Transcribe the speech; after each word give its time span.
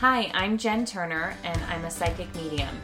Hi, 0.00 0.30
I'm 0.34 0.58
Jen 0.58 0.84
Turner, 0.84 1.34
and 1.42 1.58
I'm 1.70 1.86
a 1.86 1.90
psychic 1.90 2.34
medium. 2.34 2.82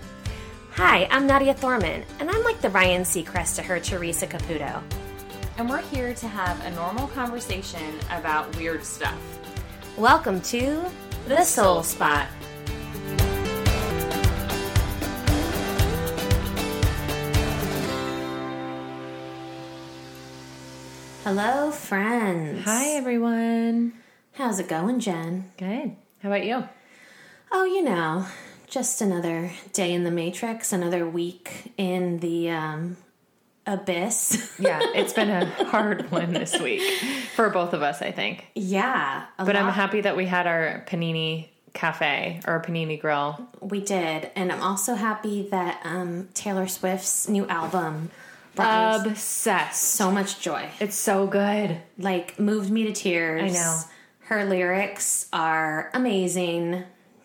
Hi, 0.71 1.07
I'm 1.11 1.27
Nadia 1.27 1.53
Thorman, 1.53 2.04
and 2.19 2.30
I'm 2.30 2.43
like 2.43 2.62
the 2.62 2.71
Ryan 2.71 3.03
Seacrest 3.03 3.57
to 3.57 3.62
her 3.62 3.79
Theresa 3.79 4.27
Caputo. 4.27 4.82
And 5.59 5.69
we're 5.69 5.83
here 5.83 6.14
to 6.14 6.27
have 6.27 6.59
a 6.64 6.70
normal 6.70 7.09
conversation 7.09 7.83
about 8.11 8.56
weird 8.56 8.83
stuff. 8.83 9.20
Welcome 9.98 10.41
to 10.41 10.83
The 11.29 11.45
Soul 11.45 11.83
Spot. 11.83 12.27
Hello, 21.24 21.70
friends. 21.73 22.65
Hi, 22.65 22.92
everyone. 22.92 23.92
How's 24.33 24.59
it 24.59 24.69
going, 24.69 24.98
Jen? 24.98 25.52
Good. 25.59 25.95
How 26.23 26.30
about 26.30 26.47
you? 26.47 26.65
Oh, 27.55 27.65
you 27.65 27.83
know, 27.83 28.27
just 28.66 29.01
another 29.01 29.52
day 29.73 29.92
in 29.92 30.05
the 30.05 30.11
Matrix, 30.11 30.73
another 30.73 31.06
week 31.06 31.73
in 31.77 32.19
the 32.20 32.51
um, 32.51 32.97
abyss. 33.66 34.48
Yeah, 34.59 34.80
it's 34.95 35.12
been 35.12 35.28
a 35.30 35.45
hard 35.65 36.11
one 36.11 36.33
this 36.33 36.59
week 36.61 36.80
for 37.34 37.51
both 37.51 37.73
of 37.73 37.83
us, 37.83 38.01
I 38.01 38.11
think. 38.12 38.47
yeah. 38.55 39.27
But 39.38 39.56
I'm 39.56 39.73
happy 39.73 40.01
that 40.02 40.16
we 40.16 40.27
had 40.27 40.47
our 40.47 40.84
panini 40.87 41.48
cafe 41.75 42.41
or 42.47 42.62
panini 42.62 43.01
grill. 43.01 43.48
We 43.61 43.80
did. 43.80 44.30
And 44.37 44.53
I'm 44.53 44.62
also 44.62 44.95
happy 44.95 45.48
that 45.50 45.80
um, 45.84 46.28
Taylor 46.34 46.69
Swift's 46.69 47.28
new 47.28 47.47
album 47.48 48.11
Obsessed. 48.56 49.83
so 49.83 50.11
much 50.11 50.41
joy. 50.41 50.69
It's 50.80 50.97
so 50.97 51.27
good. 51.27 51.78
Like, 51.98 52.39
moved 52.39 52.70
me 52.70 52.84
to 52.84 52.92
tears. 52.92 53.50
I 53.50 53.55
know. 53.58 53.78
Her 54.27 54.45
lyrics 54.45 55.28
are 55.33 55.91
amazing. 55.95 56.84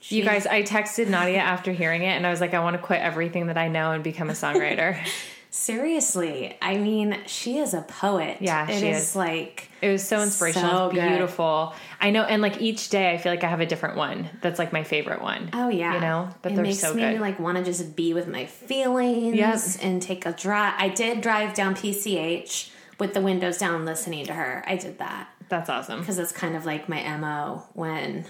You 0.10 0.24
guys, 0.24 0.46
I 0.48 0.64
texted 0.64 1.08
Nadia 1.10 1.40
after 1.40 1.72
hearing 1.72 2.02
it, 2.04 2.08
and 2.16 2.26
I 2.26 2.30
was 2.30 2.40
like, 2.42 2.54
I 2.54 2.60
want 2.60 2.76
to 2.76 2.82
quit 2.82 3.02
everything 3.02 3.48
that 3.48 3.58
I 3.58 3.68
know 3.68 3.92
and 3.92 4.04
become 4.04 4.30
a 4.30 4.34
songwriter. 4.34 4.98
Seriously, 5.50 6.56
I 6.62 6.78
mean, 6.78 7.18
she 7.26 7.58
is 7.58 7.74
a 7.74 7.82
poet. 7.82 8.38
Yeah, 8.42 8.70
It 8.70 8.80
she 8.80 8.90
is 8.90 9.10
is. 9.10 9.16
like 9.16 9.70
It 9.82 9.90
was 9.92 10.08
so 10.08 10.22
inspirational, 10.22 10.90
So 10.90 10.94
beautiful. 10.94 11.74
I 12.00 12.12
know, 12.12 12.24
and 12.24 12.42
like 12.42 12.62
each 12.62 12.90
day, 12.90 13.12
I 13.12 13.18
feel 13.18 13.32
like 13.32 13.44
I 13.44 13.48
have 13.50 13.60
a 13.60 13.66
different 13.66 13.98
one 13.98 14.30
that's 14.42 14.60
like 14.60 14.72
my 14.72 14.84
favorite 14.84 15.22
one. 15.22 15.50
Oh 15.54 15.70
yeah, 15.70 15.96
you 15.96 16.00
know, 16.02 16.30
but 16.42 16.52
it 16.52 16.56
they're 16.56 16.64
makes 16.64 16.80
so 16.80 16.94
me 16.94 17.02
good. 17.02 17.20
like 17.22 17.40
want 17.40 17.58
to 17.58 17.64
just 17.64 17.96
be 17.96 18.14
with 18.14 18.28
my 18.28 18.46
feelings 18.46 19.36
Yep. 19.36 19.60
and 19.82 20.02
take 20.02 20.26
a 20.26 20.32
drive. 20.32 20.74
I 20.78 20.90
did 20.90 21.22
drive 21.22 21.54
down 21.54 21.76
PCH 21.76 22.70
with 23.00 23.14
the 23.14 23.22
windows 23.22 23.58
down, 23.58 23.84
listening 23.84 24.26
to 24.28 24.34
her. 24.34 24.64
I 24.68 24.76
did 24.78 25.00
that 25.00 25.30
That's 25.50 25.70
awesome. 25.70 26.00
because 26.02 26.20
it's 26.20 26.32
kind 26.32 26.56
of 26.56 26.66
like 26.66 26.88
my 26.88 27.18
mo 27.18 27.64
when 27.74 28.26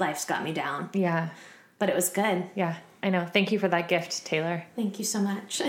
life's 0.00 0.24
got 0.24 0.42
me 0.42 0.52
down. 0.52 0.90
Yeah, 0.94 1.28
But 1.78 1.88
it 1.88 1.94
was 1.94 2.08
good. 2.08 2.44
yeah, 2.54 2.76
I 3.02 3.10
know. 3.10 3.26
Thank 3.26 3.52
you 3.52 3.58
for 3.58 3.68
that 3.68 3.88
gift, 3.88 4.24
Taylor. 4.26 4.64
Thank 4.76 4.98
you 4.98 5.04
so 5.04 5.20
much. 5.20 5.60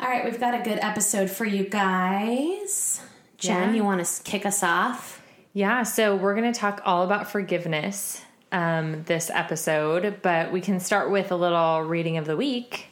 All 0.00 0.08
right, 0.10 0.24
we've 0.24 0.40
got 0.40 0.54
a 0.54 0.62
good 0.62 0.78
episode 0.82 1.30
for 1.30 1.44
you 1.44 1.64
guys. 1.64 3.00
Jen, 3.38 3.70
Yeah. 3.70 3.74
you 3.76 3.84
want 3.84 4.04
to 4.04 4.22
kick 4.24 4.44
us 4.44 4.62
off? 4.62 5.22
Yeah, 5.52 5.84
so 5.84 6.16
we're 6.16 6.34
going 6.34 6.52
to 6.52 6.58
talk 6.58 6.82
all 6.84 7.04
about 7.04 7.30
forgiveness 7.30 8.20
um, 8.50 9.04
this 9.04 9.30
episode, 9.32 10.20
but 10.20 10.50
we 10.52 10.60
can 10.60 10.80
start 10.80 11.10
with 11.10 11.30
a 11.30 11.36
little 11.36 11.82
reading 11.82 12.16
of 12.16 12.24
the 12.26 12.36
week. 12.36 12.86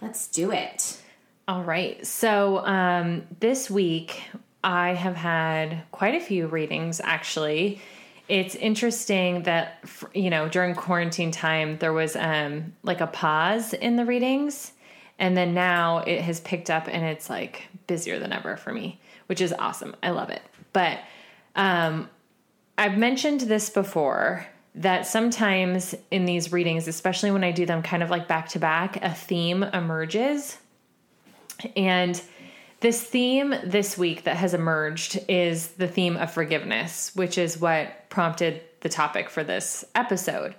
Let's 0.00 0.28
do 0.28 0.52
it. 0.52 1.00
All 1.48 1.62
right. 1.62 2.04
So 2.06 2.58
um, 2.64 3.24
this 3.40 3.68
week, 3.70 4.22
I 4.62 4.94
have 4.94 5.16
had 5.16 5.82
quite 5.90 6.14
a 6.14 6.20
few 6.20 6.46
readings 6.46 7.00
actually. 7.02 7.80
It's 8.28 8.54
interesting 8.56 9.44
that, 9.44 9.84
you 10.12 10.30
know, 10.30 10.48
during 10.48 10.74
quarantine 10.74 11.30
time, 11.30 11.78
there 11.78 11.92
was 11.92 12.16
um, 12.16 12.72
like 12.82 13.00
a 13.00 13.06
pause 13.06 13.72
in 13.72 13.96
the 13.96 14.04
readings. 14.04 14.72
And 15.18 15.36
then 15.36 15.54
now 15.54 15.98
it 15.98 16.20
has 16.22 16.40
picked 16.40 16.68
up 16.68 16.88
and 16.88 17.04
it's 17.04 17.30
like 17.30 17.68
busier 17.86 18.18
than 18.18 18.32
ever 18.32 18.56
for 18.56 18.72
me, 18.72 19.00
which 19.26 19.40
is 19.40 19.52
awesome. 19.52 19.94
I 20.02 20.10
love 20.10 20.30
it. 20.30 20.42
But 20.72 20.98
um, 21.54 22.10
I've 22.76 22.98
mentioned 22.98 23.42
this 23.42 23.70
before 23.70 24.46
that 24.74 25.06
sometimes 25.06 25.94
in 26.10 26.26
these 26.26 26.52
readings, 26.52 26.86
especially 26.86 27.30
when 27.30 27.44
I 27.44 27.50
do 27.50 27.64
them 27.64 27.82
kind 27.82 28.02
of 28.02 28.10
like 28.10 28.28
back 28.28 28.48
to 28.50 28.58
back, 28.58 29.02
a 29.02 29.14
theme 29.14 29.62
emerges. 29.62 30.58
And 31.74 32.20
this 32.86 33.02
theme 33.02 33.52
this 33.64 33.98
week 33.98 34.22
that 34.22 34.36
has 34.36 34.54
emerged 34.54 35.18
is 35.26 35.66
the 35.72 35.88
theme 35.88 36.16
of 36.16 36.30
forgiveness, 36.30 37.10
which 37.16 37.36
is 37.36 37.60
what 37.60 38.08
prompted 38.10 38.62
the 38.78 38.88
topic 38.88 39.28
for 39.28 39.42
this 39.42 39.84
episode. 39.96 40.54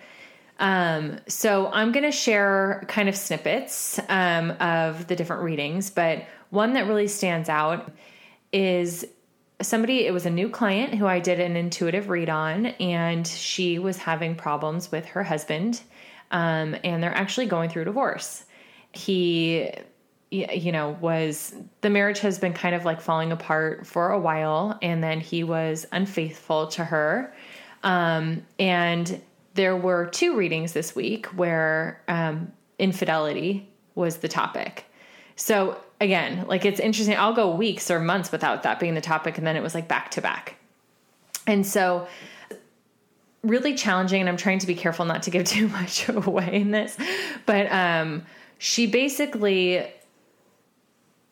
Um, 0.59 1.21
so 1.29 1.71
I'm 1.71 1.93
going 1.93 2.03
to 2.03 2.11
share 2.11 2.83
kind 2.89 3.07
of 3.07 3.16
snippets 3.16 3.97
um, 4.09 4.51
of 4.59 5.07
the 5.07 5.16
different 5.16 5.43
readings, 5.43 5.89
but 5.89 6.25
one 6.49 6.73
that 6.73 6.85
really 6.85 7.07
stands 7.07 7.47
out 7.47 7.93
is 8.51 9.05
somebody, 9.61 10.05
it 10.05 10.11
was 10.11 10.25
a 10.25 10.29
new 10.29 10.49
client 10.49 10.95
who 10.95 11.05
I 11.05 11.19
did 11.19 11.39
an 11.39 11.55
intuitive 11.55 12.09
read 12.09 12.27
on, 12.27 12.66
and 12.66 13.25
she 13.25 13.79
was 13.79 13.95
having 13.95 14.35
problems 14.35 14.91
with 14.91 15.05
her 15.05 15.23
husband, 15.23 15.79
um, 16.31 16.75
and 16.83 17.01
they're 17.01 17.16
actually 17.16 17.45
going 17.45 17.69
through 17.69 17.85
divorce. 17.85 18.43
He, 18.91 19.71
you 20.29 20.71
know, 20.71 20.97
was 20.99 21.55
the 21.81 21.89
marriage 21.89 22.19
has 22.19 22.38
been 22.38 22.53
kind 22.53 22.75
of 22.75 22.83
like 22.83 22.99
falling 22.99 23.31
apart 23.31 23.88
for 23.88 24.11
a 24.11 24.19
while, 24.19 24.77
and 24.81 25.01
then 25.01 25.21
he 25.21 25.43
was 25.43 25.85
unfaithful 25.91 26.67
to 26.67 26.83
her. 26.83 27.33
Um, 27.83 28.45
and 28.59 29.21
there 29.53 29.75
were 29.75 30.07
two 30.07 30.35
readings 30.35 30.73
this 30.73 30.95
week 30.95 31.27
where 31.27 32.01
um, 32.07 32.51
infidelity 32.77 33.69
was 33.95 34.17
the 34.17 34.27
topic. 34.27 34.85
So 35.35 35.79
again, 36.01 36.45
like 36.47 36.66
it's 36.66 36.79
interesting. 36.79 37.16
I'll 37.16 37.33
go 37.33 37.55
weeks 37.55 37.89
or 37.89 37.99
months 37.99 38.31
without 38.31 38.63
that 38.63 38.79
being 38.79 38.95
the 38.95 39.01
topic, 39.01 39.37
and 39.37 39.47
then 39.47 39.55
it 39.55 39.63
was 39.63 39.73
like 39.73 39.87
back 39.87 40.11
to 40.11 40.21
back. 40.21 40.55
And 41.45 41.66
so, 41.66 42.07
really 43.43 43.75
challenging. 43.75 44.19
And 44.19 44.27
I'm 44.27 44.35
trying 44.35 44.59
to 44.59 44.67
be 44.67 44.75
careful 44.75 45.05
not 45.05 45.23
to 45.23 45.31
give 45.31 45.45
too 45.45 45.69
much 45.69 46.09
away 46.09 46.49
in 46.53 46.71
this, 46.71 46.97
but 47.45 47.71
um, 47.71 48.25
she 48.57 48.87
basically 48.87 49.87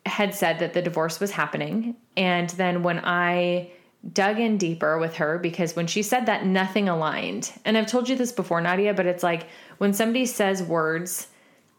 had 0.05 0.33
said 0.33 0.59
that 0.59 0.73
the 0.73 0.81
divorce 0.81 1.19
was 1.19 1.31
happening, 1.31 1.95
and 2.15 2.49
then 2.51 2.83
when 2.83 2.99
I 3.03 3.71
dug 4.13 4.39
in 4.39 4.57
deeper 4.57 4.99
with 4.99 5.15
her 5.15 5.39
because 5.39 5.75
when 5.75 5.87
she 5.87 6.03
said 6.03 6.27
that 6.27 6.45
nothing 6.45 6.87
aligned. 6.87 7.51
And 7.65 7.77
I've 7.77 7.87
told 7.87 8.07
you 8.07 8.15
this 8.15 8.31
before, 8.31 8.61
Nadia, 8.61 8.93
but 8.93 9.05
it's 9.07 9.23
like 9.23 9.47
when 9.79 9.93
somebody 9.93 10.25
says 10.25 10.61
words, 10.61 11.27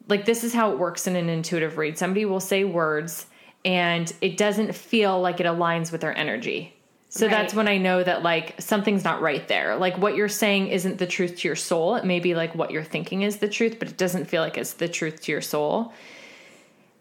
like 0.08 0.24
this 0.24 0.42
is 0.42 0.52
how 0.52 0.72
it 0.72 0.78
works 0.78 1.06
in 1.06 1.14
an 1.16 1.28
intuitive 1.28 1.78
read. 1.78 1.96
Somebody 1.98 2.24
will 2.24 2.40
say 2.40 2.64
words 2.64 3.26
and 3.64 4.12
it 4.20 4.36
doesn't 4.36 4.74
feel 4.74 5.20
like 5.20 5.40
it 5.40 5.46
aligns 5.46 5.92
with 5.92 6.00
their 6.00 6.16
energy. 6.16 6.72
So 7.08 7.26
Right. 7.26 7.30
that's 7.30 7.54
when 7.54 7.68
I 7.68 7.78
know 7.78 8.02
that 8.02 8.22
like 8.22 8.60
something's 8.60 9.04
not 9.04 9.22
right 9.22 9.46
there. 9.46 9.76
Like 9.76 9.96
what 9.96 10.16
you're 10.16 10.28
saying 10.28 10.68
isn't 10.68 10.98
the 10.98 11.06
truth 11.06 11.38
to 11.38 11.48
your 11.48 11.56
soul. 11.56 11.94
It 11.94 12.04
may 12.04 12.18
be 12.18 12.34
like 12.34 12.54
what 12.56 12.72
you're 12.72 12.82
thinking 12.84 13.22
is 13.22 13.36
the 13.36 13.48
truth, 13.48 13.78
but 13.78 13.88
it 13.88 13.96
doesn't 13.96 14.24
feel 14.26 14.42
like 14.42 14.58
it's 14.58 14.74
the 14.74 14.88
truth 14.88 15.22
to 15.22 15.32
your 15.32 15.40
soul. 15.40 15.92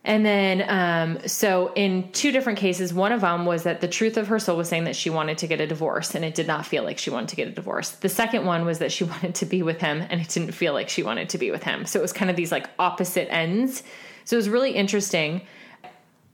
And 0.06 0.24
then, 0.24 0.64
um, 0.70 1.28
so 1.28 1.74
in 1.74 2.12
two 2.12 2.32
different 2.32 2.60
cases, 2.60 2.94
one 2.94 3.12
of 3.12 3.22
them 3.22 3.48
was 3.48 3.64
that 3.64 3.82
the 3.82 3.88
truth 3.88 4.18
of 4.18 4.28
her 4.28 4.38
soul 4.38 4.56
was 4.56 4.70
saying 4.70 4.84
that 4.84 4.96
she 4.96 5.10
wanted 5.10 5.40
to 5.40 5.48
get 5.48 5.60
a 5.60 5.66
divorce 5.66 6.14
and 6.14 6.24
it 6.24 6.36
did 6.36 6.46
not 6.46 6.64
feel 6.64 6.84
like 6.84 7.00
she 7.00 7.10
wanted 7.10 7.30
to 7.30 7.36
get 7.36 7.48
a 7.48 7.52
divorce. 7.52 7.90
The 7.90 8.08
second 8.08 8.46
one 8.46 8.66
was 8.66 8.78
that 8.80 8.92
she 8.92 9.04
wanted 9.16 9.34
to 9.36 9.48
be 9.48 9.64
with 9.64 9.82
him 9.82 10.06
and 10.08 10.22
it 10.22 10.30
didn't 10.30 10.52
feel 10.52 10.74
like 10.74 10.90
she 10.90 11.02
wanted 11.02 11.30
to 11.30 11.40
be 11.40 11.50
with 11.50 11.64
him. 11.64 11.88
So 11.88 11.98
it 11.98 12.04
was 12.04 12.14
kind 12.14 12.30
of 12.30 12.38
these 12.38 12.52
like 12.52 12.70
opposite 12.78 13.34
ends. 13.34 13.82
So 14.26 14.36
it 14.36 14.38
was 14.38 14.48
really 14.48 14.72
interesting. 14.72 15.42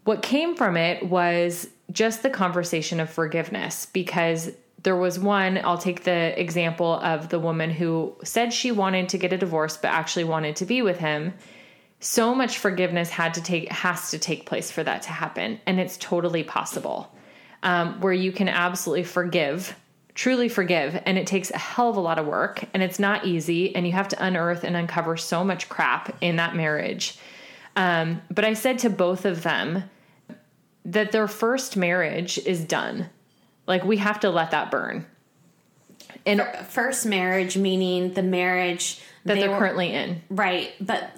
What 0.04 0.22
came 0.22 0.56
from 0.56 0.76
it 0.76 1.08
was 1.08 1.70
just 1.94 2.24
the 2.24 2.30
conversation 2.30 3.00
of 3.00 3.10
forgiveness 3.10 3.86
because 3.86 4.52
there 4.84 4.98
was 4.98 5.18
one, 5.18 5.60
I'll 5.64 5.78
take 5.78 6.04
the 6.04 6.38
example 6.38 6.96
of 6.96 7.30
the 7.30 7.40
woman 7.40 7.70
who 7.70 8.18
said 8.24 8.52
she 8.52 8.74
wanted 8.74 9.08
to 9.10 9.18
get 9.18 9.32
a 9.32 9.38
divorce 9.38 9.78
but 9.78 9.90
actually 9.90 10.26
wanted 10.26 10.58
to 10.58 10.66
be 10.66 10.82
with 10.82 10.98
him 10.98 11.34
so 12.02 12.36
much 12.36 12.58
forgiveness 12.58 13.10
had 13.10 13.36
to 13.36 13.42
take 13.42 13.72
has 13.72 14.12
to 14.12 14.20
take 14.20 14.46
place 14.46 14.70
for 14.70 14.84
that 14.84 15.04
to 15.04 15.10
happen 15.10 15.62
and 15.66 15.80
it's 15.80 15.96
totally 15.98 16.44
possible. 16.44 17.16
Um, 17.64 18.02
where 18.02 18.12
you 18.12 18.32
can 18.32 18.50
absolutely 18.50 19.04
forgive 19.04 19.76
truly 20.14 20.50
forgive 20.50 21.02
and 21.06 21.18
it 21.18 21.26
takes 21.26 21.52
a 21.52 21.58
hell 21.58 21.90
of 21.90 21.98
a 21.98 22.00
lot 22.00 22.20
of 22.20 22.26
work 22.26 22.64
and 22.74 22.84
it's 22.84 23.00
not 23.00 23.26
easy 23.26 23.76
and 23.76 23.86
you 23.86 23.94
have 23.94 24.08
to 24.10 24.24
unearth 24.24 24.64
and 24.64 24.76
uncover 24.76 25.16
so 25.18 25.44
much 25.44 25.70
crap 25.70 26.16
in 26.22 26.36
that 26.36 26.56
marriage. 26.56 27.18
Um, 27.76 28.22
but 28.30 28.44
i 28.44 28.54
said 28.54 28.80
to 28.80 28.90
both 28.90 29.26
of 29.26 29.44
them 29.44 29.84
that 30.84 31.12
their 31.12 31.28
first 31.28 31.78
marriage 31.78 32.38
is 32.40 32.66
done. 32.66 33.10
Like 33.68 33.86
we 33.86 33.98
have 33.98 34.20
to 34.22 34.30
let 34.30 34.52
that 34.52 34.72
burn. 34.72 35.06
And 36.26 36.42
First 36.68 37.06
marriage, 37.06 37.58
meaning 37.58 38.14
the 38.14 38.24
marriage 38.24 39.02
that 39.26 39.36
they 39.36 39.42
they're 39.42 39.52
were- 39.52 39.58
currently 39.60 39.94
in. 39.94 40.22
Right, 40.30 40.74
but 40.82 41.10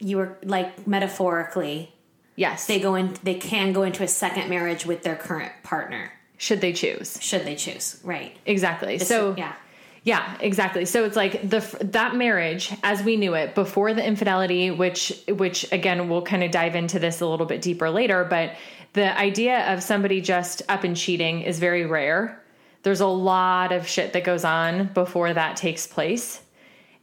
you 0.00 0.16
were 0.16 0.36
like 0.42 0.86
metaphorically 0.86 1.94
yes 2.36 2.66
they 2.66 2.80
go 2.80 2.94
in 2.94 3.14
they 3.22 3.34
can 3.34 3.72
go 3.72 3.82
into 3.82 4.02
a 4.02 4.08
second 4.08 4.48
marriage 4.48 4.84
with 4.84 5.02
their 5.02 5.16
current 5.16 5.52
partner 5.62 6.10
should 6.36 6.60
they 6.60 6.72
choose 6.72 7.22
should 7.22 7.44
they 7.44 7.54
choose 7.54 8.00
right 8.04 8.36
exactly 8.46 8.98
so 8.98 9.34
yeah 9.36 9.54
Yeah, 10.02 10.34
exactly. 10.40 10.86
So 10.86 11.04
it's 11.04 11.14
like 11.14 11.46
the 11.46 11.60
that 11.82 12.16
marriage 12.16 12.72
as 12.82 13.02
we 13.02 13.16
knew 13.16 13.34
it 13.34 13.54
before 13.54 13.92
the 13.92 14.02
infidelity, 14.02 14.70
which 14.70 15.22
which 15.28 15.70
again 15.72 16.08
we'll 16.08 16.22
kind 16.22 16.42
of 16.42 16.50
dive 16.50 16.74
into 16.74 16.98
this 16.98 17.20
a 17.20 17.26
little 17.26 17.44
bit 17.44 17.60
deeper 17.60 17.90
later, 17.90 18.24
but 18.24 18.56
the 18.94 19.16
idea 19.18 19.70
of 19.72 19.82
somebody 19.82 20.22
just 20.22 20.62
up 20.70 20.84
and 20.84 20.96
cheating 20.96 21.42
is 21.42 21.58
very 21.58 21.84
rare. 21.84 22.42
There's 22.82 23.02
a 23.02 23.06
lot 23.06 23.72
of 23.72 23.86
shit 23.86 24.14
that 24.14 24.24
goes 24.24 24.42
on 24.42 24.86
before 24.94 25.34
that 25.34 25.56
takes 25.56 25.86
place. 25.86 26.40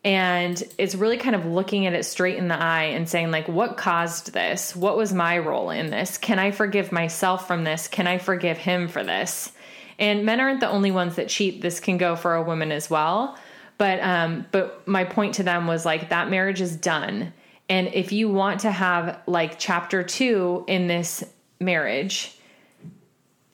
And 0.03 0.61
it's 0.77 0.95
really 0.95 1.17
kind 1.17 1.35
of 1.35 1.45
looking 1.45 1.85
at 1.85 1.93
it 1.93 2.05
straight 2.05 2.37
in 2.37 2.47
the 2.47 2.59
eye 2.59 2.85
and 2.85 3.09
saying, 3.09 3.31
like, 3.31 3.47
what 3.47 3.77
caused 3.77 4.31
this? 4.31 4.75
What 4.75 4.95
was 4.95 5.13
my 5.13 5.37
role 5.37 5.69
in 5.69 5.89
this? 5.89 6.17
Can 6.17 6.39
I 6.39 6.51
forgive 6.51 6.91
myself 6.91 7.47
from 7.47 7.63
this? 7.63 7.87
Can 7.87 8.07
I 8.07 8.17
forgive 8.17 8.57
him 8.57 8.87
for 8.87 9.03
this? 9.03 9.51
And 9.99 10.25
men 10.25 10.39
aren't 10.39 10.59
the 10.59 10.69
only 10.69 10.91
ones 10.91 11.15
that 11.15 11.27
cheat. 11.27 11.61
This 11.61 11.79
can 11.79 11.97
go 11.97 12.15
for 12.15 12.35
a 12.35 12.43
woman 12.43 12.71
as 12.71 12.89
well. 12.89 13.37
But 13.77 13.99
um, 14.01 14.45
but 14.51 14.87
my 14.87 15.03
point 15.03 15.35
to 15.35 15.43
them 15.43 15.67
was 15.67 15.85
like 15.85 16.09
that 16.09 16.29
marriage 16.29 16.61
is 16.61 16.75
done. 16.75 17.33
And 17.69 17.87
if 17.93 18.11
you 18.11 18.29
want 18.29 18.61
to 18.61 18.71
have 18.71 19.19
like 19.27 19.59
chapter 19.59 20.03
two 20.03 20.63
in 20.67 20.87
this 20.87 21.23
marriage, 21.59 22.37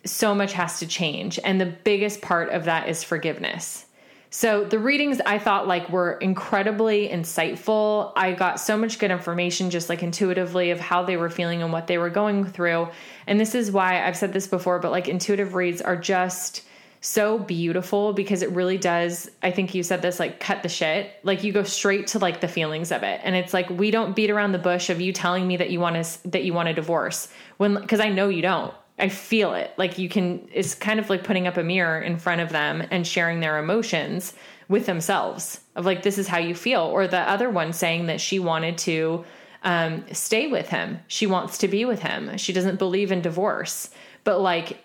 so 0.06 0.36
much 0.36 0.54
has 0.54 0.80
to 0.80 0.88
change. 0.88 1.40
And 1.44 1.60
the 1.60 1.66
biggest 1.66 2.22
part 2.22 2.50
of 2.50 2.66
that 2.66 2.90
is 2.90 3.04
forgiveness. 3.04 3.86
So 4.36 4.64
the 4.64 4.80
readings 4.80 5.22
I 5.28 5.38
thought 5.38 5.68
like 5.68 5.92
were 5.92 6.14
incredibly 6.14 7.08
insightful. 7.08 8.14
I 8.16 8.32
got 8.32 8.60
so 8.60 8.76
much 8.76 8.98
good 8.98 9.12
information 9.12 9.70
just 9.70 9.90
like 9.90 10.02
intuitively 10.02 10.72
of 10.72 10.80
how 10.80 11.04
they 11.04 11.18
were 11.18 11.30
feeling 11.30 11.62
and 11.62 11.72
what 11.72 11.86
they 11.86 12.00
were 12.00 12.10
going 12.10 12.44
through. 12.44 12.88
And 13.28 13.40
this 13.40 13.54
is 13.54 13.72
why 13.72 14.04
I've 14.04 14.18
said 14.18 14.34
this 14.34 14.48
before, 14.48 14.80
but 14.80 14.90
like 14.90 15.08
intuitive 15.08 15.54
reads 15.54 15.84
are 15.84 15.96
just 15.96 16.64
so 17.00 17.38
beautiful 17.38 18.14
because 18.14 18.42
it 18.42 18.50
really 18.54 18.80
does 18.80 19.30
I 19.44 19.52
think 19.52 19.76
you 19.76 19.84
said 19.84 20.02
this 20.02 20.20
like 20.20 20.40
cut 20.40 20.64
the 20.64 20.70
shit. 20.70 21.12
Like 21.22 21.44
you 21.44 21.54
go 21.54 21.62
straight 21.62 22.08
to 22.08 22.18
like 22.18 22.42
the 22.42 22.48
feelings 22.48 22.92
of 22.92 23.04
it. 23.04 23.22
And 23.24 23.36
it's 23.36 23.54
like 23.54 23.70
we 23.70 23.92
don't 23.92 24.16
beat 24.16 24.32
around 24.32 24.54
the 24.54 24.58
bush 24.58 24.90
of 24.90 25.00
you 25.00 25.14
telling 25.14 25.48
me 25.48 25.58
that 25.58 25.70
you 25.70 25.80
want 25.80 26.04
to 26.04 26.30
that 26.30 26.44
you 26.44 26.56
want 26.56 26.70
a 26.70 26.74
divorce 26.74 27.28
when 27.58 27.86
cuz 27.86 28.00
I 28.00 28.10
know 28.10 28.30
you 28.30 28.42
don't. 28.42 28.74
I 29.04 29.10
feel 29.10 29.54
it. 29.54 29.74
Like 29.78 29.98
you 29.98 30.08
can, 30.08 30.48
it's 30.54 30.74
kind 30.74 30.98
of 30.98 31.10
like 31.10 31.26
putting 31.26 31.46
up 31.46 31.58
a 31.58 31.64
mirror 31.64 32.00
in 32.00 32.16
front 32.16 32.40
of 32.40 32.52
them 32.52 32.82
and 32.90 33.06
sharing 33.06 33.42
their 33.42 33.60
emotions 33.60 34.34
with 34.70 34.86
themselves 34.86 35.60
of 35.76 35.86
like, 35.86 36.04
this 36.04 36.18
is 36.18 36.26
how 36.26 36.38
you 36.38 36.56
feel. 36.56 36.84
Or 36.84 37.06
the 37.06 37.20
other 37.20 37.50
one 37.50 37.74
saying 37.74 38.06
that 38.06 38.22
she 38.22 38.40
wanted 38.40 38.78
to 38.78 39.26
um, 39.64 40.06
stay 40.14 40.48
with 40.48 40.70
him. 40.70 41.00
She 41.08 41.28
wants 41.28 41.58
to 41.58 41.68
be 41.68 41.84
with 41.84 42.00
him. 42.02 42.38
She 42.38 42.54
doesn't 42.54 42.80
believe 42.80 43.12
in 43.12 43.22
divorce. 43.22 43.90
But 44.24 44.40
like 44.40 44.82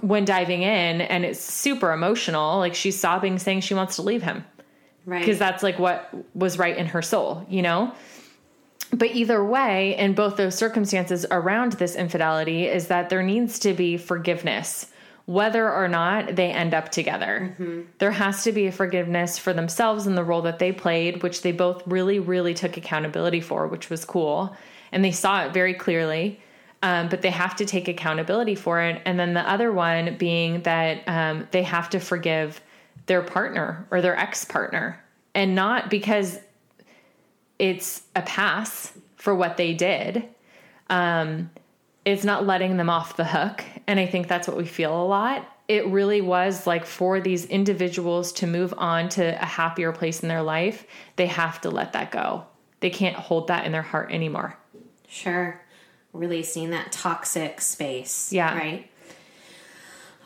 when 0.00 0.24
diving 0.24 0.62
in 0.62 1.02
and 1.02 1.26
it's 1.26 1.38
super 1.38 1.92
emotional, 1.92 2.56
like 2.56 2.74
she's 2.74 2.98
sobbing 2.98 3.38
saying 3.38 3.60
she 3.60 3.74
wants 3.74 3.96
to 3.96 4.02
leave 4.02 4.22
him. 4.22 4.46
Right. 5.04 5.20
Because 5.20 5.38
that's 5.38 5.62
like 5.62 5.78
what 5.78 6.08
was 6.34 6.58
right 6.58 6.74
in 6.74 6.86
her 6.86 7.02
soul, 7.02 7.44
you 7.50 7.60
know? 7.60 7.92
But 8.92 9.14
either 9.14 9.44
way, 9.44 9.96
in 9.96 10.14
both 10.14 10.36
those 10.36 10.54
circumstances 10.54 11.26
around 11.30 11.72
this 11.72 11.94
infidelity, 11.94 12.66
is 12.66 12.88
that 12.88 13.10
there 13.10 13.22
needs 13.22 13.58
to 13.60 13.74
be 13.74 13.96
forgiveness, 13.96 14.86
whether 15.26 15.70
or 15.70 15.88
not 15.88 16.36
they 16.36 16.50
end 16.50 16.72
up 16.72 16.90
together. 16.90 17.54
Mm-hmm. 17.58 17.82
There 17.98 18.12
has 18.12 18.44
to 18.44 18.52
be 18.52 18.66
a 18.66 18.72
forgiveness 18.72 19.38
for 19.38 19.52
themselves 19.52 20.06
and 20.06 20.16
the 20.16 20.24
role 20.24 20.42
that 20.42 20.58
they 20.58 20.72
played, 20.72 21.22
which 21.22 21.42
they 21.42 21.52
both 21.52 21.82
really, 21.86 22.18
really 22.18 22.54
took 22.54 22.76
accountability 22.76 23.40
for, 23.40 23.66
which 23.66 23.90
was 23.90 24.04
cool. 24.04 24.56
And 24.90 25.04
they 25.04 25.12
saw 25.12 25.44
it 25.44 25.52
very 25.52 25.74
clearly. 25.74 26.40
Um, 26.80 27.08
but 27.08 27.22
they 27.22 27.30
have 27.30 27.56
to 27.56 27.64
take 27.64 27.88
accountability 27.88 28.54
for 28.54 28.80
it. 28.80 29.02
And 29.04 29.18
then 29.18 29.34
the 29.34 29.40
other 29.40 29.72
one 29.72 30.16
being 30.16 30.62
that 30.62 31.02
um, 31.08 31.48
they 31.50 31.64
have 31.64 31.90
to 31.90 31.98
forgive 31.98 32.60
their 33.06 33.20
partner 33.20 33.84
or 33.90 34.00
their 34.00 34.16
ex 34.16 34.44
partner. 34.44 35.02
And 35.34 35.56
not 35.56 35.90
because 35.90 36.38
it's 37.58 38.02
a 38.14 38.22
pass 38.22 38.92
for 39.16 39.34
what 39.34 39.56
they 39.56 39.74
did. 39.74 40.28
Um, 40.88 41.50
it's 42.04 42.24
not 42.24 42.46
letting 42.46 42.76
them 42.76 42.88
off 42.88 43.16
the 43.16 43.24
hook. 43.24 43.64
And 43.86 44.00
I 44.00 44.06
think 44.06 44.28
that's 44.28 44.48
what 44.48 44.56
we 44.56 44.64
feel 44.64 45.02
a 45.02 45.04
lot. 45.04 45.46
It 45.66 45.86
really 45.88 46.22
was 46.22 46.66
like 46.66 46.86
for 46.86 47.20
these 47.20 47.44
individuals 47.44 48.32
to 48.34 48.46
move 48.46 48.72
on 48.78 49.10
to 49.10 49.42
a 49.42 49.44
happier 49.44 49.92
place 49.92 50.22
in 50.22 50.28
their 50.28 50.42
life, 50.42 50.86
they 51.16 51.26
have 51.26 51.60
to 51.62 51.70
let 51.70 51.92
that 51.92 52.10
go. 52.10 52.46
They 52.80 52.90
can't 52.90 53.16
hold 53.16 53.48
that 53.48 53.66
in 53.66 53.72
their 53.72 53.82
heart 53.82 54.10
anymore. 54.10 54.56
Sure. 55.08 55.60
Releasing 56.14 56.70
that 56.70 56.92
toxic 56.92 57.60
space. 57.60 58.32
Yeah. 58.32 58.56
Right. 58.56 58.90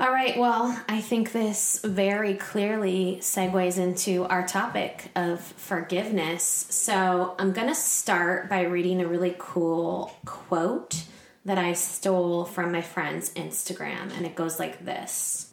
All 0.02 0.10
right, 0.10 0.36
well, 0.36 0.76
I 0.88 1.00
think 1.00 1.30
this 1.30 1.78
very 1.84 2.34
clearly 2.34 3.18
segues 3.20 3.78
into 3.78 4.24
our 4.24 4.44
topic 4.44 5.12
of 5.14 5.40
forgiveness. 5.40 6.42
So 6.42 7.36
I'm 7.38 7.52
going 7.52 7.68
to 7.68 7.74
start 7.76 8.50
by 8.50 8.62
reading 8.62 9.00
a 9.00 9.06
really 9.06 9.36
cool 9.38 10.12
quote 10.24 11.04
that 11.44 11.56
I 11.56 11.74
stole 11.74 12.44
from 12.44 12.72
my 12.72 12.82
friend's 12.82 13.32
Instagram, 13.34 14.12
and 14.16 14.26
it 14.26 14.34
goes 14.34 14.58
like 14.58 14.84
this 14.84 15.52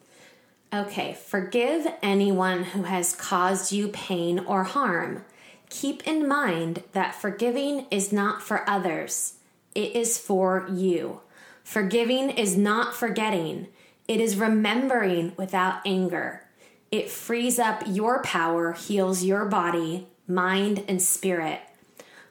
Okay, 0.73 1.13
forgive 1.13 1.85
anyone 2.01 2.63
who 2.63 2.81
has 2.83 3.15
caused 3.15 3.71
you 3.71 3.89
pain 3.89 4.39
or 4.39 4.63
harm. 4.63 5.25
Keep 5.69 6.07
in 6.07 6.27
mind 6.27 6.81
that 6.93 7.13
forgiving 7.13 7.85
is 7.91 8.11
not 8.11 8.41
for 8.41 8.67
others, 8.67 9.35
it 9.75 9.95
is 9.95 10.17
for 10.17 10.67
you. 10.71 11.21
Forgiving 11.63 12.31
is 12.31 12.57
not 12.57 12.95
forgetting. 12.95 13.67
It 14.09 14.19
is 14.19 14.37
remembering 14.37 15.33
without 15.37 15.81
anger. 15.85 16.43
It 16.89 17.11
frees 17.11 17.59
up 17.59 17.83
your 17.85 18.23
power, 18.23 18.73
heals 18.73 19.23
your 19.23 19.45
body, 19.45 20.07
mind, 20.27 20.83
and 20.87 20.99
spirit. 20.99 21.61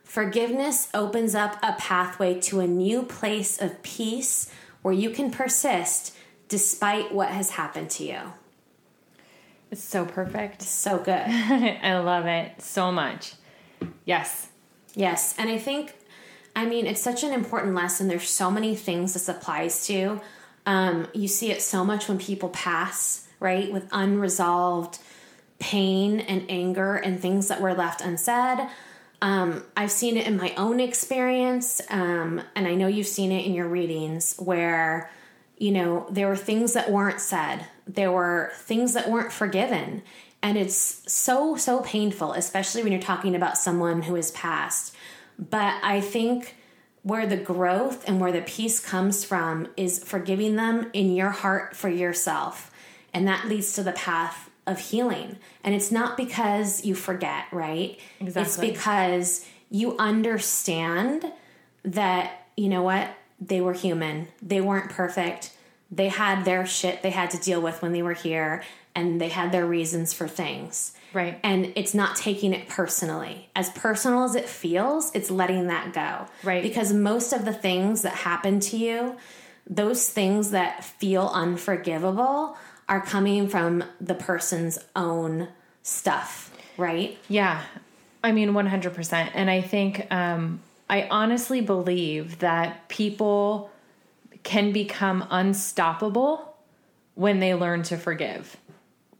Forgiveness 0.02 0.88
opens 0.92 1.36
up 1.36 1.56
a 1.62 1.74
pathway 1.74 2.40
to 2.40 2.58
a 2.58 2.66
new 2.66 3.04
place 3.04 3.62
of 3.62 3.80
peace 3.84 4.52
where 4.82 4.92
you 4.92 5.10
can 5.10 5.30
persist 5.30 6.16
despite 6.48 7.14
what 7.14 7.28
has 7.28 7.50
happened 7.50 7.90
to 7.90 8.04
you. 8.04 8.20
It's 9.70 9.84
so 9.84 10.04
perfect. 10.04 10.62
So 10.68 10.98
good. 10.98 11.12
I 11.12 12.00
love 12.00 12.26
it 12.26 12.60
so 12.60 12.90
much. 12.90 13.34
Yes. 14.04 14.48
Yes. 14.96 15.36
And 15.38 15.48
I 15.48 15.58
think, 15.58 15.94
I 16.56 16.66
mean, 16.66 16.86
it's 16.86 17.02
such 17.02 17.22
an 17.22 17.32
important 17.32 17.76
lesson. 17.76 18.08
There's 18.08 18.28
so 18.28 18.50
many 18.50 18.74
things 18.74 19.12
this 19.12 19.28
applies 19.28 19.86
to. 19.86 20.20
Um, 20.68 21.08
you 21.14 21.28
see 21.28 21.50
it 21.50 21.62
so 21.62 21.82
much 21.82 22.08
when 22.08 22.18
people 22.18 22.50
pass, 22.50 23.26
right, 23.40 23.72
with 23.72 23.88
unresolved 23.90 24.98
pain 25.58 26.20
and 26.20 26.44
anger 26.50 26.96
and 26.96 27.18
things 27.18 27.48
that 27.48 27.62
were 27.62 27.72
left 27.72 28.02
unsaid. 28.02 28.68
Um, 29.22 29.64
I've 29.78 29.90
seen 29.90 30.18
it 30.18 30.26
in 30.26 30.36
my 30.36 30.52
own 30.58 30.78
experience, 30.78 31.80
um, 31.88 32.42
and 32.54 32.68
I 32.68 32.74
know 32.74 32.86
you've 32.86 33.06
seen 33.06 33.32
it 33.32 33.46
in 33.46 33.54
your 33.54 33.66
readings 33.66 34.36
where, 34.36 35.10
you 35.56 35.72
know, 35.72 36.06
there 36.10 36.28
were 36.28 36.36
things 36.36 36.74
that 36.74 36.90
weren't 36.90 37.22
said, 37.22 37.64
there 37.86 38.12
were 38.12 38.52
things 38.56 38.92
that 38.92 39.08
weren't 39.08 39.32
forgiven. 39.32 40.02
And 40.42 40.58
it's 40.58 41.02
so, 41.10 41.56
so 41.56 41.80
painful, 41.80 42.34
especially 42.34 42.82
when 42.82 42.92
you're 42.92 43.00
talking 43.00 43.34
about 43.34 43.56
someone 43.56 44.02
who 44.02 44.16
has 44.16 44.30
passed. 44.32 44.94
But 45.38 45.82
I 45.82 46.02
think 46.02 46.56
where 47.08 47.26
the 47.26 47.36
growth 47.38 48.06
and 48.06 48.20
where 48.20 48.32
the 48.32 48.42
peace 48.42 48.80
comes 48.80 49.24
from 49.24 49.66
is 49.78 49.98
forgiving 50.04 50.56
them 50.56 50.90
in 50.92 51.14
your 51.14 51.30
heart 51.30 51.74
for 51.74 51.88
yourself. 51.88 52.70
And 53.14 53.26
that 53.26 53.48
leads 53.48 53.72
to 53.72 53.82
the 53.82 53.92
path 53.92 54.50
of 54.66 54.78
healing. 54.78 55.38
And 55.64 55.74
it's 55.74 55.90
not 55.90 56.18
because 56.18 56.84
you 56.84 56.94
forget, 56.94 57.46
right? 57.50 57.98
Exactly. 58.20 58.42
It's 58.42 58.56
because 58.58 59.46
you 59.70 59.96
understand 59.96 61.32
that, 61.82 62.46
you 62.58 62.68
know 62.68 62.82
what, 62.82 63.08
they 63.40 63.62
were 63.62 63.72
human, 63.72 64.28
they 64.42 64.60
weren't 64.60 64.90
perfect. 64.90 65.52
They 65.90 66.08
had 66.08 66.44
their 66.44 66.66
shit 66.66 67.02
they 67.02 67.10
had 67.10 67.30
to 67.30 67.38
deal 67.38 67.60
with 67.60 67.80
when 67.82 67.92
they 67.92 68.02
were 68.02 68.12
here, 68.12 68.62
and 68.94 69.20
they 69.20 69.28
had 69.28 69.52
their 69.52 69.66
reasons 69.66 70.12
for 70.12 70.28
things. 70.28 70.92
Right. 71.12 71.38
And 71.42 71.72
it's 71.76 71.94
not 71.94 72.16
taking 72.16 72.52
it 72.52 72.68
personally. 72.68 73.48
As 73.56 73.70
personal 73.70 74.24
as 74.24 74.34
it 74.34 74.48
feels, 74.48 75.14
it's 75.14 75.30
letting 75.30 75.68
that 75.68 75.92
go. 75.92 76.26
Right. 76.42 76.62
Because 76.62 76.92
most 76.92 77.32
of 77.32 77.44
the 77.44 77.52
things 77.52 78.02
that 78.02 78.12
happen 78.12 78.60
to 78.60 78.76
you, 78.76 79.16
those 79.66 80.08
things 80.08 80.50
that 80.50 80.84
feel 80.84 81.30
unforgivable, 81.32 82.56
are 82.88 83.00
coming 83.00 83.48
from 83.48 83.84
the 84.00 84.14
person's 84.14 84.78
own 84.96 85.48
stuff, 85.82 86.54
right? 86.76 87.18
Yeah. 87.28 87.62
I 88.24 88.32
mean, 88.32 88.50
100%. 88.50 89.30
And 89.34 89.50
I 89.50 89.60
think, 89.60 90.06
um, 90.10 90.60
I 90.90 91.06
honestly 91.10 91.60
believe 91.60 92.38
that 92.38 92.88
people 92.88 93.70
can 94.42 94.72
become 94.72 95.26
unstoppable 95.30 96.56
when 97.14 97.40
they 97.40 97.54
learn 97.54 97.82
to 97.84 97.96
forgive. 97.96 98.56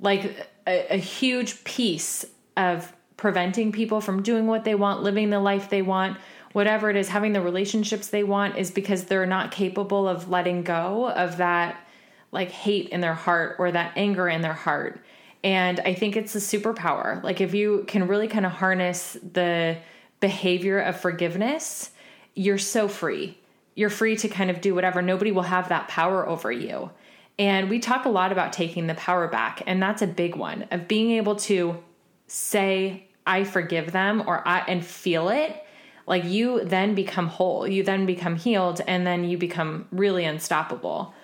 Like, 0.00 0.48
a, 0.66 0.94
a 0.94 0.96
huge 0.96 1.64
piece 1.64 2.24
of 2.56 2.92
preventing 3.16 3.72
people 3.72 4.00
from 4.00 4.22
doing 4.22 4.46
what 4.46 4.64
they 4.64 4.74
want, 4.74 5.02
living 5.02 5.30
the 5.30 5.40
life 5.40 5.68
they 5.70 5.82
want, 5.82 6.16
whatever 6.52 6.88
it 6.88 6.96
is, 6.96 7.08
having 7.08 7.32
the 7.32 7.40
relationships 7.40 8.08
they 8.08 8.22
want, 8.22 8.56
is 8.56 8.70
because 8.70 9.04
they're 9.04 9.26
not 9.26 9.50
capable 9.50 10.08
of 10.08 10.28
letting 10.30 10.62
go 10.62 11.10
of 11.10 11.38
that 11.38 11.84
like 12.30 12.50
hate 12.50 12.88
in 12.90 13.00
their 13.00 13.14
heart 13.14 13.56
or 13.58 13.72
that 13.72 13.92
anger 13.96 14.28
in 14.28 14.42
their 14.42 14.52
heart. 14.52 15.02
And 15.42 15.80
I 15.80 15.94
think 15.94 16.16
it's 16.16 16.34
a 16.34 16.38
superpower. 16.38 17.22
Like 17.22 17.40
if 17.40 17.54
you 17.54 17.84
can 17.86 18.06
really 18.06 18.28
kind 18.28 18.44
of 18.44 18.52
harness 18.52 19.16
the 19.32 19.78
behavior 20.20 20.78
of 20.78 21.00
forgiveness, 21.00 21.90
you're 22.34 22.58
so 22.58 22.88
free. 22.88 23.38
You're 23.78 23.90
free 23.90 24.16
to 24.16 24.28
kind 24.28 24.50
of 24.50 24.60
do 24.60 24.74
whatever. 24.74 25.02
Nobody 25.02 25.30
will 25.30 25.42
have 25.42 25.68
that 25.68 25.86
power 25.86 26.28
over 26.28 26.50
you. 26.50 26.90
And 27.38 27.70
we 27.70 27.78
talk 27.78 28.06
a 28.06 28.08
lot 28.08 28.32
about 28.32 28.52
taking 28.52 28.88
the 28.88 28.94
power 28.94 29.28
back, 29.28 29.62
and 29.68 29.80
that's 29.80 30.02
a 30.02 30.06
big 30.08 30.34
one 30.34 30.64
of 30.72 30.88
being 30.88 31.12
able 31.12 31.36
to 31.36 31.80
say 32.26 33.06
I 33.24 33.44
forgive 33.44 33.92
them 33.92 34.24
or 34.26 34.46
I 34.48 34.64
and 34.66 34.84
feel 34.84 35.28
it. 35.28 35.64
Like 36.08 36.24
you 36.24 36.64
then 36.64 36.96
become 36.96 37.28
whole. 37.28 37.68
You 37.68 37.84
then 37.84 38.04
become 38.04 38.34
healed 38.34 38.80
and 38.88 39.06
then 39.06 39.22
you 39.22 39.38
become 39.38 39.86
really 39.92 40.24
unstoppable. 40.24 41.14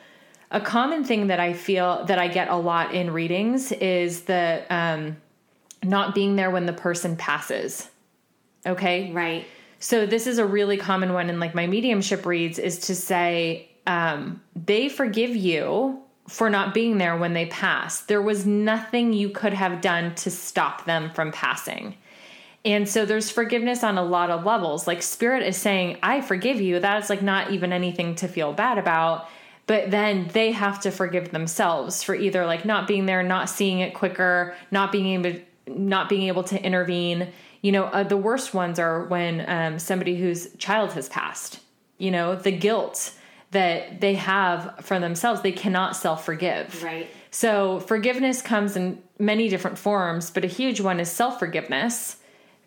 A 0.52 0.61
common 0.61 1.02
thing 1.02 1.26
that 1.26 1.40
I 1.40 1.54
feel 1.54 2.04
that 2.04 2.20
I 2.20 2.28
get 2.28 2.49
a 2.50 2.56
lot 2.56 2.94
in 2.94 3.11
readings 3.11 3.73
is 3.73 4.23
the 4.23 4.64
um, 4.70 5.16
not 5.82 6.14
being 6.14 6.37
there 6.37 6.52
when 6.52 6.66
the 6.66 6.73
person 6.73 7.16
passes. 7.16 7.90
Okay. 8.64 9.11
Right. 9.11 9.44
So 9.84 10.06
this 10.06 10.26
is 10.26 10.38
a 10.38 10.46
really 10.46 10.78
common 10.78 11.12
one 11.12 11.28
in 11.28 11.38
like 11.38 11.54
my 11.54 11.66
mediumship 11.66 12.24
reads 12.24 12.58
is 12.58 12.78
to 12.86 12.94
say 12.94 13.68
um, 13.86 14.40
they 14.56 14.88
forgive 14.88 15.36
you 15.36 16.00
for 16.26 16.48
not 16.48 16.72
being 16.72 16.96
there 16.96 17.18
when 17.18 17.34
they 17.34 17.44
pass. 17.44 18.00
There 18.00 18.22
was 18.22 18.46
nothing 18.46 19.12
you 19.12 19.28
could 19.28 19.52
have 19.52 19.82
done 19.82 20.14
to 20.14 20.30
stop 20.30 20.86
them 20.86 21.10
from 21.10 21.32
passing. 21.32 21.96
And 22.64 22.88
so 22.88 23.04
there's 23.04 23.30
forgiveness 23.30 23.84
on 23.84 23.98
a 23.98 24.02
lot 24.02 24.30
of 24.30 24.46
levels. 24.46 24.86
Like 24.86 25.02
spirit 25.02 25.46
is 25.46 25.58
saying, 25.58 25.98
I 26.02 26.22
forgive 26.22 26.62
you. 26.62 26.80
That's 26.80 27.10
like 27.10 27.20
not 27.20 27.50
even 27.50 27.70
anything 27.70 28.14
to 28.14 28.26
feel 28.26 28.54
bad 28.54 28.78
about. 28.78 29.28
But 29.66 29.90
then 29.90 30.30
they 30.32 30.52
have 30.52 30.80
to 30.80 30.90
forgive 30.92 31.30
themselves 31.30 32.02
for 32.02 32.14
either 32.14 32.46
like 32.46 32.64
not 32.64 32.86
being 32.86 33.04
there, 33.04 33.22
not 33.22 33.50
seeing 33.50 33.80
it 33.80 33.92
quicker, 33.92 34.54
not 34.70 34.92
being 34.92 35.08
able 35.08 35.40
not 35.66 36.08
being 36.08 36.28
able 36.28 36.44
to 36.44 36.62
intervene. 36.62 37.28
You 37.64 37.73
know, 37.73 37.85
uh, 37.85 38.02
the 38.02 38.18
worst 38.18 38.52
ones 38.52 38.78
are 38.78 39.04
when 39.06 39.42
um, 39.49 39.78
somebody 39.78 40.16
whose 40.16 40.54
child 40.56 40.92
has 40.92 41.09
passed. 41.09 41.61
You 41.97 42.11
know, 42.11 42.37
the 42.37 42.52
guilt 42.52 43.14
that 43.52 44.02
they 44.02 44.16
have 44.16 44.75
for 44.83 45.00
themselves, 45.00 45.40
they 45.40 45.50
cannot 45.50 45.97
self 45.97 46.26
forgive. 46.26 46.83
Right. 46.83 47.09
So 47.30 47.80
forgiveness 47.80 48.42
comes 48.42 48.76
in 48.76 49.02
many 49.18 49.49
different 49.49 49.78
forms, 49.78 50.30
but 50.30 50.44
a 50.44 50.47
huge 50.47 50.83
one 50.83 51.00
is 51.00 51.11
self 51.11 51.38
forgiveness 51.38 52.18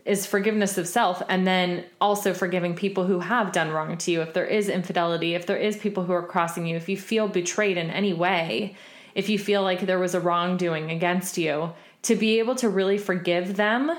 is 0.03 0.25
forgiveness 0.25 0.79
of 0.79 0.87
self 0.87 1.21
and 1.29 1.45
then 1.45 1.85
also 2.01 2.33
forgiving 2.33 2.73
people 2.73 3.05
who 3.05 3.19
have 3.19 3.51
done 3.51 3.69
wrong 3.69 3.95
to 3.99 4.09
you 4.09 4.21
if 4.21 4.33
there 4.33 4.45
is 4.45 4.69
infidelity 4.69 5.35
if 5.35 5.45
there 5.45 5.57
is 5.57 5.75
people 5.75 6.05
who 6.05 6.13
are 6.13 6.25
crossing 6.25 6.65
you 6.65 6.77
if 6.77 6.87
you 6.87 6.95
feel 6.95 7.27
betrayed 7.27 7.75
in 7.75 7.89
any 7.89 8.13
way 8.13 8.73
if 9.15 9.27
you 9.27 9.37
feel 9.37 9.63
like 9.63 9.81
there 9.81 9.99
was 9.99 10.15
a 10.15 10.21
wrongdoing 10.21 10.89
against 10.91 11.37
you 11.37 11.73
to 12.03 12.15
be 12.15 12.39
able 12.39 12.55
to 12.55 12.69
really 12.69 12.97
forgive 12.97 13.57
them 13.57 13.91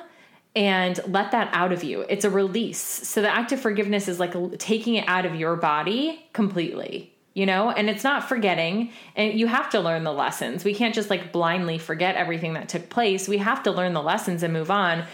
and 0.59 0.99
let 1.07 1.31
that 1.31 1.51
out 1.53 1.73
of 1.73 1.85
you. 1.85 2.01
It's 2.01 2.25
a 2.25 2.31
release. 2.31 2.81
So 2.81 3.23
the 3.23 3.31
act 3.31 3.53
of 3.53 3.61
forgiveness 3.61 4.09
is 4.09 4.19
like 4.19 4.35
taking 4.59 4.97
it 4.97 5.05
out 5.07 5.25
of 5.25 5.37
your 5.37 5.55
body 5.55 6.27
completely 6.33 7.15
you 7.35 7.47
know? 7.47 7.71
And 7.71 7.89
it's 7.89 8.03
not 8.03 8.29
forgetting. 8.29 8.91
And 9.15 9.39
you 9.39 9.47
have 9.47 9.71
to 9.71 9.79
learn 9.79 10.03
the 10.03 10.13
lessons. 10.13 10.65
We 10.65 10.75
can't 10.75 10.93
just 10.93 11.09
like 11.09 11.31
blindly 11.31 11.79
forget 11.79 12.17
everything 12.17 12.55
that 12.55 12.69
took 12.69 12.89
place. 12.89 13.29
We 13.29 13.39
have 13.39 13.63
to 13.63 13.71
learn 13.71 13.93
the 13.93 14.03
lessons 14.03 14.43
and 14.43 14.53
move 14.53 14.73
on. 14.73 15.05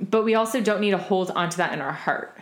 But 0.00 0.24
we 0.24 0.34
also 0.34 0.62
don't 0.62 0.80
need 0.80 0.92
to 0.92 0.98
hold 0.98 1.30
onto 1.30 1.58
that 1.58 1.74
in 1.74 1.82
our 1.82 1.92
heart. 1.92 2.40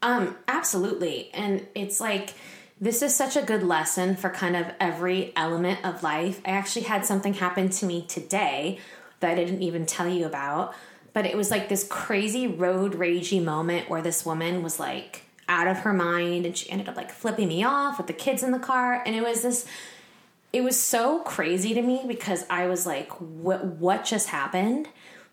Um, 0.00 0.34
absolutely. 0.48 1.28
And 1.34 1.66
it's 1.74 2.00
like 2.00 2.32
this 2.80 3.02
is 3.02 3.14
such 3.14 3.36
a 3.36 3.42
good 3.42 3.62
lesson 3.62 4.16
for 4.16 4.30
kind 4.30 4.56
of 4.56 4.72
every 4.80 5.34
element 5.36 5.84
of 5.84 6.02
life. 6.02 6.40
I 6.46 6.52
actually 6.52 6.86
had 6.86 7.04
something 7.04 7.34
happen 7.34 7.68
to 7.68 7.84
me 7.84 8.06
today 8.08 8.78
that 9.20 9.30
I 9.30 9.34
didn't 9.34 9.62
even 9.62 9.84
tell 9.84 10.08
you 10.08 10.24
about, 10.24 10.74
but 11.16 11.24
it 11.24 11.34
was 11.34 11.50
like 11.50 11.70
this 11.70 11.88
crazy 11.88 12.46
road 12.46 12.92
ragey 12.92 13.42
moment 13.42 13.88
where 13.88 14.02
this 14.02 14.26
woman 14.26 14.62
was 14.62 14.78
like 14.78 15.22
out 15.48 15.66
of 15.66 15.78
her 15.78 15.94
mind 15.94 16.44
and 16.44 16.54
she 16.54 16.68
ended 16.68 16.90
up 16.90 16.94
like 16.94 17.10
flipping 17.10 17.48
me 17.48 17.64
off 17.64 17.96
with 17.96 18.06
the 18.06 18.12
kids 18.12 18.42
in 18.42 18.50
the 18.50 18.58
car 18.58 19.02
and 19.06 19.16
it 19.16 19.22
was 19.22 19.40
this 19.40 19.64
it 20.52 20.60
was 20.62 20.78
so 20.78 21.20
crazy 21.20 21.72
to 21.72 21.80
me 21.80 22.02
because 22.06 22.44
I 22.50 22.66
was 22.66 22.84
like 22.84 23.10
what 23.18 23.64
what 23.64 24.04
just 24.04 24.28
happened? 24.28 24.88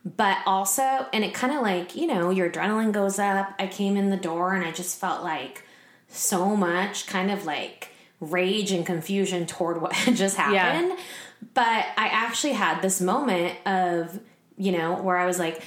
but 0.06 0.38
also 0.46 1.06
and 1.12 1.24
it 1.26 1.34
kind 1.34 1.54
of 1.54 1.62
like 1.62 1.98
you 1.98 2.08
know 2.08 2.30
your 2.30 2.50
adrenaline 2.50 2.92
goes 2.92 3.18
up 3.18 3.54
i 3.58 3.66
came 3.66 3.96
in 3.96 4.10
the 4.10 4.18
door 4.18 4.54
and 4.54 4.66
i 4.66 4.70
just 4.70 5.00
felt 5.00 5.24
like 5.24 5.64
so 6.10 6.58
much 6.58 7.08
kind 7.08 7.32
of 7.32 7.46
like 7.46 7.88
rage 8.20 8.74
and 8.74 8.86
confusion 8.86 9.46
toward 9.46 9.82
what 9.82 9.94
had 10.04 10.14
just 10.14 10.36
happened 10.36 10.90
yeah. 10.90 11.04
but 11.54 11.86
i 11.96 12.10
actually 12.12 12.52
had 12.52 12.82
this 12.82 13.00
moment 13.00 13.58
of 13.66 14.20
you 14.58 14.72
know 14.72 15.02
where 15.02 15.18
i 15.18 15.26
was 15.26 15.40
like 15.40 15.62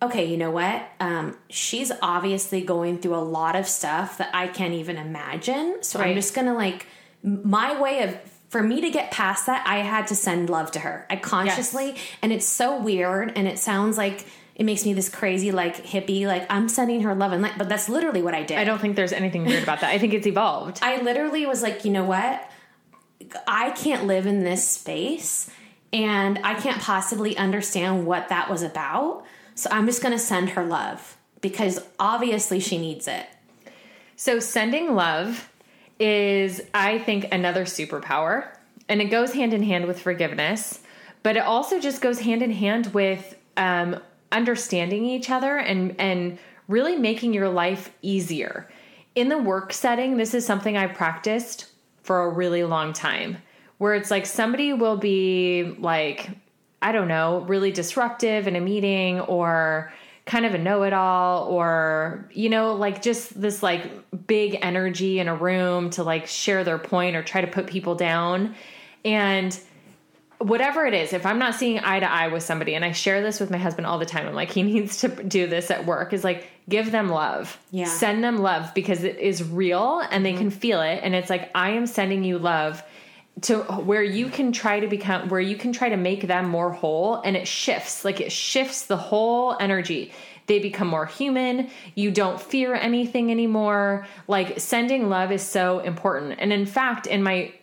okay 0.00 0.24
you 0.24 0.36
know 0.36 0.50
what 0.50 0.88
um, 1.00 1.36
she's 1.48 1.92
obviously 2.02 2.60
going 2.60 2.98
through 2.98 3.14
a 3.14 3.22
lot 3.22 3.56
of 3.56 3.66
stuff 3.66 4.18
that 4.18 4.30
i 4.34 4.46
can't 4.46 4.74
even 4.74 4.96
imagine 4.96 5.82
so 5.82 5.98
right. 5.98 6.08
i'm 6.08 6.14
just 6.14 6.34
gonna 6.34 6.54
like 6.54 6.86
my 7.22 7.80
way 7.80 8.02
of 8.02 8.16
for 8.52 8.62
me 8.62 8.82
to 8.82 8.90
get 8.90 9.10
past 9.10 9.46
that, 9.46 9.66
I 9.66 9.78
had 9.78 10.08
to 10.08 10.14
send 10.14 10.50
love 10.50 10.72
to 10.72 10.78
her. 10.78 11.06
I 11.08 11.16
consciously, 11.16 11.92
yes. 11.92 11.98
and 12.20 12.30
it's 12.34 12.44
so 12.44 12.78
weird, 12.78 13.32
and 13.34 13.48
it 13.48 13.58
sounds 13.58 13.96
like 13.96 14.26
it 14.54 14.64
makes 14.64 14.84
me 14.84 14.92
this 14.92 15.08
crazy 15.08 15.50
like 15.50 15.82
hippie 15.84 16.26
like 16.26 16.46
i'm 16.50 16.68
sending 16.68 17.00
her 17.02 17.14
love 17.14 17.32
and 17.32 17.42
light 17.42 17.54
but 17.56 17.68
that's 17.70 17.88
literally 17.88 18.22
what 18.22 18.34
i 18.34 18.42
did 18.42 18.58
i 18.58 18.64
don't 18.64 18.80
think 18.80 18.96
there's 18.96 19.12
anything 19.12 19.44
weird 19.44 19.62
about 19.62 19.80
that 19.80 19.90
i 19.90 19.98
think 19.98 20.12
it's 20.12 20.26
evolved 20.26 20.78
i 20.82 21.00
literally 21.00 21.46
was 21.46 21.62
like 21.62 21.84
you 21.84 21.90
know 21.90 22.04
what 22.04 22.50
i 23.46 23.70
can't 23.70 24.06
live 24.06 24.26
in 24.26 24.44
this 24.44 24.68
space 24.68 25.50
and 25.92 26.38
i 26.44 26.54
can't 26.54 26.80
possibly 26.80 27.36
understand 27.36 28.06
what 28.06 28.28
that 28.28 28.50
was 28.50 28.62
about 28.62 29.24
so 29.54 29.68
i'm 29.70 29.86
just 29.86 30.02
going 30.02 30.12
to 30.12 30.18
send 30.18 30.50
her 30.50 30.64
love 30.64 31.16
because 31.40 31.84
obviously 31.98 32.60
she 32.60 32.78
needs 32.78 33.08
it 33.08 33.26
so 34.16 34.38
sending 34.38 34.94
love 34.94 35.48
is, 35.98 36.62
I 36.74 36.98
think, 36.98 37.32
another 37.32 37.64
superpower. 37.64 38.48
And 38.88 39.00
it 39.00 39.06
goes 39.06 39.32
hand 39.32 39.54
in 39.54 39.62
hand 39.62 39.86
with 39.86 40.00
forgiveness, 40.00 40.80
but 41.22 41.36
it 41.36 41.44
also 41.44 41.80
just 41.80 42.00
goes 42.00 42.20
hand 42.20 42.42
in 42.42 42.50
hand 42.50 42.88
with 42.94 43.36
um, 43.56 44.00
understanding 44.30 45.04
each 45.06 45.30
other 45.30 45.56
and, 45.56 45.98
and 45.98 46.38
really 46.68 46.96
making 46.96 47.32
your 47.32 47.48
life 47.48 47.92
easier. 48.02 48.68
In 49.14 49.28
the 49.28 49.38
work 49.38 49.72
setting, 49.72 50.16
this 50.16 50.34
is 50.34 50.44
something 50.44 50.76
I've 50.76 50.94
practiced 50.94 51.66
for 52.02 52.22
a 52.22 52.28
really 52.28 52.64
long 52.64 52.92
time, 52.92 53.38
where 53.82 53.94
it's 53.94 54.12
like 54.12 54.26
somebody 54.26 54.72
will 54.72 54.96
be 54.96 55.74
like, 55.80 56.30
I 56.80 56.92
don't 56.92 57.08
know, 57.08 57.40
really 57.48 57.72
disruptive 57.72 58.46
in 58.46 58.54
a 58.54 58.60
meeting 58.60 59.18
or 59.18 59.92
kind 60.24 60.46
of 60.46 60.54
a 60.54 60.58
know-it-all 60.58 61.48
or 61.48 62.28
you 62.30 62.48
know 62.48 62.74
like 62.74 63.02
just 63.02 63.40
this 63.40 63.60
like 63.60 63.90
big 64.28 64.56
energy 64.62 65.18
in 65.18 65.26
a 65.26 65.34
room 65.34 65.90
to 65.90 66.04
like 66.04 66.28
share 66.28 66.62
their 66.62 66.78
point 66.78 67.16
or 67.16 67.24
try 67.24 67.40
to 67.40 67.48
put 67.48 67.66
people 67.66 67.96
down. 67.96 68.54
And 69.04 69.58
whatever 70.38 70.84
it 70.84 70.92
is 70.92 71.12
if 71.12 71.24
i'm 71.24 71.38
not 71.38 71.54
seeing 71.54 71.78
eye 71.84 72.00
to 72.00 72.10
eye 72.10 72.26
with 72.26 72.42
somebody 72.42 72.74
and 72.74 72.84
i 72.84 72.90
share 72.90 73.22
this 73.22 73.38
with 73.38 73.48
my 73.48 73.58
husband 73.58 73.86
all 73.86 74.00
the 74.00 74.04
time 74.04 74.26
i'm 74.26 74.34
like 74.34 74.50
he 74.58 74.64
needs 74.64 74.96
to 74.96 75.06
do 75.22 75.46
this 75.46 75.70
at 75.70 75.86
work 75.86 76.12
is 76.12 76.24
like 76.24 76.48
give 76.68 76.90
them 76.90 77.08
love. 77.08 77.58
Yeah. 77.70 77.86
Send 77.86 78.22
them 78.22 78.38
love 78.38 78.72
because 78.74 79.04
it 79.04 79.18
is 79.18 79.42
real 79.42 80.00
and 80.10 80.24
they 80.24 80.30
mm-hmm. 80.30 80.38
can 80.38 80.50
feel 80.50 80.80
it. 80.80 81.00
And 81.02 81.14
it's 81.14 81.30
like 81.30 81.50
i 81.54 81.70
am 81.70 81.86
sending 81.86 82.24
you 82.24 82.38
love 82.38 82.82
to 83.40 83.58
where 83.58 84.02
you 84.02 84.28
can 84.28 84.52
try 84.52 84.78
to 84.78 84.86
become 84.86 85.28
where 85.28 85.40
you 85.40 85.56
can 85.56 85.72
try 85.72 85.88
to 85.88 85.96
make 85.96 86.26
them 86.26 86.48
more 86.48 86.70
whole 86.70 87.16
and 87.24 87.36
it 87.36 87.48
shifts 87.48 88.04
like 88.04 88.20
it 88.20 88.30
shifts 88.30 88.86
the 88.86 88.96
whole 88.96 89.56
energy. 89.58 90.12
They 90.46 90.58
become 90.58 90.88
more 90.88 91.06
human. 91.06 91.70
You 91.94 92.10
don't 92.10 92.40
fear 92.40 92.74
anything 92.74 93.30
anymore. 93.30 94.06
Like 94.28 94.60
sending 94.60 95.08
love 95.08 95.32
is 95.32 95.42
so 95.42 95.78
important. 95.80 96.40
And 96.40 96.52
in 96.52 96.66
fact 96.66 97.06
in 97.06 97.22
my 97.22 97.54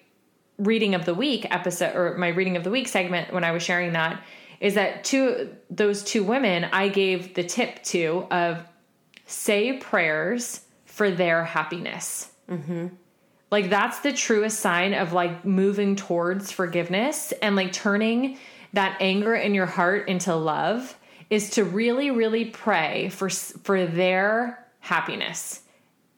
reading 0.58 0.96
of 0.96 1.06
the 1.06 1.14
week 1.14 1.46
episode 1.50 1.96
or 1.96 2.18
my 2.18 2.30
reading 2.30 2.58
of 2.58 2.66
the 2.66 2.70
week 2.70 2.90
segment 2.90 3.34
when 3.34 3.46
i 3.46 3.52
was 3.54 3.64
sharing 3.64 3.94
that 3.94 4.22
is 4.60 4.74
that 4.74 5.06
two 5.06 5.56
those 5.70 6.04
two 6.04 6.22
women 6.22 6.66
i 6.74 6.90
gave 6.90 7.34
the 7.34 7.44
tip 7.46 7.82
to 7.82 8.28
of 8.30 8.62
say 9.30 9.74
prayers 9.78 10.62
for 10.86 11.12
their 11.12 11.46
happiness. 11.46 12.30
Mm-hmm. 12.50 12.88
Like 13.52 13.70
that's 13.70 14.00
the 14.00 14.14
truest 14.14 14.60
sign 14.60 14.94
of 14.94 15.14
like 15.14 15.44
moving 15.44 15.96
towards 15.96 16.52
forgiveness 16.52 17.32
and 17.42 17.56
like 17.56 17.74
turning 17.74 18.38
that 18.74 18.98
anger 19.00 19.34
in 19.34 19.56
your 19.56 19.66
heart 19.66 20.08
into 20.08 20.36
love 20.36 20.96
is 21.30 21.52
to 21.52 21.64
really 21.64 22.12
really 22.12 22.46
pray 22.46 23.10
for 23.10 23.30
for 23.30 23.86
their 23.86 24.66
happiness. 24.80 25.62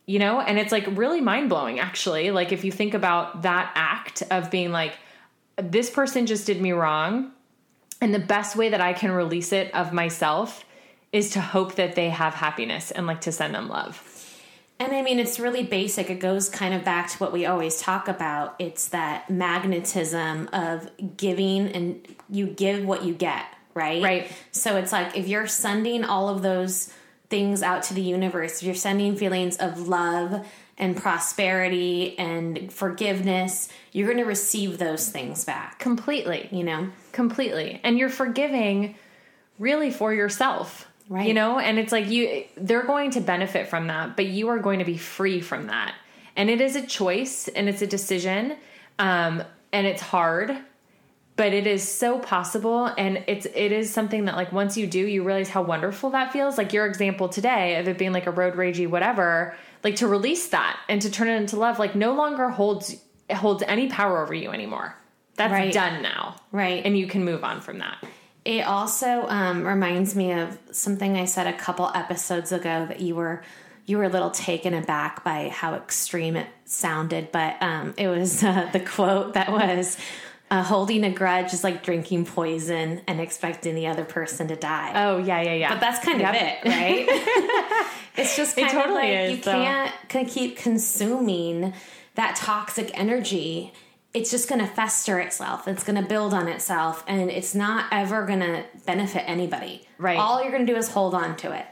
You 0.05 0.19
know, 0.19 0.41
and 0.41 0.59
it's 0.59 0.71
like 0.71 0.85
really 0.91 1.21
mind-blowing 1.21 1.79
actually. 1.79 2.31
Like 2.31 2.51
if 2.51 2.65
you 2.65 2.71
think 2.71 2.93
about 2.93 3.43
that 3.43 3.71
act 3.75 4.23
of 4.29 4.51
being 4.51 4.71
like 4.71 4.93
this 5.55 5.89
person 5.89 6.25
just 6.25 6.47
did 6.47 6.61
me 6.61 6.71
wrong 6.71 7.31
and 8.01 8.13
the 8.13 8.19
best 8.19 8.55
way 8.55 8.69
that 8.69 8.81
I 8.81 8.93
can 8.93 9.11
release 9.11 9.53
it 9.53 9.73
of 9.73 9.93
myself 9.93 10.65
is 11.13 11.31
to 11.31 11.41
hope 11.41 11.75
that 11.75 11.95
they 11.95 12.09
have 12.09 12.33
happiness 12.33 12.91
and 12.91 13.05
like 13.05 13.21
to 13.21 13.31
send 13.31 13.53
them 13.53 13.69
love. 13.69 14.10
And 14.81 14.95
I 14.95 15.03
mean, 15.03 15.19
it's 15.19 15.39
really 15.39 15.61
basic. 15.61 16.09
It 16.09 16.19
goes 16.19 16.50
kind 16.50 16.73
of 16.73 16.83
back 16.83 17.11
to 17.11 17.17
what 17.19 17.31
we 17.31 17.45
always 17.45 17.79
talk 17.79 18.07
about. 18.07 18.55
It's 18.57 18.88
that 18.88 19.29
magnetism 19.29 20.50
of 20.51 20.89
giving, 21.17 21.67
and 21.67 22.15
you 22.31 22.47
give 22.47 22.83
what 22.83 23.05
you 23.05 23.13
get, 23.13 23.45
right? 23.75 24.01
Right. 24.01 24.31
So 24.50 24.77
it's 24.77 24.91
like 24.91 25.15
if 25.15 25.27
you're 25.27 25.45
sending 25.45 26.03
all 26.03 26.29
of 26.29 26.41
those 26.41 26.91
things 27.29 27.61
out 27.61 27.83
to 27.83 27.93
the 27.93 28.01
universe, 28.01 28.57
if 28.57 28.63
you're 28.63 28.73
sending 28.73 29.15
feelings 29.15 29.55
of 29.57 29.88
love 29.88 30.47
and 30.79 30.97
prosperity 30.97 32.17
and 32.17 32.73
forgiveness, 32.73 33.69
you're 33.91 34.07
going 34.07 34.17
to 34.17 34.25
receive 34.25 34.79
those 34.79 35.09
things 35.09 35.45
back. 35.45 35.77
Completely. 35.77 36.50
You 36.51 36.63
know? 36.63 36.89
Completely. 37.11 37.79
And 37.83 38.00
you're 38.00 38.09
forgiving 38.09 38.95
really 39.59 39.91
for 39.91 40.11
yourself. 40.11 40.88
Right. 41.11 41.27
You 41.27 41.33
know, 41.33 41.59
and 41.59 41.77
it's 41.77 41.91
like 41.91 42.07
you 42.09 42.45
they're 42.55 42.85
going 42.85 43.11
to 43.11 43.19
benefit 43.19 43.67
from 43.67 43.87
that, 43.87 44.15
but 44.15 44.27
you 44.27 44.47
are 44.47 44.59
going 44.59 44.79
to 44.79 44.85
be 44.85 44.97
free 44.97 45.41
from 45.41 45.67
that. 45.67 45.93
And 46.37 46.49
it 46.49 46.61
is 46.61 46.77
a 46.77 46.87
choice 46.87 47.49
and 47.49 47.67
it's 47.67 47.81
a 47.81 47.87
decision. 47.87 48.55
Um 48.97 49.43
and 49.73 49.85
it's 49.85 50.01
hard, 50.01 50.57
but 51.35 51.51
it 51.53 51.67
is 51.67 51.85
so 51.85 52.17
possible 52.17 52.85
and 52.97 53.25
it's 53.27 53.45
it 53.45 53.73
is 53.73 53.91
something 53.91 54.23
that 54.23 54.37
like 54.37 54.53
once 54.53 54.77
you 54.77 54.87
do, 54.87 54.99
you 55.05 55.23
realize 55.25 55.49
how 55.49 55.61
wonderful 55.63 56.11
that 56.11 56.31
feels. 56.31 56.57
Like 56.57 56.71
your 56.71 56.85
example 56.85 57.27
today 57.27 57.75
of 57.75 57.89
it 57.89 57.97
being 57.97 58.13
like 58.13 58.27
a 58.27 58.31
road 58.31 58.53
ragey 58.53 58.87
whatever, 58.89 59.53
like 59.83 59.97
to 59.97 60.07
release 60.07 60.47
that 60.47 60.79
and 60.87 61.01
to 61.01 61.11
turn 61.11 61.27
it 61.27 61.35
into 61.35 61.57
love 61.57 61.77
like 61.77 61.93
no 61.93 62.13
longer 62.13 62.47
holds 62.47 62.95
holds 63.29 63.63
any 63.67 63.89
power 63.89 64.23
over 64.23 64.33
you 64.33 64.51
anymore. 64.51 64.95
That's 65.35 65.51
Right. 65.51 65.73
done 65.73 66.01
now. 66.01 66.37
Right. 66.53 66.85
And 66.85 66.97
you 66.97 67.07
can 67.07 67.25
move 67.25 67.43
on 67.43 67.59
from 67.59 67.79
that. 67.79 67.97
It 68.43 68.65
also 68.65 69.27
um, 69.27 69.65
reminds 69.67 70.15
me 70.15 70.31
of 70.31 70.57
something 70.71 71.15
I 71.15 71.25
said 71.25 71.45
a 71.48 71.53
couple 71.53 71.91
episodes 71.93 72.51
ago 72.51 72.86
that 72.88 73.00
you 73.01 73.15
were 73.15 73.43
you 73.86 73.98
were 73.98 74.03
a 74.05 74.10
little 74.10 74.31
taken 74.31 74.74
aback 74.74 75.24
by 75.24 75.50
how 75.50 75.74
extreme 75.74 76.36
it 76.36 76.48
sounded, 76.65 77.31
but 77.31 77.62
um, 77.62 77.93
it 77.98 78.07
was 78.07 78.43
uh, 78.43 78.69
the 78.71 78.79
quote 78.79 79.33
that 79.33 79.51
was 79.51 79.98
uh, 80.51 80.63
holding 80.63 81.03
a 81.03 81.10
grudge 81.12 81.51
is 81.53 81.63
like 81.63 81.83
drinking 81.83 82.25
poison 82.25 83.01
and 83.07 83.19
expecting 83.19 83.74
the 83.75 83.88
other 83.88 84.05
person 84.05 84.48
to 84.50 84.55
die. 84.55 84.91
Oh 84.95 85.17
yeah, 85.17 85.41
yeah, 85.41 85.53
yeah. 85.53 85.69
but 85.74 85.79
that's 85.81 86.03
kind 86.05 86.19
Yep. 86.19 86.29
of 86.29 86.41
it, 86.41 86.65
right? 86.65 87.88
it's 88.17 88.36
just 88.36 88.57
It 88.57 88.69
totally 88.69 88.83
of 88.86 88.93
like 88.95 89.10
is, 89.10 89.38
you 89.38 89.43
though. 89.43 89.51
can't 90.10 90.27
keep 90.29 90.57
consuming 90.57 91.74
that 92.15 92.36
toxic 92.36 92.91
energy. 92.98 93.74
It's 94.13 94.29
just 94.29 94.49
going 94.49 94.59
to 94.59 94.67
fester 94.67 95.19
itself. 95.19 95.67
It's 95.67 95.83
going 95.83 96.01
to 96.01 96.07
build 96.07 96.33
on 96.33 96.47
itself, 96.47 97.03
and 97.07 97.29
it's 97.31 97.55
not 97.55 97.85
ever 97.91 98.25
going 98.25 98.41
to 98.41 98.65
benefit 98.85 99.23
anybody. 99.25 99.87
Right. 99.97 100.17
All 100.17 100.41
you're 100.41 100.51
going 100.51 100.65
to 100.65 100.73
do 100.73 100.77
is 100.77 100.89
hold 100.89 101.15
on 101.15 101.37
to 101.37 101.53
it. 101.53 101.65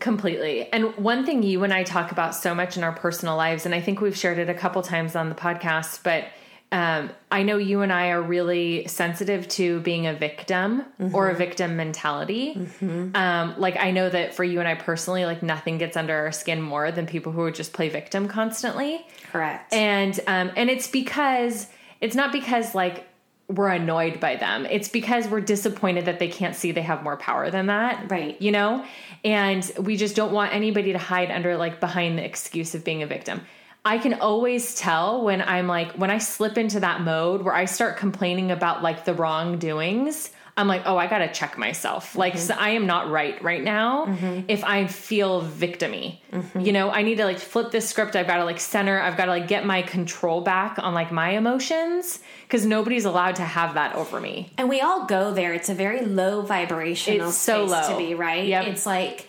Completely. 0.00 0.70
And 0.72 0.94
one 0.96 1.24
thing 1.24 1.42
you 1.42 1.62
and 1.62 1.72
I 1.72 1.84
talk 1.84 2.10
about 2.10 2.34
so 2.34 2.54
much 2.54 2.76
in 2.76 2.82
our 2.82 2.92
personal 2.92 3.36
lives, 3.36 3.64
and 3.64 3.74
I 3.74 3.80
think 3.80 4.00
we've 4.00 4.16
shared 4.16 4.38
it 4.38 4.48
a 4.48 4.54
couple 4.54 4.82
times 4.82 5.14
on 5.14 5.28
the 5.28 5.34
podcast, 5.34 6.02
but 6.02 6.24
um, 6.72 7.10
I 7.30 7.42
know 7.44 7.58
you 7.58 7.82
and 7.82 7.92
I 7.92 8.08
are 8.10 8.20
really 8.20 8.86
sensitive 8.88 9.46
to 9.50 9.80
being 9.80 10.06
a 10.06 10.14
victim 10.14 10.84
or 11.12 11.30
a 11.30 11.34
victim 11.34 11.76
mentality. 11.76 12.68
Um, 13.14 13.54
like, 13.58 13.76
I 13.76 13.92
know 13.92 14.08
that 14.08 14.34
for 14.34 14.42
you 14.44 14.58
and 14.58 14.68
I 14.68 14.74
personally, 14.74 15.24
like, 15.26 15.42
nothing 15.42 15.78
gets 15.78 15.96
under 15.96 16.14
our 16.16 16.32
skin 16.32 16.60
more 16.60 16.90
than 16.90 17.06
people 17.06 17.30
who 17.32 17.50
just 17.52 17.72
play 17.72 17.88
victim 17.88 18.26
constantly. 18.28 19.06
Correct. 19.32 19.72
and 19.72 20.18
um 20.26 20.50
and 20.56 20.70
it's 20.70 20.88
because 20.88 21.68
it's 22.00 22.14
not 22.16 22.32
because 22.32 22.74
like 22.74 23.06
we're 23.48 23.68
annoyed 23.68 24.18
by 24.18 24.34
them 24.36 24.66
it's 24.66 24.88
because 24.88 25.28
we're 25.28 25.40
disappointed 25.40 26.06
that 26.06 26.18
they 26.18 26.28
can't 26.28 26.56
see 26.56 26.72
they 26.72 26.82
have 26.82 27.02
more 27.02 27.16
power 27.16 27.50
than 27.50 27.66
that 27.66 28.10
Right. 28.10 28.40
you 28.42 28.50
know 28.50 28.84
and 29.24 29.70
we 29.78 29.96
just 29.96 30.16
don't 30.16 30.32
want 30.32 30.52
anybody 30.54 30.92
to 30.92 30.98
hide 30.98 31.30
under 31.30 31.56
like 31.56 31.78
behind 31.80 32.18
the 32.18 32.24
excuse 32.24 32.74
of 32.74 32.82
being 32.82 33.02
a 33.02 33.06
victim 33.06 33.42
i 33.86 33.96
can 33.98 34.14
always 34.14 34.74
tell 34.74 35.22
when 35.22 35.40
i'm 35.40 35.66
like 35.66 35.92
when 35.92 36.10
i 36.10 36.18
slip 36.18 36.58
into 36.58 36.80
that 36.80 37.00
mode 37.00 37.42
where 37.42 37.54
i 37.54 37.64
start 37.64 37.96
complaining 37.96 38.50
about 38.50 38.82
like 38.82 39.04
the 39.04 39.14
wrongdoings 39.14 40.30
i'm 40.56 40.66
like 40.66 40.82
oh 40.84 40.96
i 40.96 41.06
gotta 41.06 41.32
check 41.32 41.56
myself 41.56 42.16
like 42.16 42.34
mm-hmm. 42.34 42.42
so 42.42 42.54
i 42.58 42.70
am 42.70 42.86
not 42.86 43.10
right 43.10 43.42
right 43.42 43.62
now 43.62 44.06
mm-hmm. 44.06 44.40
if 44.48 44.64
i 44.64 44.86
feel 44.86 45.42
victimy 45.42 46.18
mm-hmm. 46.32 46.60
you 46.60 46.72
know 46.72 46.90
i 46.90 47.02
need 47.02 47.16
to 47.16 47.24
like 47.24 47.38
flip 47.38 47.70
this 47.70 47.88
script 47.88 48.16
i've 48.16 48.26
got 48.26 48.38
to 48.38 48.44
like 48.44 48.58
center 48.58 49.00
i've 49.00 49.16
got 49.16 49.26
to 49.26 49.30
like 49.30 49.46
get 49.46 49.64
my 49.64 49.82
control 49.82 50.40
back 50.40 50.78
on 50.78 50.92
like 50.92 51.12
my 51.12 51.30
emotions 51.30 52.18
because 52.42 52.66
nobody's 52.66 53.04
allowed 53.04 53.36
to 53.36 53.42
have 53.42 53.74
that 53.74 53.94
over 53.94 54.20
me 54.20 54.50
And 54.58 54.68
we 54.68 54.80
all 54.80 55.06
go 55.06 55.32
there. 55.32 55.52
It's 55.52 55.68
a 55.68 55.74
very 55.74 56.04
low 56.04 56.42
vibrational 56.42 57.28
It's 57.28 57.36
so 57.36 57.66
space 57.66 57.88
to 57.88 57.96
be, 57.96 58.14
right? 58.14 58.46
Yep. 58.46 58.66
It's 58.68 58.86
like 58.86 59.28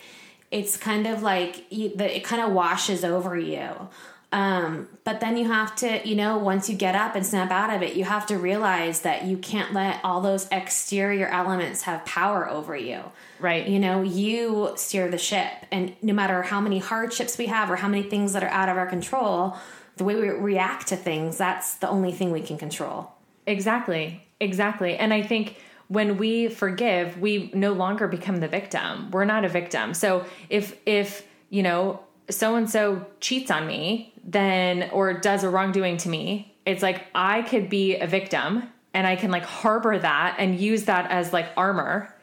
it's 0.50 0.76
kind 0.76 1.06
of 1.06 1.22
like 1.22 1.70
you, 1.70 1.94
the, 1.94 2.16
it 2.16 2.24
kind 2.24 2.42
of 2.42 2.52
washes 2.52 3.04
over 3.04 3.36
you. 3.36 3.88
Um, 4.30 4.88
but 5.04 5.20
then 5.20 5.38
you 5.38 5.46
have 5.46 5.74
to, 5.76 6.06
you 6.06 6.14
know, 6.14 6.36
once 6.36 6.68
you 6.68 6.76
get 6.76 6.94
up 6.94 7.14
and 7.14 7.24
snap 7.24 7.50
out 7.50 7.74
of 7.74 7.82
it, 7.82 7.96
you 7.96 8.04
have 8.04 8.26
to 8.26 8.36
realize 8.36 9.00
that 9.00 9.24
you 9.24 9.38
can't 9.38 9.72
let 9.72 10.00
all 10.04 10.20
those 10.20 10.46
exterior 10.52 11.26
elements 11.28 11.82
have 11.82 12.04
power 12.04 12.48
over 12.48 12.76
you. 12.76 13.02
Right. 13.40 13.66
You 13.66 13.78
know, 13.78 14.02
you 14.02 14.72
steer 14.76 15.08
the 15.08 15.16
ship. 15.16 15.50
And 15.70 15.96
no 16.02 16.12
matter 16.12 16.42
how 16.42 16.60
many 16.60 16.78
hardships 16.78 17.38
we 17.38 17.46
have 17.46 17.70
or 17.70 17.76
how 17.76 17.88
many 17.88 18.02
things 18.02 18.34
that 18.34 18.42
are 18.42 18.50
out 18.50 18.68
of 18.68 18.76
our 18.76 18.86
control, 18.86 19.56
the 19.96 20.04
way 20.04 20.14
we 20.14 20.28
react 20.28 20.88
to 20.88 20.96
things, 20.96 21.38
that's 21.38 21.76
the 21.76 21.88
only 21.88 22.12
thing 22.12 22.30
we 22.30 22.42
can 22.42 22.58
control. 22.58 23.10
Exactly. 23.46 24.26
Exactly. 24.40 24.96
And 24.96 25.14
I 25.14 25.22
think 25.22 25.56
when 25.88 26.18
we 26.18 26.48
forgive, 26.48 27.18
we 27.18 27.50
no 27.54 27.72
longer 27.72 28.06
become 28.08 28.36
the 28.36 28.48
victim. 28.48 29.10
We're 29.10 29.24
not 29.24 29.46
a 29.46 29.48
victim. 29.48 29.94
So 29.94 30.26
if 30.50 30.76
if, 30.84 31.26
you 31.48 31.62
know, 31.62 32.00
so 32.30 32.56
and 32.56 32.68
so 32.68 33.06
cheats 33.20 33.50
on 33.50 33.66
me, 33.66 34.12
then 34.28 34.90
or 34.92 35.14
does 35.14 35.42
a 35.42 35.48
wrongdoing 35.48 35.96
to 35.98 36.08
me, 36.08 36.54
it's 36.66 36.82
like 36.82 37.06
I 37.14 37.42
could 37.42 37.70
be 37.70 37.96
a 37.96 38.06
victim 38.06 38.64
and 38.92 39.06
I 39.06 39.16
can 39.16 39.30
like 39.30 39.44
harbor 39.44 39.98
that 39.98 40.36
and 40.38 40.58
use 40.58 40.84
that 40.84 41.10
as 41.10 41.32
like 41.32 41.48
armor 41.56 42.14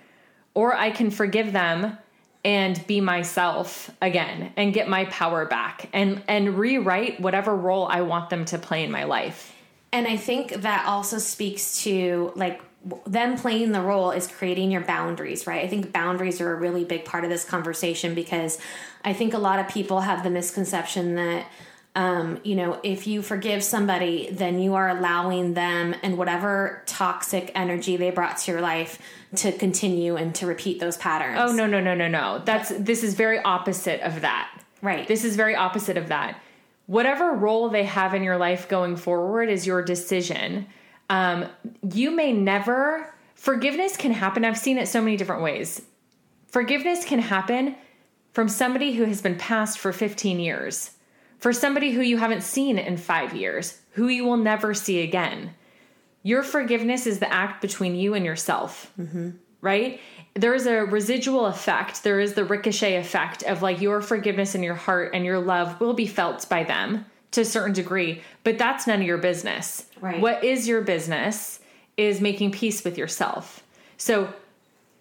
or 0.53 0.75
I 0.75 0.91
can 0.91 1.09
forgive 1.09 1.51
them 1.51 1.97
and 2.43 2.85
be 2.85 3.01
myself 3.01 3.89
again 4.03 4.53
and 4.55 4.71
get 4.71 4.87
my 4.87 5.05
power 5.05 5.45
back 5.45 5.89
and 5.93 6.21
and 6.27 6.59
rewrite 6.59 7.19
whatever 7.19 7.55
role 7.55 7.87
I 7.87 8.01
want 8.01 8.29
them 8.29 8.45
to 8.45 8.59
play 8.59 8.83
in 8.83 8.91
my 8.91 9.05
life. 9.05 9.53
And 9.91 10.07
I 10.07 10.17
think 10.17 10.53
that 10.61 10.85
also 10.85 11.17
speaks 11.17 11.81
to 11.83 12.31
like 12.35 12.61
them 13.07 13.35
playing 13.35 13.71
the 13.71 13.81
role 13.81 14.11
is 14.11 14.27
creating 14.27 14.69
your 14.69 14.81
boundaries, 14.81 15.47
right? 15.47 15.65
I 15.65 15.67
think 15.67 15.91
boundaries 15.91 16.39
are 16.39 16.53
a 16.53 16.55
really 16.55 16.83
big 16.83 17.03
part 17.03 17.23
of 17.23 17.31
this 17.31 17.43
conversation 17.43 18.13
because 18.13 18.59
I 19.03 19.13
think 19.13 19.33
a 19.33 19.39
lot 19.39 19.57
of 19.57 19.67
people 19.67 20.01
have 20.01 20.23
the 20.23 20.29
misconception 20.29 21.15
that 21.15 21.47
um, 21.95 22.39
you 22.43 22.55
know, 22.55 22.79
if 22.83 23.07
you 23.07 23.21
forgive 23.21 23.63
somebody, 23.63 24.29
then 24.29 24.59
you 24.59 24.75
are 24.75 24.89
allowing 24.89 25.53
them 25.53 25.95
and 26.03 26.17
whatever 26.17 26.83
toxic 26.85 27.51
energy 27.55 27.95
they 27.95 28.11
brought 28.11 28.37
to 28.39 28.51
your 28.51 28.59
life 28.59 28.99
to 29.37 29.53
continue 29.53 30.17
and 30.17 30.35
to 30.35 30.45
repeat 30.45 30.79
those 30.81 30.97
patterns. 30.97 31.39
Oh 31.41 31.53
no 31.53 31.65
no 31.65 31.79
no 31.79 31.95
no 31.95 32.09
no. 32.09 32.41
That's 32.43 32.69
this 32.77 33.01
is 33.01 33.13
very 33.13 33.39
opposite 33.39 34.01
of 34.01 34.21
that. 34.21 34.51
Right. 34.81 35.07
This 35.07 35.23
is 35.23 35.37
very 35.37 35.55
opposite 35.55 35.95
of 35.95 36.09
that. 36.09 36.39
Whatever 36.87 37.31
role 37.31 37.69
they 37.69 37.85
have 37.85 38.13
in 38.13 38.23
your 38.23 38.37
life 38.37 38.67
going 38.67 38.97
forward 38.97 39.49
is 39.49 39.65
your 39.65 39.81
decision. 39.81 40.67
Um, 41.09 41.45
you 41.93 42.11
may 42.11 42.33
never 42.33 43.13
forgiveness 43.35 43.95
can 43.95 44.11
happen. 44.11 44.43
I've 44.43 44.57
seen 44.57 44.77
it 44.77 44.87
so 44.87 45.01
many 45.01 45.15
different 45.15 45.43
ways. 45.43 45.81
Forgiveness 46.47 47.05
can 47.05 47.19
happen 47.19 47.75
from 48.33 48.49
somebody 48.49 48.93
who 48.93 49.05
has 49.05 49.21
been 49.21 49.37
passed 49.37 49.79
for 49.79 49.93
15 49.93 50.39
years, 50.39 50.91
for 51.45 51.53
somebody 51.53 51.91
who 51.91 52.01
you 52.01 52.17
haven't 52.17 52.41
seen 52.41 52.79
in 52.79 52.97
five 52.97 53.35
years, 53.35 53.79
who 53.91 54.07
you 54.07 54.25
will 54.25 54.35
never 54.35 54.73
see 54.73 55.03
again. 55.03 55.53
Your 56.23 56.41
forgiveness 56.41 57.05
is 57.05 57.19
the 57.19 57.31
act 57.31 57.61
between 57.61 57.93
you 57.93 58.15
and 58.15 58.25
yourself, 58.25 58.91
right? 59.61 60.01
There 60.33 60.55
is 60.55 60.65
a 60.65 60.85
residual 60.85 61.45
effect. 61.45 62.01
There 62.01 62.19
is 62.19 62.33
the 62.33 62.45
ricochet 62.45 62.95
effect 62.95 63.43
of 63.43 63.61
like 63.61 63.79
your 63.79 64.01
forgiveness 64.01 64.55
and 64.55 64.63
your 64.63 64.73
heart 64.73 65.11
and 65.13 65.23
your 65.23 65.37
love 65.37 65.79
will 65.79 65.93
be 65.93 66.07
felt 66.07 66.49
by 66.49 66.63
them 66.63 67.05
to 67.29 67.41
a 67.41 67.45
certain 67.45 67.73
degree, 67.73 68.23
but 68.43 68.57
that's 68.57 68.87
none 68.87 69.01
of 69.01 69.05
your 69.05 69.19
business. 69.19 69.85
Right. 70.01 70.19
What 70.19 70.43
is 70.43 70.67
your 70.67 70.81
business 70.81 71.59
is 71.95 72.21
making 72.21 72.53
peace 72.53 72.83
with 72.83 72.97
yourself. 72.97 73.63
So 73.97 74.33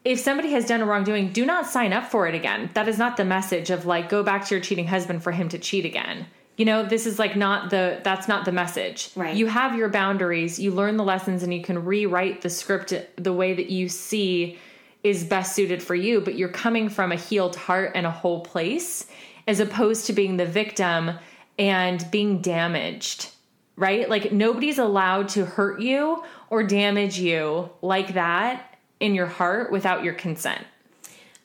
if 0.05 0.21
somebody 0.21 0.51
has 0.53 0.67
done 0.67 0.83
a 0.83 0.87
wrongdoing, 0.87 1.33
do 1.33 1.47
not 1.47 1.67
sign 1.67 1.93
up 1.93 2.11
for 2.11 2.29
it 2.29 2.35
again. 2.35 2.71
That 2.75 2.89
is 2.89 2.99
not 2.99 3.17
the 3.17 3.25
message 3.25 3.71
of 3.71 3.87
like 3.87 4.11
go 4.11 4.23
back 4.23 4.45
to 4.47 4.55
your 4.55 4.63
cheating 4.63 4.87
husband 4.87 5.23
for 5.23 5.33
him 5.33 5.49
to 5.49 5.59
cheat 5.59 5.87
again. 5.87 6.27
You 6.57 6.67
know, 6.67 6.85
this 6.85 7.07
is 7.07 7.19
like 7.19 7.35
not 7.35 7.71
the 7.71 8.01
that's 8.05 8.29
not 8.29 8.45
the 8.45 8.53
message. 8.53 9.11
Right. 9.17 9.35
You 9.35 9.47
have 9.47 9.77
your 9.77 9.89
boundaries, 9.89 10.59
you 10.59 10.71
learn 10.71 10.99
the 10.99 11.05
lessons 11.05 11.43
and 11.43 11.53
you 11.53 11.63
can 11.63 11.85
rewrite 11.85 12.43
the 12.43 12.51
script 12.51 12.93
the 13.17 13.33
way 13.33 13.55
that 13.55 13.71
you 13.71 13.89
see 13.89 14.59
is 15.03 15.25
best 15.25 15.55
suited 15.55 15.83
for 15.83 15.95
you, 15.95 16.21
but 16.21 16.37
you're 16.37 16.49
coming 16.49 16.89
from 16.89 17.11
a 17.11 17.17
healed 17.17 17.57
heart 17.57 17.93
and 17.95 18.07
a 18.07 18.11
whole 18.11 18.41
place 18.41 19.07
as 19.47 19.61
opposed 19.61 20.07
to 20.07 20.13
being 20.13 20.37
the 20.37 20.47
victim 20.47 21.13
and 21.59 22.07
being 22.11 22.41
damaged. 22.41 23.31
Right? 23.77 24.09
Like 24.09 24.33
nobody's 24.33 24.79
allowed 24.79 25.31
to 25.31 25.45
hurt 25.45 25.81
you 25.81 26.23
or 26.51 26.63
damage 26.63 27.19
you 27.19 27.71
like 27.83 28.15
that 28.15 28.74
in 29.05 29.15
your 29.15 29.27
heart 29.27 29.71
without 29.71 30.03
your 30.03 30.15
consent. 30.15 30.65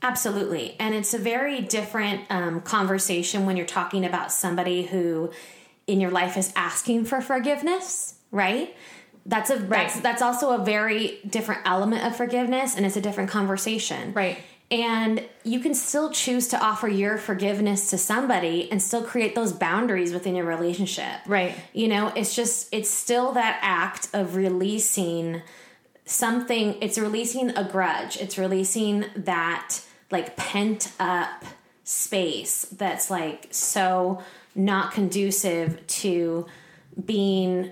Absolutely. 0.02 0.78
And 0.80 0.96
it's 0.96 1.14
a 1.14 1.18
very 1.18 1.60
different 1.60 2.22
um, 2.30 2.62
conversation 2.62 3.46
when 3.46 3.58
you're 3.58 3.66
talking 3.66 4.06
about 4.06 4.32
somebody 4.32 4.84
who 4.86 5.32
in 5.86 6.00
your 6.00 6.10
life 6.10 6.38
is 6.38 6.54
asking 6.56 7.04
for 7.04 7.20
forgiveness, 7.20 8.16
right? 8.32 8.74
That's 9.26 9.50
a 9.50 9.58
right. 9.58 9.70
that's 9.70 10.00
that's 10.00 10.22
also 10.22 10.52
a 10.52 10.64
very 10.64 11.20
different 11.28 11.62
element 11.66 12.06
of 12.06 12.16
forgiveness 12.16 12.78
and 12.78 12.86
it's 12.86 12.96
a 12.96 13.02
different 13.02 13.30
conversation. 13.30 14.14
Right. 14.14 14.40
And 14.72 15.22
you 15.44 15.60
can 15.60 15.74
still 15.74 16.12
choose 16.12 16.48
to 16.50 16.64
offer 16.64 16.88
your 16.88 17.18
forgiveness 17.18 17.90
to 17.90 17.98
somebody 17.98 18.72
and 18.72 18.82
still 18.82 19.04
create 19.04 19.36
those 19.36 19.52
boundaries 19.52 20.14
within 20.14 20.36
your 20.36 20.46
relationship. 20.46 21.20
Right. 21.26 21.56
You 21.74 21.90
know, 21.90 22.14
it's 22.16 22.34
just 22.34 22.74
it's 22.74 22.90
still 22.90 23.34
that 23.34 23.60
act 23.62 24.08
of 24.14 24.38
releasing 24.38 25.42
something, 26.10 26.76
it's 26.82 26.98
releasing 26.98 27.56
a 27.56 27.64
grudge. 27.64 28.18
It's 28.18 28.38
releasing 28.38 29.06
that 29.16 29.80
like 30.12 30.36
pent 30.36 30.92
up 31.00 31.46
space 31.84 32.66
that's 32.66 33.10
like 33.10 33.48
so 33.52 34.22
not 34.56 34.92
conducive 34.92 35.86
to 35.88 36.46
being 37.06 37.72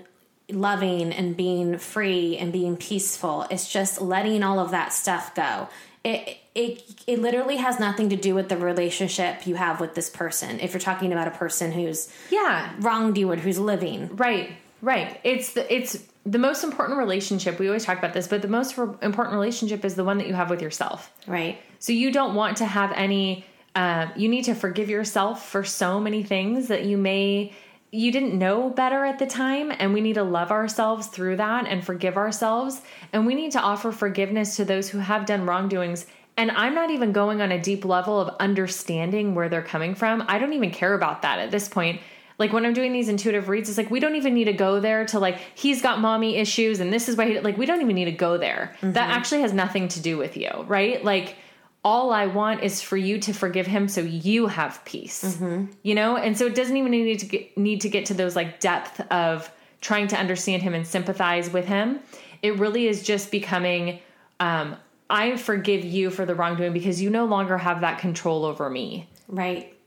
loving 0.50 1.12
and 1.12 1.36
being 1.36 1.78
free 1.78 2.36
and 2.36 2.52
being 2.52 2.76
peaceful. 2.76 3.46
It's 3.50 3.70
just 3.70 4.00
letting 4.00 4.42
all 4.42 4.58
of 4.58 4.70
that 4.70 4.92
stuff 4.92 5.34
go. 5.34 5.68
It 6.04 6.38
it 6.54 6.82
it 7.06 7.20
literally 7.20 7.56
has 7.56 7.78
nothing 7.78 8.08
to 8.10 8.16
do 8.16 8.34
with 8.34 8.48
the 8.48 8.56
relationship 8.56 9.46
you 9.46 9.56
have 9.56 9.80
with 9.80 9.94
this 9.94 10.08
person. 10.08 10.60
If 10.60 10.72
you're 10.72 10.80
talking 10.80 11.12
about 11.12 11.28
a 11.28 11.32
person 11.32 11.72
who's 11.72 12.12
yeah 12.30 12.72
wronged 12.78 13.18
you 13.18 13.30
or 13.30 13.36
who's 13.36 13.58
living, 13.58 14.16
right, 14.16 14.52
right. 14.80 15.20
It's 15.24 15.52
the 15.52 15.72
it's 15.74 15.98
the 16.24 16.38
most 16.38 16.64
important 16.64 16.98
relationship. 16.98 17.58
We 17.58 17.68
always 17.68 17.84
talk 17.84 17.98
about 17.98 18.12
this, 18.12 18.28
but 18.28 18.42
the 18.42 18.48
most 18.48 18.76
re- 18.76 18.94
important 19.02 19.34
relationship 19.34 19.84
is 19.84 19.94
the 19.94 20.04
one 20.04 20.18
that 20.18 20.26
you 20.26 20.34
have 20.34 20.50
with 20.50 20.60
yourself. 20.60 21.12
Right. 21.26 21.58
So 21.78 21.92
you 21.92 22.12
don't 22.12 22.34
want 22.34 22.58
to 22.58 22.66
have 22.66 22.92
any. 22.92 23.44
Uh, 23.74 24.08
you 24.16 24.28
need 24.28 24.44
to 24.44 24.54
forgive 24.54 24.88
yourself 24.88 25.48
for 25.48 25.62
so 25.64 26.00
many 26.00 26.22
things 26.22 26.68
that 26.68 26.84
you 26.84 26.96
may 26.96 27.52
you 27.90 28.12
didn't 28.12 28.38
know 28.38 28.68
better 28.68 29.04
at 29.06 29.18
the 29.18 29.26
time 29.26 29.72
and 29.78 29.94
we 29.94 30.02
need 30.02 30.14
to 30.14 30.22
love 30.22 30.50
ourselves 30.50 31.06
through 31.06 31.36
that 31.36 31.66
and 31.66 31.82
forgive 31.82 32.18
ourselves 32.18 32.82
and 33.14 33.24
we 33.24 33.34
need 33.34 33.50
to 33.50 33.58
offer 33.58 33.92
forgiveness 33.92 34.56
to 34.56 34.64
those 34.64 34.90
who 34.90 34.98
have 34.98 35.24
done 35.24 35.46
wrongdoings 35.46 36.04
and 36.38 36.52
I'm 36.52 36.74
not 36.74 36.90
even 36.90 37.10
going 37.12 37.42
on 37.42 37.50
a 37.50 37.60
deep 37.60 37.84
level 37.84 38.20
of 38.20 38.34
understanding 38.38 39.34
where 39.34 39.48
they're 39.48 39.60
coming 39.60 39.96
from. 39.96 40.24
I 40.28 40.38
don't 40.38 40.52
even 40.52 40.70
care 40.70 40.94
about 40.94 41.22
that 41.22 41.40
at 41.40 41.50
this 41.50 41.68
point 41.68 42.00
like 42.38 42.52
when 42.52 42.64
I'm 42.64 42.72
doing 42.72 42.92
these 42.92 43.08
intuitive 43.08 43.48
reads, 43.48 43.68
it's 43.68 43.76
like 43.76 43.90
we 43.90 44.00
don't 44.00 44.14
even 44.14 44.32
need 44.32 44.44
to 44.44 44.52
go 44.52 44.80
there 44.80 45.04
to 45.06 45.18
like 45.18 45.38
he's 45.54 45.82
got 45.82 46.00
mommy 46.00 46.36
issues 46.36 46.80
and 46.80 46.92
this 46.92 47.08
is 47.08 47.16
why 47.16 47.26
he 47.26 47.40
like 47.40 47.58
we 47.58 47.66
don't 47.66 47.82
even 47.82 47.94
need 47.94 48.06
to 48.06 48.12
go 48.12 48.38
there. 48.38 48.74
Mm-hmm. 48.76 48.92
That 48.92 49.10
actually 49.10 49.40
has 49.42 49.52
nothing 49.52 49.88
to 49.88 50.00
do 50.00 50.16
with 50.16 50.36
you, 50.36 50.50
right? 50.66 51.04
Like 51.04 51.36
all 51.84 52.12
I 52.12 52.26
want 52.26 52.62
is 52.62 52.80
for 52.80 52.96
you 52.96 53.18
to 53.20 53.32
forgive 53.32 53.66
him 53.66 53.88
so 53.88 54.00
you 54.00 54.46
have 54.46 54.84
peace. 54.84 55.24
Mm-hmm. 55.24 55.72
You 55.82 55.94
know? 55.94 56.16
And 56.16 56.38
so 56.38 56.46
it 56.46 56.54
doesn't 56.54 56.76
even 56.76 56.90
need 56.90 57.18
to 57.20 57.26
get, 57.26 57.58
need 57.58 57.80
to 57.82 57.88
get 57.88 58.06
to 58.06 58.14
those 58.14 58.36
like 58.36 58.60
depth 58.60 59.00
of 59.12 59.50
trying 59.80 60.08
to 60.08 60.16
understand 60.16 60.62
him 60.62 60.74
and 60.74 60.86
sympathize 60.86 61.50
with 61.50 61.66
him. 61.66 62.00
It 62.42 62.58
really 62.58 62.86
is 62.86 63.02
just 63.02 63.30
becoming 63.30 64.00
um 64.38 64.76
I 65.10 65.36
forgive 65.36 65.84
you 65.84 66.10
for 66.10 66.26
the 66.26 66.34
wrongdoing 66.34 66.72
because 66.72 67.00
you 67.00 67.08
no 67.08 67.24
longer 67.24 67.56
have 67.56 67.80
that 67.80 67.98
control 67.98 68.44
over 68.44 68.68
me. 68.68 69.08
Right. 69.26 69.77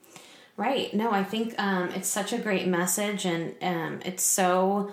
Right. 0.61 0.93
No, 0.93 1.11
I 1.11 1.23
think 1.23 1.55
um, 1.57 1.89
it's 1.89 2.07
such 2.07 2.33
a 2.33 2.37
great 2.37 2.67
message, 2.67 3.25
and 3.25 3.55
um, 3.63 3.99
it's 4.05 4.21
so 4.21 4.91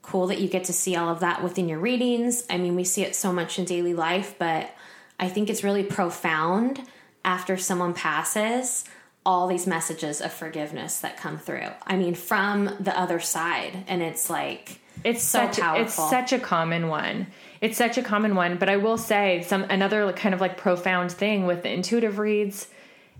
cool 0.00 0.28
that 0.28 0.40
you 0.40 0.48
get 0.48 0.64
to 0.64 0.72
see 0.72 0.96
all 0.96 1.10
of 1.10 1.20
that 1.20 1.42
within 1.42 1.68
your 1.68 1.78
readings. 1.78 2.42
I 2.48 2.56
mean, 2.56 2.74
we 2.74 2.84
see 2.84 3.02
it 3.02 3.14
so 3.14 3.30
much 3.30 3.58
in 3.58 3.66
daily 3.66 3.92
life, 3.92 4.36
but 4.38 4.70
I 5.18 5.28
think 5.28 5.50
it's 5.50 5.62
really 5.62 5.82
profound 5.82 6.80
after 7.22 7.58
someone 7.58 7.92
passes 7.92 8.86
all 9.26 9.46
these 9.46 9.66
messages 9.66 10.22
of 10.22 10.32
forgiveness 10.32 11.00
that 11.00 11.18
come 11.18 11.36
through. 11.36 11.68
I 11.86 11.96
mean, 11.96 12.14
from 12.14 12.74
the 12.80 12.98
other 12.98 13.20
side, 13.20 13.84
and 13.88 14.00
it's 14.00 14.30
like 14.30 14.80
it's 15.04 15.22
so 15.22 15.40
such 15.40 15.60
powerful. 15.60 15.84
it's 15.84 16.10
such 16.10 16.32
a 16.32 16.38
common 16.38 16.88
one. 16.88 17.26
It's 17.60 17.76
such 17.76 17.98
a 17.98 18.02
common 18.02 18.36
one, 18.36 18.56
but 18.56 18.70
I 18.70 18.78
will 18.78 18.96
say 18.96 19.42
some 19.42 19.64
another 19.64 20.14
kind 20.14 20.34
of 20.34 20.40
like 20.40 20.56
profound 20.56 21.12
thing 21.12 21.46
with 21.46 21.62
the 21.62 21.70
intuitive 21.70 22.18
reads 22.18 22.68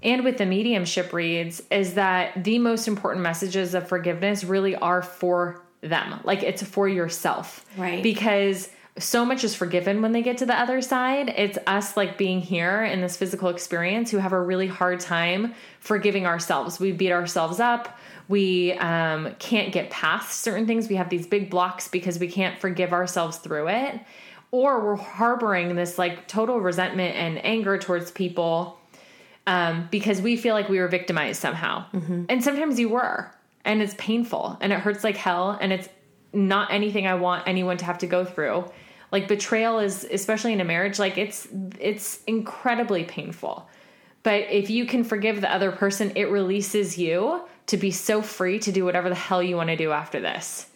and 0.03 0.25
with 0.25 0.39
the 0.39 0.47
mediumship 0.47 1.13
reads 1.13 1.63
is 1.71 1.95
that 1.95 2.45
the 2.45 2.59
most 2.59 2.89
important 2.89 3.23
messages 3.23 3.75
of 3.75 3.89
forgiveness 3.89 4.45
really 4.45 4.75
are 4.77 5.03
for 5.03 5.63
them. 5.83 6.21
Like 6.25 6.43
it's 6.43 6.63
for 6.63 6.89
yourself. 6.89 7.65
Right. 7.77 8.03
Because 8.03 8.71
so 8.99 9.25
much 9.25 9.45
is 9.45 9.55
forgiven 9.55 10.03
when 10.03 10.13
they 10.13 10.23
get 10.23 10.39
to 10.39 10.47
the 10.47 10.59
other 10.59 10.81
side. 10.83 11.33
It's 11.37 11.59
us 11.67 11.97
like 11.97 12.19
being 12.19 12.41
here 12.41 12.83
in 12.85 13.01
this 13.01 13.17
physical 13.17 13.49
experience 13.49 14.11
who 14.11 14.19
have 14.19 14.33
a 14.33 14.41
really 14.41 14.67
hard 14.67 15.01
time 15.01 15.55
forgiving 15.79 16.27
ourselves. 16.27 16.81
We 16.81 16.93
beat 16.93 17.13
ourselves 17.13 17.61
up. 17.61 17.99
We 18.29 18.73
um, 18.75 19.35
can't 19.39 19.73
get 19.73 19.91
past 19.91 20.41
certain 20.41 20.67
things. 20.67 20.89
We 20.89 20.97
have 20.97 21.09
these 21.09 21.27
big 21.27 21.51
blocks 21.51 21.89
because 21.89 22.19
we 22.19 22.29
can't 22.29 22.61
forgive 22.61 22.93
ourselves 22.93 23.39
through 23.39 23.69
it. 23.69 24.01
Or 24.51 24.85
we're 24.85 24.97
harboring 24.97 25.77
this 25.77 25.97
like 25.97 26.27
total 26.27 26.61
resentment 26.61 27.17
and 27.17 27.45
anger 27.45 27.79
towards 27.79 28.11
people 28.11 28.80
um, 29.51 29.89
because 29.91 30.23
we 30.23 30.37
feel 30.37 30.55
like 30.55 30.69
we 30.69 30.79
were 30.79 30.87
victimized 30.87 31.41
somehow. 31.41 31.85
Mm-hmm. 31.93 32.27
And 32.29 32.45
sometimes 32.45 32.79
you 32.79 32.89
were, 32.89 33.29
and 33.65 33.83
it's 33.83 33.95
painful 33.99 34.57
and 34.61 34.73
it 34.73 34.79
hurts 34.79 35.03
like 35.03 35.17
hell, 35.17 35.59
and 35.61 35.73
it's 35.73 35.89
not 36.33 36.73
anything 36.73 37.09
I 37.09 37.15
want 37.15 37.49
anyone 37.49 37.77
to 37.79 37.85
have 37.85 37.99
to 37.99 38.07
go 38.07 38.25
through. 38.25 38.65
Like 39.11 39.27
betrayal 39.27 39.81
is, 39.81 40.05
especially 40.05 40.53
in 40.53 40.61
a 40.61 40.65
marriage, 40.65 41.01
like 41.01 41.19
it's 41.19 41.49
it's 41.81 42.23
incredibly 42.29 43.03
painful. 43.03 43.69
But 44.23 44.47
if 44.51 44.71
you 44.71 44.87
can 44.87 45.03
forgive 45.03 45.41
the 45.41 45.53
other 45.53 45.73
person, 45.73 46.13
it 46.15 46.31
releases 46.31 46.97
you 46.97 47.43
to 47.67 47.77
be 47.77 47.91
so 47.91 48.23
free 48.23 48.61
to 48.61 48.71
do 48.71 48.85
whatever 48.85 49.09
the 49.09 49.17
hell 49.17 49.43
you 49.43 49.57
want 49.57 49.71
to 49.71 49.77
do 49.77 49.91
after 49.91 50.21
this 50.21 50.70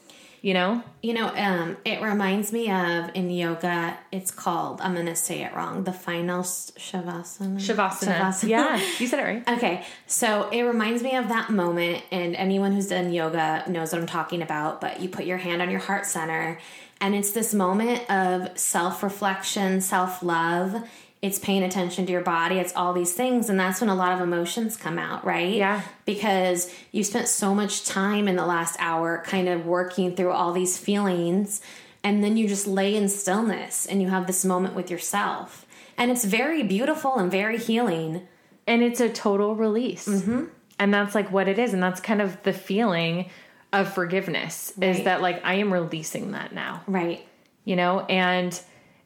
you 0.44 0.52
know? 0.52 0.82
You 1.00 1.14
know 1.14 1.28
um 1.34 1.78
it 1.86 2.02
reminds 2.02 2.52
me 2.52 2.70
of 2.70 3.10
in 3.14 3.30
yoga 3.30 3.96
it's 4.12 4.30
called 4.30 4.80
i'm 4.80 4.94
gonna 4.94 5.16
say 5.16 5.42
it 5.42 5.54
wrong 5.54 5.84
the 5.84 5.92
final 5.92 6.42
shavasana? 6.42 7.56
Shavasana, 7.56 8.18
shavasana. 8.18 8.48
yeah 8.48 8.76
you 8.98 9.06
said 9.06 9.20
it 9.20 9.22
right. 9.22 9.56
Okay 9.56 9.84
so 10.06 10.48
it 10.50 10.62
reminds 10.62 11.02
me 11.02 11.16
of 11.16 11.28
that 11.28 11.50
moment 11.50 12.02
and 12.10 12.36
anyone 12.36 12.72
who's 12.72 12.88
done 12.88 13.12
yoga 13.12 13.64
knows 13.68 13.92
what 13.92 14.00
i'm 14.00 14.06
talking 14.06 14.42
about 14.42 14.80
but 14.80 15.00
you 15.00 15.08
put 15.08 15.24
your 15.24 15.38
hand 15.38 15.62
on 15.62 15.70
your 15.70 15.80
heart 15.80 16.04
center 16.06 16.58
and 17.00 17.14
it's 17.14 17.32
this 17.32 17.52
moment 17.52 18.08
of 18.10 18.58
self-reflection 18.58 19.80
self-love 19.80 20.82
it's 21.24 21.38
paying 21.38 21.62
attention 21.62 22.04
to 22.04 22.12
your 22.12 22.20
body, 22.20 22.56
it's 22.56 22.76
all 22.76 22.92
these 22.92 23.14
things. 23.14 23.48
And 23.48 23.58
that's 23.58 23.80
when 23.80 23.88
a 23.88 23.94
lot 23.94 24.12
of 24.12 24.20
emotions 24.20 24.76
come 24.76 24.98
out, 24.98 25.24
right? 25.24 25.54
Yeah. 25.54 25.80
Because 26.04 26.70
you 26.92 27.02
spent 27.02 27.28
so 27.28 27.54
much 27.54 27.86
time 27.86 28.28
in 28.28 28.36
the 28.36 28.44
last 28.44 28.76
hour 28.78 29.22
kind 29.24 29.48
of 29.48 29.64
working 29.64 30.14
through 30.14 30.32
all 30.32 30.52
these 30.52 30.76
feelings. 30.76 31.62
And 32.02 32.22
then 32.22 32.36
you 32.36 32.46
just 32.46 32.66
lay 32.66 32.94
in 32.94 33.08
stillness 33.08 33.86
and 33.86 34.02
you 34.02 34.10
have 34.10 34.26
this 34.26 34.44
moment 34.44 34.74
with 34.74 34.90
yourself. 34.90 35.64
And 35.96 36.10
it's 36.10 36.26
very 36.26 36.62
beautiful 36.62 37.16
and 37.16 37.30
very 37.30 37.56
healing. 37.56 38.28
And 38.66 38.82
it's 38.82 39.00
a 39.00 39.08
total 39.08 39.56
release. 39.56 40.06
Mm-hmm. 40.06 40.44
And 40.78 40.92
that's 40.92 41.14
like 41.14 41.32
what 41.32 41.48
it 41.48 41.58
is. 41.58 41.72
And 41.72 41.82
that's 41.82 42.02
kind 42.02 42.20
of 42.20 42.42
the 42.42 42.52
feeling 42.52 43.30
of 43.72 43.90
forgiveness 43.90 44.74
right. 44.76 44.90
is 44.90 45.04
that 45.04 45.22
like 45.22 45.42
I 45.42 45.54
am 45.54 45.72
releasing 45.72 46.32
that 46.32 46.52
now. 46.52 46.82
Right. 46.86 47.26
You 47.64 47.76
know, 47.76 48.00
and 48.00 48.60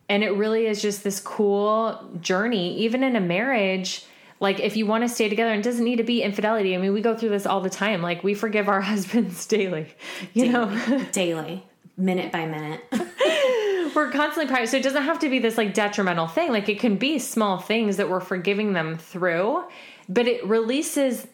and 0.08 0.24
it 0.24 0.30
really 0.30 0.66
is 0.66 0.80
just 0.80 1.04
this 1.04 1.20
cool 1.20 2.10
journey, 2.20 2.76
even 2.78 3.02
in 3.02 3.16
a 3.16 3.20
marriage. 3.20 4.04
Like, 4.40 4.60
if 4.60 4.76
you 4.76 4.86
want 4.86 5.04
to 5.04 5.08
stay 5.08 5.28
together, 5.28 5.50
and 5.50 5.60
it 5.60 5.64
doesn't 5.64 5.84
need 5.84 5.96
to 5.96 6.04
be 6.04 6.22
infidelity. 6.22 6.74
I 6.74 6.78
mean, 6.78 6.92
we 6.92 7.00
go 7.00 7.16
through 7.16 7.30
this 7.30 7.44
all 7.44 7.60
the 7.60 7.70
time. 7.70 8.02
Like, 8.02 8.24
we 8.24 8.34
forgive 8.34 8.68
our 8.68 8.80
husbands 8.92 9.46
daily, 9.46 9.88
you 10.32 10.44
daily, 10.44 10.52
know, 10.52 11.04
daily, 11.12 11.66
minute 11.96 12.32
by 12.32 12.46
minute. 12.46 12.82
we're 13.94 14.10
constantly 14.10 14.46
private. 14.46 14.68
So 14.68 14.76
it 14.76 14.82
doesn't 14.82 15.02
have 15.02 15.18
to 15.20 15.28
be 15.28 15.40
this 15.40 15.58
like 15.58 15.74
detrimental 15.74 16.26
thing. 16.26 16.52
Like, 16.52 16.68
it 16.68 16.78
can 16.78 16.96
be 16.96 17.18
small 17.18 17.58
things 17.58 17.96
that 17.96 18.08
we're 18.08 18.20
forgiving 18.20 18.72
them 18.72 18.96
through, 18.96 19.64
but 20.08 20.26
it 20.26 20.46
releases, 20.46 21.26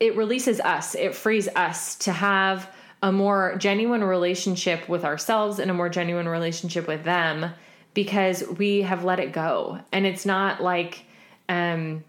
it 0.00 0.16
releases 0.16 0.60
us, 0.60 0.94
it 0.94 1.14
frees 1.14 1.46
us 1.48 1.94
to 1.96 2.12
have 2.12 2.74
a 3.02 3.12
more 3.12 3.54
genuine 3.58 4.02
relationship 4.02 4.88
with 4.88 5.04
ourselves 5.04 5.58
and 5.58 5.70
a 5.70 5.74
more 5.74 5.88
genuine 5.88 6.28
relationship 6.28 6.86
with 6.88 7.04
them 7.04 7.50
because 7.94 8.46
we 8.58 8.82
have 8.82 9.04
let 9.04 9.20
it 9.20 9.32
go 9.32 9.80
and 9.92 10.06
it's 10.06 10.24
not 10.24 10.62
like 10.62 11.04
um, 11.48 12.04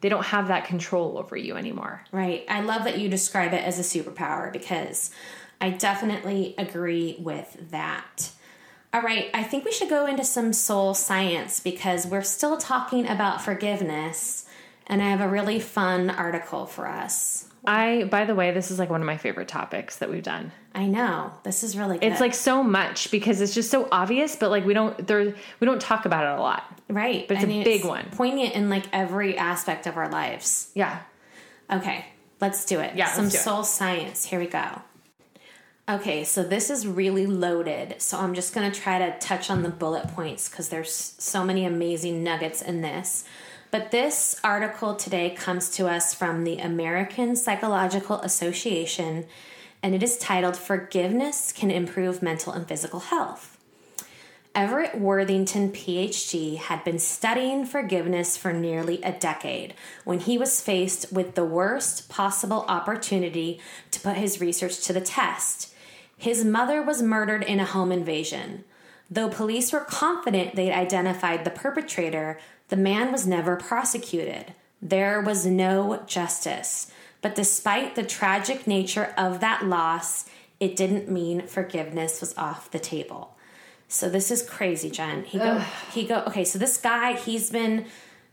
they 0.00 0.08
don't 0.08 0.26
have 0.26 0.48
that 0.48 0.66
control 0.66 1.18
over 1.18 1.36
you 1.36 1.56
anymore. 1.56 2.04
Right. 2.12 2.44
I 2.48 2.60
love 2.60 2.84
that 2.84 2.98
you 2.98 3.08
describe 3.08 3.52
it 3.52 3.64
as 3.64 3.78
a 3.78 3.82
superpower 3.82 4.52
because 4.52 5.10
I 5.60 5.70
definitely 5.70 6.54
agree 6.58 7.16
with 7.18 7.70
that. 7.70 8.30
All 8.94 9.02
right, 9.02 9.28
I 9.34 9.42
think 9.42 9.64
we 9.64 9.72
should 9.72 9.90
go 9.90 10.06
into 10.06 10.24
some 10.24 10.52
soul 10.52 10.94
science 10.94 11.60
because 11.60 12.06
we're 12.06 12.22
still 12.22 12.56
talking 12.56 13.06
about 13.06 13.42
forgiveness, 13.42 14.46
and 14.86 15.02
I 15.02 15.10
have 15.10 15.20
a 15.20 15.28
really 15.28 15.60
fun 15.60 16.08
article 16.08 16.64
for 16.64 16.86
us. 16.86 17.48
I, 17.64 18.04
by 18.04 18.24
the 18.24 18.34
way, 18.34 18.52
this 18.52 18.70
is 18.70 18.78
like 18.78 18.90
one 18.90 19.00
of 19.00 19.06
my 19.06 19.16
favorite 19.16 19.48
topics 19.48 19.96
that 19.96 20.10
we've 20.10 20.22
done. 20.22 20.52
I 20.74 20.86
know. 20.86 21.32
This 21.42 21.64
is 21.64 21.76
really 21.76 21.98
good. 21.98 22.12
It's 22.12 22.20
like 22.20 22.34
so 22.34 22.62
much 22.62 23.10
because 23.10 23.40
it's 23.40 23.54
just 23.54 23.70
so 23.70 23.88
obvious, 23.90 24.36
but 24.36 24.50
like 24.50 24.64
we 24.64 24.74
don't 24.74 25.06
there 25.06 25.34
we 25.60 25.64
don't 25.64 25.80
talk 25.80 26.04
about 26.04 26.24
it 26.24 26.38
a 26.38 26.42
lot. 26.42 26.64
right. 26.88 27.26
but 27.26 27.38
it's 27.38 27.44
a 27.44 27.64
big 27.64 27.84
one. 27.84 28.06
Poignant 28.12 28.54
in 28.54 28.68
like 28.68 28.84
every 28.92 29.36
aspect 29.36 29.86
of 29.86 29.96
our 29.96 30.08
lives. 30.08 30.70
Yeah. 30.74 31.00
Okay, 31.70 32.04
let's 32.40 32.64
do 32.64 32.78
it. 32.80 32.94
Yeah, 32.94 33.06
Some 33.06 33.28
do 33.28 33.36
it. 33.36 33.40
soul 33.40 33.64
science. 33.64 34.24
Here 34.24 34.38
we 34.38 34.46
go. 34.46 34.82
Okay, 35.88 36.24
so 36.24 36.42
this 36.42 36.68
is 36.68 36.86
really 36.86 37.26
loaded. 37.26 37.96
So 38.02 38.18
I'm 38.18 38.34
just 38.34 38.52
going 38.52 38.70
to 38.70 38.80
try 38.80 38.98
to 38.98 39.16
touch 39.18 39.50
on 39.50 39.62
the 39.62 39.68
bullet 39.68 40.08
points 40.08 40.48
because 40.48 40.68
there's 40.68 41.14
so 41.18 41.44
many 41.44 41.64
amazing 41.64 42.24
nuggets 42.24 42.60
in 42.60 42.82
this. 42.82 43.24
But 43.76 43.90
this 43.90 44.40
article 44.42 44.94
today 44.94 45.28
comes 45.28 45.68
to 45.72 45.86
us 45.86 46.14
from 46.14 46.44
the 46.44 46.56
American 46.56 47.36
Psychological 47.36 48.22
Association, 48.22 49.26
and 49.82 49.94
it 49.94 50.02
is 50.02 50.16
titled 50.16 50.56
Forgiveness 50.56 51.52
Can 51.52 51.70
Improve 51.70 52.22
Mental 52.22 52.54
and 52.54 52.66
Physical 52.66 53.00
Health. 53.00 53.58
Everett 54.54 54.98
Worthington, 54.98 55.72
PhD, 55.72 56.56
had 56.56 56.84
been 56.84 56.98
studying 56.98 57.66
forgiveness 57.66 58.34
for 58.34 58.50
nearly 58.50 59.02
a 59.02 59.12
decade 59.12 59.74
when 60.04 60.20
he 60.20 60.38
was 60.38 60.62
faced 60.62 61.12
with 61.12 61.34
the 61.34 61.44
worst 61.44 62.08
possible 62.08 62.64
opportunity 62.68 63.60
to 63.90 64.00
put 64.00 64.16
his 64.16 64.40
research 64.40 64.80
to 64.84 64.94
the 64.94 65.02
test. 65.02 65.74
His 66.16 66.46
mother 66.46 66.80
was 66.80 67.02
murdered 67.02 67.44
in 67.44 67.60
a 67.60 67.66
home 67.66 67.92
invasion. 67.92 68.64
Though 69.10 69.28
police 69.28 69.70
were 69.70 69.80
confident 69.80 70.56
they'd 70.56 70.72
identified 70.72 71.44
the 71.44 71.50
perpetrator, 71.50 72.38
the 72.68 72.76
man 72.76 73.12
was 73.12 73.26
never 73.26 73.56
prosecuted. 73.56 74.54
There 74.82 75.20
was 75.20 75.46
no 75.46 76.02
justice. 76.06 76.90
But 77.22 77.34
despite 77.34 77.94
the 77.94 78.04
tragic 78.04 78.66
nature 78.66 79.14
of 79.16 79.40
that 79.40 79.64
loss, 79.66 80.26
it 80.60 80.76
didn't 80.76 81.10
mean 81.10 81.46
forgiveness 81.46 82.20
was 82.20 82.36
off 82.36 82.70
the 82.70 82.78
table. 82.78 83.36
So 83.88 84.08
this 84.08 84.30
is 84.30 84.42
crazy, 84.42 84.90
Jen. 84.90 85.24
He 85.24 85.38
go 85.38 85.58
he 85.92 86.04
go 86.06 86.24
okay, 86.26 86.44
so 86.44 86.58
this 86.58 86.76
guy, 86.76 87.12
he's 87.14 87.50
been 87.50 87.86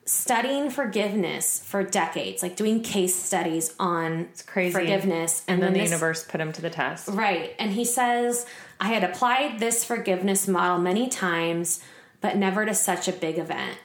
studying 0.06 0.70
forgiveness 0.70 1.64
for 1.64 1.84
decades, 1.84 2.44
like 2.44 2.56
doing 2.56 2.82
case 2.82 3.16
studies 3.16 3.74
on 3.80 4.28
It's 4.32 4.42
crazy. 4.42 4.74
forgiveness 4.74 5.44
And 5.48 5.62
then 5.62 5.72
when 5.72 5.80
the 5.80 5.86
universe 5.86 6.26
put 6.26 6.42
him 6.42 6.52
to 6.54 6.62
the 6.62 6.70
test. 6.70 7.08
Right. 7.08 7.56
And 7.58 7.72
he 7.72 7.86
says, 7.86 8.46
I 8.80 8.88
had 8.88 9.04
applied 9.04 9.60
this 9.60 9.86
forgiveness 9.86 10.48
model 10.48 10.80
many 10.80 11.08
times, 11.08 11.80
but 12.20 12.36
never 12.36 12.66
to 12.66 12.74
such 12.74 13.08
a 13.08 13.14
big 13.14 13.38
event. 13.38 13.78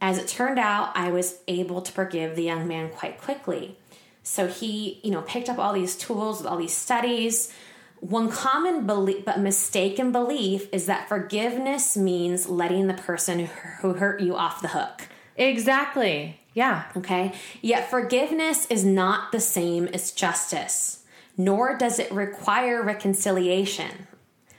As 0.00 0.18
it 0.18 0.28
turned 0.28 0.58
out, 0.58 0.92
I 0.96 1.10
was 1.10 1.38
able 1.46 1.82
to 1.82 1.92
forgive 1.92 2.34
the 2.34 2.44
young 2.44 2.66
man 2.66 2.90
quite 2.90 3.20
quickly. 3.20 3.76
So 4.22 4.46
he, 4.46 5.00
you 5.02 5.10
know, 5.10 5.22
picked 5.22 5.48
up 5.48 5.58
all 5.58 5.72
these 5.72 5.96
tools 5.96 6.44
all 6.44 6.56
these 6.56 6.74
studies. 6.74 7.52
One 8.00 8.30
common 8.30 8.86
belief, 8.86 9.26
but 9.26 9.40
mistaken 9.40 10.10
belief 10.10 10.68
is 10.72 10.86
that 10.86 11.08
forgiveness 11.08 11.96
means 11.96 12.48
letting 12.48 12.86
the 12.86 12.94
person 12.94 13.50
who 13.80 13.94
hurt 13.94 14.20
you 14.22 14.36
off 14.36 14.62
the 14.62 14.68
hook. 14.68 15.08
Exactly. 15.36 16.40
Yeah. 16.54 16.84
Okay. 16.96 17.32
Yet 17.60 17.90
forgiveness 17.90 18.66
is 18.70 18.84
not 18.84 19.32
the 19.32 19.40
same 19.40 19.86
as 19.88 20.12
justice, 20.12 21.04
nor 21.36 21.76
does 21.76 21.98
it 21.98 22.10
require 22.10 22.82
reconciliation. 22.82 24.06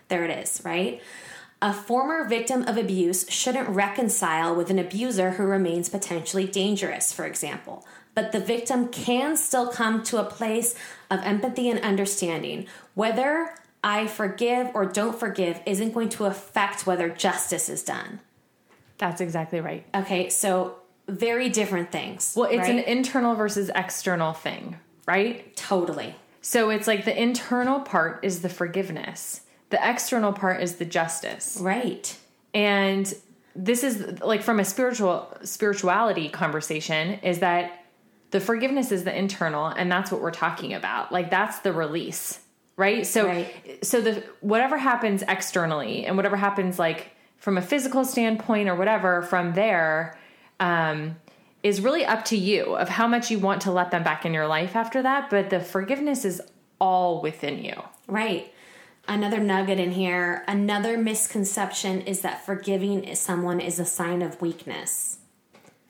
There 0.08 0.24
it 0.24 0.38
is, 0.38 0.62
right? 0.64 1.02
A 1.62 1.74
former 1.74 2.28
victim 2.28 2.64
of 2.64 2.76
abuse 2.76 3.30
shouldn't 3.30 3.70
reconcile 3.70 4.56
with 4.56 4.72
an 4.72 4.80
abuser 4.80 5.32
who 5.32 5.44
remains 5.44 5.90
potentially 5.90 6.48
dangerous, 6.48 7.14
for 7.14 7.26
example. 7.26 7.86
But 8.16 8.32
the 8.32 8.40
victim 8.40 8.88
can 8.88 9.38
still 9.38 9.68
come 9.68 10.02
to 10.04 10.18
a 10.18 10.24
place 10.24 10.74
of 11.12 11.20
empathy 11.22 11.70
and 11.70 11.80
understanding. 11.82 12.66
Whether 12.96 13.54
I 13.84 14.08
forgive 14.08 14.72
or 14.74 14.86
don't 14.86 15.18
forgive 15.18 15.60
isn't 15.66 15.94
going 15.94 16.10
to 16.10 16.26
affect 16.26 16.88
whether 16.88 17.10
justice 17.10 17.70
is 17.70 17.84
done. 17.84 18.20
That's 18.98 19.22
exactly 19.22 19.60
right. 19.60 19.86
Okay, 19.94 20.30
so 20.30 20.78
very 21.08 21.50
different 21.50 21.92
things. 21.92 22.34
Well, 22.36 22.50
it's 22.50 22.68
an 22.68 22.80
internal 22.80 23.36
versus 23.36 23.72
external 23.74 24.34
thing, 24.34 24.78
right? 25.08 25.56
totally. 25.56 26.16
So 26.42 26.72
it's 26.72 26.88
like 26.88 27.06
the 27.06 27.20
internal 27.20 27.82
part 27.82 28.24
is 28.24 28.42
the 28.42 28.50
forgiveness. 28.50 29.42
The 29.72 29.80
external 29.82 30.34
part 30.34 30.62
is 30.62 30.76
the 30.76 30.86
justice. 30.86 31.58
Right. 31.60 32.16
And 32.54 33.12
this 33.56 33.84
is 33.84 34.22
like 34.22 34.44
from 34.44 34.60
a 34.60 34.66
spiritual 34.66 35.36
spirituality 35.44 36.30
conversation 36.30 37.20
is 37.20 37.40
that 37.40 37.86
the 38.32 38.40
forgiveness 38.40 38.92
is 38.92 39.04
the 39.04 39.18
internal 39.18 39.66
and 39.68 39.92
that's 39.92 40.12
what 40.12 40.22
we're 40.22 40.32
talking 40.32 40.74
about. 40.74 41.12
Like 41.12 41.30
that's 41.30 41.60
the 41.60 41.74
release, 41.74 42.40
right? 42.78 43.06
So 43.06 43.28
Right. 43.28 43.84
so 43.84 44.00
the 44.02 44.24
whatever 44.42 44.78
happens 44.78 45.24
externally 45.28 46.06
and 46.06 46.16
whatever 46.16 46.38
happens 46.38 46.78
like 46.80 47.12
from 47.38 47.58
a 47.58 47.62
physical 47.62 48.06
standpoint 48.06 48.70
or 48.70 48.76
whatever 48.76 49.22
from 49.24 49.54
there 49.54 50.18
um 50.60 51.16
is 51.64 51.82
really 51.82 52.06
up 52.06 52.26
to 52.26 52.38
you 52.38 52.76
of 52.76 52.90
how 52.90 53.08
much 53.08 53.30
you 53.30 53.38
want 53.38 53.62
to 53.62 53.72
let 53.72 53.92
them 53.92 54.04
back 54.04 54.26
in 54.26 54.34
your 54.34 54.48
life 54.48 54.76
after 54.76 55.02
that, 55.04 55.30
but 55.30 55.50
the 55.50 55.60
forgiveness 55.60 56.26
is 56.26 56.42
all 56.80 57.22
within 57.22 57.64
you. 57.64 57.76
Right. 58.08 58.52
Another 59.12 59.42
nugget 59.42 59.78
in 59.78 59.92
here. 59.92 60.46
Another 60.48 60.98
misconception 60.98 62.00
is 62.00 62.22
that 62.22 62.46
forgiving 62.46 63.14
someone 63.14 63.60
is 63.60 63.78
a 63.78 63.84
sign 63.84 64.22
of 64.22 64.40
weakness. 64.40 65.18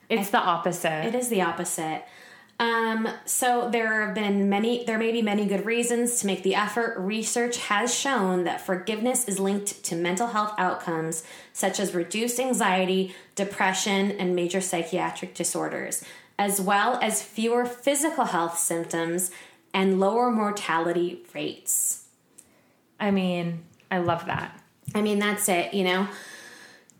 It's 0.08 0.30
the 0.30 0.40
opposite. 0.40 1.06
It 1.06 1.14
is 1.14 1.28
the 1.28 1.42
opposite. 1.42 2.02
Um, 2.58 3.08
so 3.24 3.70
there 3.70 4.04
have 4.04 4.16
been 4.16 4.48
many, 4.48 4.84
there 4.86 4.98
may 4.98 5.12
be 5.12 5.22
many 5.22 5.46
good 5.46 5.64
reasons 5.64 6.18
to 6.18 6.26
make 6.26 6.42
the 6.42 6.56
effort. 6.56 6.98
Research 6.98 7.58
has 7.58 7.94
shown 7.94 8.42
that 8.42 8.66
forgiveness 8.66 9.28
is 9.28 9.38
linked 9.38 9.84
to 9.84 9.94
mental 9.94 10.26
health 10.26 10.54
outcomes 10.58 11.22
such 11.52 11.78
as 11.78 11.94
reduced 11.94 12.40
anxiety, 12.40 13.14
depression, 13.36 14.10
and 14.10 14.34
major 14.34 14.60
psychiatric 14.60 15.32
disorders, 15.32 16.02
as 16.40 16.60
well 16.60 16.98
as 17.00 17.22
fewer 17.22 17.66
physical 17.66 18.24
health 18.24 18.58
symptoms 18.58 19.30
and 19.72 20.00
lower 20.00 20.28
mortality 20.28 21.22
rates. 21.32 22.01
I 23.02 23.10
mean, 23.10 23.64
I 23.90 23.98
love 23.98 24.26
that. 24.26 24.58
I 24.94 25.02
mean, 25.02 25.18
that's 25.18 25.48
it, 25.48 25.74
you 25.74 25.82
know? 25.82 26.08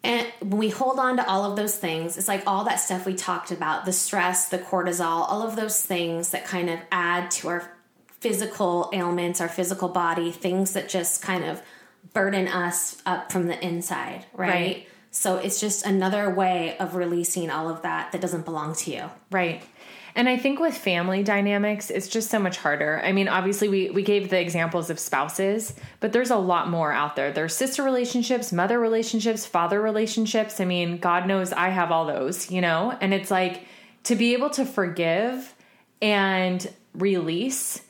And 0.02 0.26
when 0.40 0.58
we 0.58 0.68
hold 0.68 0.98
on 0.98 1.16
to 1.18 1.26
all 1.28 1.48
of 1.48 1.56
those 1.56 1.76
things, 1.76 2.18
it's 2.18 2.26
like 2.26 2.42
all 2.44 2.64
that 2.64 2.76
stuff 2.76 3.06
we 3.06 3.14
talked 3.14 3.52
about 3.52 3.84
the 3.84 3.92
stress, 3.92 4.48
the 4.48 4.58
cortisol, 4.58 5.24
all 5.28 5.46
of 5.46 5.54
those 5.54 5.80
things 5.80 6.30
that 6.30 6.44
kind 6.44 6.68
of 6.68 6.80
add 6.90 7.30
to 7.30 7.48
our 7.48 7.72
physical 8.18 8.90
ailments, 8.92 9.40
our 9.40 9.48
physical 9.48 9.88
body, 9.88 10.32
things 10.32 10.72
that 10.72 10.88
just 10.88 11.22
kind 11.22 11.44
of 11.44 11.62
burden 12.12 12.48
us 12.48 13.00
up 13.06 13.30
from 13.30 13.46
the 13.46 13.64
inside, 13.64 14.26
right? 14.34 14.48
Right. 14.48 14.88
So 15.12 15.36
it's 15.36 15.60
just 15.60 15.86
another 15.86 16.30
way 16.30 16.76
of 16.78 16.96
releasing 16.96 17.48
all 17.48 17.68
of 17.68 17.82
that 17.82 18.10
that 18.10 18.20
doesn't 18.20 18.44
belong 18.44 18.74
to 18.76 18.90
you. 18.90 19.04
Right. 19.30 19.62
And 20.14 20.28
I 20.28 20.36
think 20.36 20.60
with 20.60 20.76
family 20.76 21.22
dynamics, 21.22 21.88
it's 21.90 22.08
just 22.08 22.30
so 22.30 22.38
much 22.38 22.58
harder. 22.58 23.00
I 23.02 23.12
mean, 23.12 23.28
obviously, 23.28 23.68
we, 23.68 23.90
we 23.90 24.02
gave 24.02 24.28
the 24.28 24.38
examples 24.38 24.90
of 24.90 24.98
spouses, 24.98 25.74
but 26.00 26.12
there's 26.12 26.30
a 26.30 26.36
lot 26.36 26.68
more 26.68 26.92
out 26.92 27.16
there. 27.16 27.32
There's 27.32 27.54
sister 27.54 27.82
relationships, 27.82 28.52
mother 28.52 28.78
relationships, 28.78 29.46
father 29.46 29.80
relationships. 29.80 30.60
I 30.60 30.66
mean, 30.66 30.98
God 30.98 31.26
knows 31.26 31.52
I 31.52 31.70
have 31.70 31.90
all 31.90 32.06
those, 32.06 32.50
you 32.50 32.60
know? 32.60 32.96
And 33.00 33.14
it's 33.14 33.30
like 33.30 33.62
to 34.04 34.14
be 34.14 34.34
able 34.34 34.50
to 34.50 34.66
forgive 34.66 35.54
and 36.02 36.68
release 36.94 37.80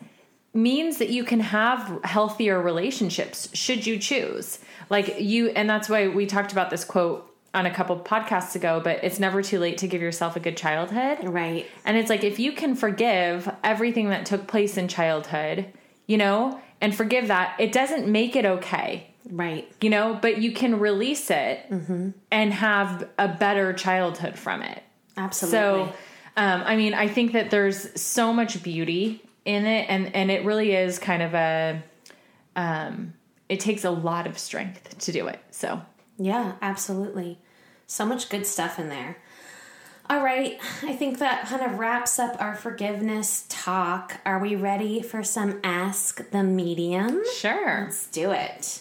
means 0.54 0.98
that 0.98 1.08
you 1.08 1.24
can 1.24 1.40
have 1.40 2.00
healthier 2.04 2.60
relationships 2.60 3.48
should 3.54 3.86
you 3.86 3.98
choose. 3.98 4.58
Like 4.90 5.18
you, 5.18 5.48
and 5.48 5.68
that's 5.68 5.88
why 5.88 6.08
we 6.08 6.26
talked 6.26 6.52
about 6.52 6.70
this 6.70 6.84
quote 6.84 7.31
on 7.54 7.66
a 7.66 7.70
couple 7.74 7.98
podcasts 7.98 8.54
ago, 8.56 8.80
but 8.82 9.02
it's 9.04 9.18
never 9.18 9.42
too 9.42 9.58
late 9.58 9.78
to 9.78 9.86
give 9.86 10.00
yourself 10.00 10.36
a 10.36 10.40
good 10.40 10.56
childhood. 10.56 11.18
Right. 11.22 11.66
And 11.84 11.96
it's 11.96 12.08
like 12.08 12.24
if 12.24 12.38
you 12.38 12.52
can 12.52 12.74
forgive 12.74 13.50
everything 13.62 14.08
that 14.08 14.24
took 14.24 14.46
place 14.46 14.76
in 14.78 14.88
childhood, 14.88 15.66
you 16.06 16.16
know, 16.16 16.58
and 16.80 16.94
forgive 16.94 17.28
that, 17.28 17.54
it 17.60 17.70
doesn't 17.72 18.08
make 18.08 18.34
it 18.36 18.44
okay, 18.46 19.06
Right. 19.30 19.70
you 19.82 19.90
know, 19.90 20.18
but 20.20 20.38
you 20.38 20.52
can 20.52 20.78
release 20.80 21.30
it 21.30 21.60
and 22.30 22.52
have 22.54 23.08
a 23.18 23.28
better 23.28 23.72
childhood 23.74 24.38
from 24.38 24.62
it. 24.62 24.82
Absolutely. 25.16 25.58
So, 25.58 25.82
um, 26.38 26.62
I 26.64 26.76
mean, 26.76 26.94
I 26.94 27.06
think 27.06 27.32
that 27.32 27.50
there's 27.50 28.00
so 28.00 28.32
much 28.32 28.62
beauty 28.62 29.22
in 29.44 29.66
it, 29.66 29.86
and 29.90 30.14
and 30.16 30.30
it 30.30 30.44
really 30.46 30.72
is 30.74 30.98
kind 30.98 31.22
of 31.22 31.34
a, 31.34 31.82
um, 32.56 33.12
it 33.48 33.60
takes 33.60 33.84
a 33.84 33.90
lot 33.90 34.26
of 34.26 34.38
strength 34.38 34.98
to 35.00 35.12
do 35.12 35.26
it. 35.28 35.38
So, 35.50 35.82
Yeah, 36.18 36.52
absolutely. 36.62 37.38
So 37.92 38.06
much 38.06 38.30
good 38.30 38.46
stuff 38.46 38.78
in 38.78 38.88
there. 38.88 39.18
All 40.08 40.24
right, 40.24 40.58
I 40.82 40.96
think 40.96 41.18
that 41.18 41.46
kind 41.46 41.60
of 41.60 41.78
wraps 41.78 42.18
up 42.18 42.40
our 42.40 42.54
forgiveness 42.54 43.44
talk. 43.50 44.18
Are 44.24 44.38
we 44.38 44.56
ready 44.56 45.02
for 45.02 45.22
some 45.22 45.60
Ask 45.62 46.30
the 46.30 46.42
Medium? 46.42 47.20
sure. 47.36 47.82
Let's 47.82 48.06
do 48.06 48.30
it. 48.30 48.80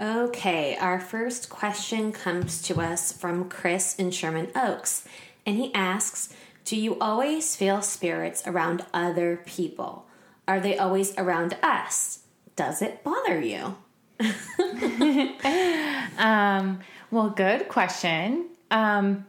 Okay, 0.00 0.76
our 0.76 0.98
first 0.98 1.50
question 1.50 2.10
comes 2.10 2.60
to 2.62 2.80
us 2.80 3.12
from 3.12 3.48
Chris 3.48 3.94
in 3.94 4.10
Sherman 4.10 4.48
Oaks, 4.56 5.06
and 5.46 5.56
he 5.56 5.72
asks 5.72 6.34
Do 6.64 6.76
you 6.76 6.98
always 6.98 7.54
feel 7.54 7.80
spirits 7.80 8.42
around 8.44 8.84
other 8.92 9.40
people? 9.46 10.06
Are 10.48 10.58
they 10.58 10.76
always 10.76 11.16
around 11.16 11.56
us? 11.62 12.24
Does 12.56 12.82
it 12.82 13.04
bother 13.04 13.40
you? 13.40 13.76
um, 16.18 16.80
well, 17.12 17.28
good 17.28 17.68
question. 17.68 18.48
Um, 18.70 19.26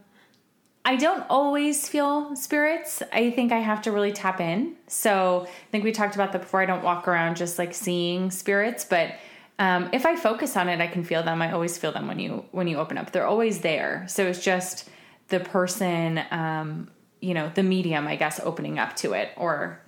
I 0.85 0.95
don't 0.95 1.25
always 1.29 1.87
feel 1.87 2.35
spirits. 2.35 3.03
I 3.11 3.29
think 3.31 3.51
I 3.51 3.59
have 3.59 3.81
to 3.83 3.91
really 3.91 4.13
tap 4.13 4.41
in. 4.41 4.75
So 4.87 5.45
I 5.45 5.69
think 5.71 5.83
we 5.83 5.91
talked 5.91 6.15
about 6.15 6.31
that 6.31 6.41
before. 6.41 6.61
I 6.61 6.65
don't 6.65 6.83
walk 6.83 7.07
around 7.07 7.37
just 7.37 7.59
like 7.59 7.73
seeing 7.73 8.31
spirits, 8.31 8.85
but 8.85 9.15
um, 9.59 9.89
if 9.93 10.05
I 10.05 10.15
focus 10.15 10.57
on 10.57 10.69
it, 10.69 10.79
I 10.79 10.87
can 10.87 11.03
feel 11.03 11.23
them. 11.23 11.41
I 11.41 11.51
always 11.51 11.77
feel 11.77 11.91
them 11.91 12.07
when 12.07 12.19
you 12.19 12.45
when 12.51 12.67
you 12.67 12.77
open 12.77 12.97
up. 12.97 13.11
They're 13.11 13.27
always 13.27 13.59
there. 13.59 14.05
So 14.07 14.25
it's 14.25 14.43
just 14.43 14.89
the 15.27 15.41
person, 15.41 16.21
um, 16.31 16.89
you 17.19 17.33
know, 17.33 17.51
the 17.53 17.63
medium, 17.63 18.07
I 18.07 18.15
guess, 18.15 18.39
opening 18.39 18.79
up 18.79 18.95
to 18.97 19.13
it, 19.13 19.29
or 19.37 19.79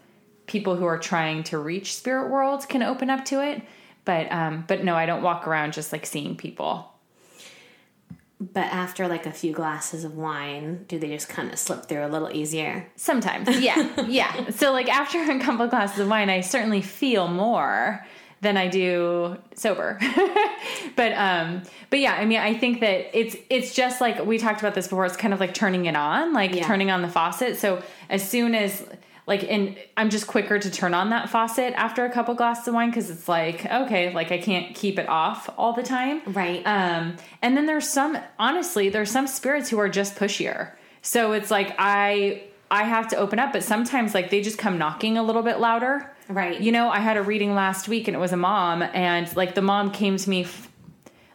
people 0.48 0.76
who 0.76 0.86
are 0.86 1.00
trying 1.00 1.44
to 1.46 1.58
reach 1.58 1.96
spirit 1.96 2.30
worlds 2.30 2.66
can 2.66 2.84
open 2.84 3.10
up 3.10 3.26
to 3.26 3.42
it. 3.42 3.64
But 4.04 4.32
um, 4.32 4.66
but 4.68 4.84
no, 4.84 4.96
I 4.96 5.06
don't 5.06 5.24
walk 5.24 5.48
around 5.48 5.74
just 5.74 5.92
like 5.92 6.06
seeing 6.06 6.36
people. 6.36 6.95
But 8.54 8.66
after 8.66 9.08
like 9.08 9.26
a 9.26 9.32
few 9.32 9.54
glasses 9.54 10.04
of 10.04 10.16
wine, 10.16 10.86
do 10.88 11.00
they 11.00 11.10
just 11.10 11.30
kind 11.30 11.52
of 11.52 11.60
slip 11.60 11.86
through 11.86 12.06
a 12.06 12.10
little 12.10 12.32
easier? 12.32 12.88
Sometimes, 12.96 13.60
yeah, 13.60 13.90
yeah. 14.08 14.50
So 14.52 14.72
like 14.72 14.90
after 14.90 15.20
a 15.20 15.40
couple 15.40 15.68
glasses 15.68 16.00
of 16.00 16.10
wine, 16.10 16.30
I 16.30 16.42
certainly 16.42 16.82
feel 16.82 17.28
more 17.28 18.06
than 18.42 18.58
I 18.58 18.68
do 18.68 19.38
sober. 19.56 19.98
but 20.96 21.14
um 21.14 21.64
but 21.90 22.00
yeah, 22.00 22.14
I 22.14 22.26
mean 22.26 22.40
I 22.40 22.54
think 22.54 22.82
that 22.82 23.18
it's 23.18 23.36
it's 23.50 23.74
just 23.74 24.02
like 24.02 24.26
we 24.26 24.38
talked 24.38 24.60
about 24.60 24.76
this 24.76 24.88
before, 24.88 25.06
it's 25.06 25.18
kind 25.18 25.34
of 25.34 25.40
like 25.40 25.54
turning 25.54 25.86
it 25.86 25.96
on, 25.96 26.34
like 26.34 26.54
yeah. 26.54 26.66
turning 26.66 26.92
on 26.92 27.02
the 27.02 27.10
faucet. 27.10 27.58
So 27.58 27.82
as 28.10 28.28
soon 28.28 28.54
as 28.54 28.86
like 29.28 29.44
and 29.50 29.76
i'm 29.98 30.10
just 30.10 30.28
quicker 30.28 30.60
to 30.60 30.70
turn 30.70 30.94
on 30.94 31.10
that 31.10 31.30
faucet 31.30 31.74
after 31.76 32.06
a 32.06 32.12
couple 32.12 32.34
glasses 32.36 32.68
of 32.68 32.74
wine 32.74 32.90
because 32.90 33.10
it's 33.10 33.28
like 33.28 33.66
okay 33.66 34.14
like 34.14 34.32
i 34.32 34.38
can't 34.38 34.76
keep 34.76 35.00
it 35.00 35.08
off 35.10 35.50
all 35.58 35.74
the 35.74 35.84
time. 35.84 36.22
Right. 36.28 36.62
Um 36.66 37.16
and 37.42 37.58
then 37.58 37.66
there's 37.66 37.88
some 37.88 38.18
honestly 38.38 38.90
there's 38.90 39.12
some 39.12 39.28
spirits 39.28 39.70
who 39.70 39.80
are 39.80 39.90
just 39.90 40.16
pushier. 40.16 40.72
So 41.02 41.32
it's 41.34 41.52
like 41.52 41.76
i 41.78 42.44
i 42.70 42.84
have 42.84 43.08
to 43.10 43.16
open 43.16 43.40
up 43.40 43.54
but 43.54 43.64
sometimes 43.64 44.14
like 44.14 44.30
they 44.30 44.42
just 44.42 44.58
come 44.58 44.78
knocking 44.78 45.18
a 45.18 45.24
little 45.24 45.44
bit 45.44 45.60
louder. 45.60 46.12
Right. 46.30 46.60
You 46.60 46.72
know 46.72 46.90
i 46.90 47.00
had 47.00 47.18
a 47.18 47.22
reading 47.22 47.56
last 47.56 47.88
week 47.88 48.08
and 48.08 48.16
it 48.16 48.20
was 48.20 48.34
a 48.34 48.38
mom 48.38 48.82
and 48.82 49.34
like 49.36 49.56
the 49.56 49.62
mom 49.62 49.92
came 49.92 50.18
to 50.18 50.30
me 50.30 50.44
f- 50.44 50.70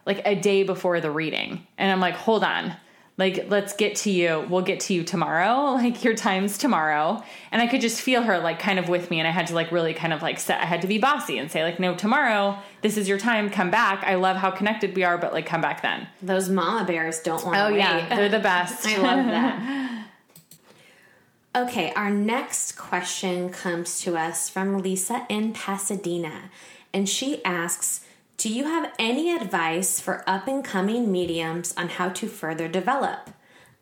like 0.05 0.21
a 0.25 0.35
day 0.35 0.63
before 0.63 1.01
the 1.01 1.11
reading. 1.11 1.65
And 1.77 1.91
i'm 1.91 1.99
like 1.99 2.15
hold 2.15 2.43
on 2.43 2.75
like 3.21 3.51
let's 3.51 3.73
get 3.73 3.97
to 3.97 4.09
you. 4.09 4.47
We'll 4.49 4.63
get 4.63 4.79
to 4.81 4.95
you 4.95 5.03
tomorrow. 5.03 5.77
Like 5.81 6.03
your 6.03 6.15
time's 6.15 6.57
tomorrow. 6.57 7.23
And 7.51 7.61
i 7.61 7.67
could 7.67 7.81
just 7.81 8.01
feel 8.01 8.21
her 8.23 8.39
like 8.39 8.59
kind 8.59 8.79
of 8.79 8.89
with 8.89 9.09
me. 9.11 9.19
And 9.19 9.27
i 9.27 9.31
had 9.31 9.47
to 9.47 9.55
like 9.55 9.71
really 9.71 9.93
kind 9.93 10.13
of 10.13 10.21
like 10.21 10.39
set 10.39 10.59
i 10.59 10.65
had 10.65 10.81
to 10.81 10.87
be 10.87 10.97
bossy 10.97 11.37
and 11.37 11.51
say 11.51 11.63
like 11.63 11.79
no 11.79 11.95
tomorrow 11.95 12.57
this 12.81 12.97
is 12.97 13.07
your 13.07 13.19
time. 13.19 13.51
Come 13.51 13.69
back. 13.69 14.03
I 14.03 14.15
love 14.15 14.37
how 14.37 14.49
connected 14.49 14.95
we 14.95 15.03
are 15.03 15.17
but 15.19 15.33
like 15.33 15.45
come 15.45 15.61
back 15.61 15.81
then. 15.83 16.07
Those 16.21 16.49
mama 16.49 16.85
bears 16.85 17.19
don't 17.19 17.43
want 17.45 17.55
to 17.55 17.65
oh 17.65 17.71
wait. 17.71 17.77
yeah 17.77 18.15
they're 18.15 18.29
the 18.29 18.39
best. 18.39 18.87
I 18.91 18.97
love 18.97 19.25
that. 19.25 19.87
Okay 21.53 21.91
our 21.97 22.09
next 22.09 22.77
question 22.77 23.49
comes 23.49 23.99
to 24.01 24.17
us 24.17 24.49
from 24.49 24.79
lisa 24.81 25.25
in 25.29 25.53
pasadena. 25.53 26.49
And 26.93 27.07
she 27.07 27.43
asks 27.43 28.05
do 28.41 28.51
you 28.51 28.63
have 28.63 28.91
any 28.97 29.35
advice 29.35 29.99
for 29.99 30.27
up 30.27 30.47
and 30.47 30.65
coming 30.65 31.11
mediums 31.11 31.75
on 31.77 31.87
how 31.89 32.09
to 32.09 32.27
further 32.27 32.67
develop? 32.67 33.29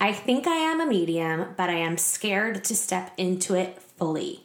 I 0.01 0.11
think 0.11 0.47
I 0.47 0.55
am 0.55 0.81
a 0.81 0.85
medium, 0.85 1.53
but 1.55 1.69
I 1.69 1.75
am 1.75 1.97
scared 1.97 2.65
to 2.65 2.75
step 2.75 3.13
into 3.15 3.53
it 3.53 3.81
fully. 3.81 4.43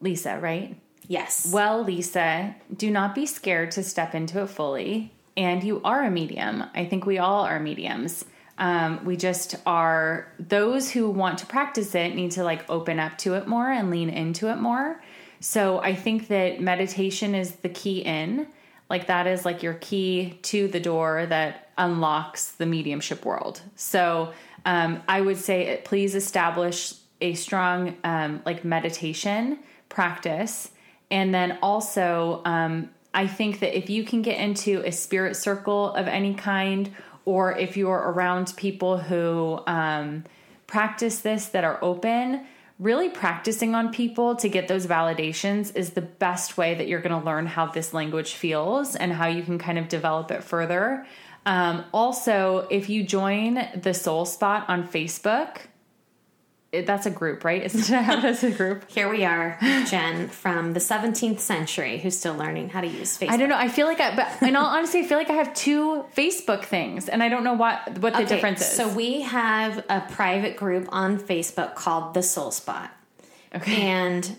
Lisa, 0.00 0.38
right? 0.40 0.80
Yes. 1.06 1.50
Well, 1.52 1.84
Lisa, 1.84 2.56
do 2.74 2.90
not 2.90 3.14
be 3.14 3.26
scared 3.26 3.72
to 3.72 3.82
step 3.82 4.14
into 4.14 4.40
it 4.40 4.48
fully. 4.48 5.12
And 5.36 5.62
you 5.62 5.82
are 5.84 6.02
a 6.02 6.10
medium. 6.10 6.64
I 6.74 6.86
think 6.86 7.04
we 7.04 7.18
all 7.18 7.44
are 7.44 7.60
mediums. 7.60 8.24
Um, 8.56 9.04
we 9.04 9.18
just 9.18 9.54
are 9.66 10.32
those 10.38 10.90
who 10.90 11.10
want 11.10 11.40
to 11.40 11.46
practice 11.46 11.94
it 11.94 12.14
need 12.14 12.30
to 12.32 12.42
like 12.42 12.68
open 12.70 13.00
up 13.00 13.18
to 13.18 13.34
it 13.34 13.46
more 13.46 13.70
and 13.70 13.90
lean 13.90 14.08
into 14.08 14.50
it 14.50 14.56
more. 14.56 14.98
So 15.40 15.78
I 15.78 15.94
think 15.94 16.28
that 16.28 16.60
meditation 16.60 17.34
is 17.34 17.56
the 17.56 17.68
key 17.68 18.00
in. 18.00 18.46
Like 18.90 19.06
that 19.06 19.26
is 19.26 19.44
like 19.44 19.62
your 19.62 19.74
key 19.74 20.38
to 20.42 20.68
the 20.68 20.80
door 20.80 21.26
that 21.26 21.70
unlocks 21.76 22.52
the 22.52 22.66
mediumship 22.66 23.24
world. 23.24 23.60
So 23.76 24.32
um, 24.64 25.02
I 25.06 25.20
would 25.20 25.36
say 25.36 25.80
please 25.84 26.14
establish 26.14 26.94
a 27.20 27.34
strong 27.34 27.96
um, 28.04 28.42
like 28.46 28.64
meditation 28.64 29.58
practice. 29.88 30.70
And 31.10 31.34
then 31.34 31.58
also, 31.62 32.42
um, 32.44 32.90
I 33.14 33.26
think 33.26 33.60
that 33.60 33.76
if 33.76 33.88
you 33.90 34.04
can 34.04 34.22
get 34.22 34.38
into 34.38 34.82
a 34.84 34.92
spirit 34.92 35.36
circle 35.36 35.94
of 35.94 36.06
any 36.06 36.34
kind, 36.34 36.94
or 37.24 37.56
if 37.56 37.76
you're 37.76 37.96
around 37.96 38.54
people 38.56 38.98
who 38.98 39.60
um, 39.66 40.24
practice 40.66 41.20
this 41.20 41.46
that 41.46 41.64
are 41.64 41.78
open, 41.82 42.46
really 42.78 43.08
practicing 43.08 43.74
on 43.74 43.92
people 43.92 44.36
to 44.36 44.48
get 44.48 44.68
those 44.68 44.86
validations 44.86 45.74
is 45.74 45.90
the 45.90 46.02
best 46.02 46.56
way 46.56 46.74
that 46.74 46.86
you're 46.86 47.00
going 47.00 47.18
to 47.18 47.26
learn 47.26 47.46
how 47.46 47.66
this 47.66 47.92
language 47.92 48.34
feels 48.34 48.94
and 48.94 49.12
how 49.12 49.26
you 49.26 49.42
can 49.42 49.58
kind 49.58 49.78
of 49.78 49.88
develop 49.88 50.30
it 50.30 50.44
further. 50.44 51.04
Um, 51.44 51.84
also, 51.92 52.68
if 52.70 52.88
you 52.88 53.02
join 53.02 53.68
the 53.74 53.94
Soul 53.94 54.24
Spot 54.24 54.64
on 54.68 54.86
Facebook, 54.86 55.58
it, 56.70 56.86
that's 56.86 57.06
a 57.06 57.10
group, 57.10 57.44
right? 57.44 57.62
Isn't 57.62 57.80
it 57.80 58.02
how 58.02 58.20
that's 58.20 58.42
a 58.42 58.50
group? 58.50 58.90
Here 58.90 59.08
we 59.08 59.24
are, 59.24 59.56
Jen, 59.88 60.28
from 60.28 60.74
the 60.74 60.80
17th 60.80 61.40
century, 61.40 61.98
who's 61.98 62.18
still 62.18 62.34
learning 62.34 62.68
how 62.68 62.82
to 62.82 62.86
use 62.86 63.16
Facebook. 63.16 63.30
I 63.30 63.36
don't 63.38 63.48
know. 63.48 63.56
I 63.56 63.68
feel 63.68 63.86
like, 63.86 64.00
I, 64.00 64.14
but 64.14 64.46
in 64.46 64.54
all 64.54 64.66
honesty, 64.66 64.98
I 64.98 65.02
feel 65.04 65.16
like 65.16 65.30
I 65.30 65.34
have 65.34 65.54
two 65.54 66.04
Facebook 66.14 66.64
things, 66.64 67.08
and 67.08 67.22
I 67.22 67.30
don't 67.30 67.44
know 67.44 67.54
what 67.54 67.98
what 68.00 68.12
the 68.12 68.20
okay, 68.20 68.26
difference 68.26 68.60
is. 68.60 68.76
So 68.76 68.88
we 68.88 69.22
have 69.22 69.84
a 69.88 70.02
private 70.10 70.56
group 70.56 70.88
on 70.90 71.18
Facebook 71.18 71.74
called 71.74 72.12
the 72.12 72.22
Soul 72.22 72.50
Spot. 72.50 72.90
Okay. 73.54 73.80
And 73.82 74.36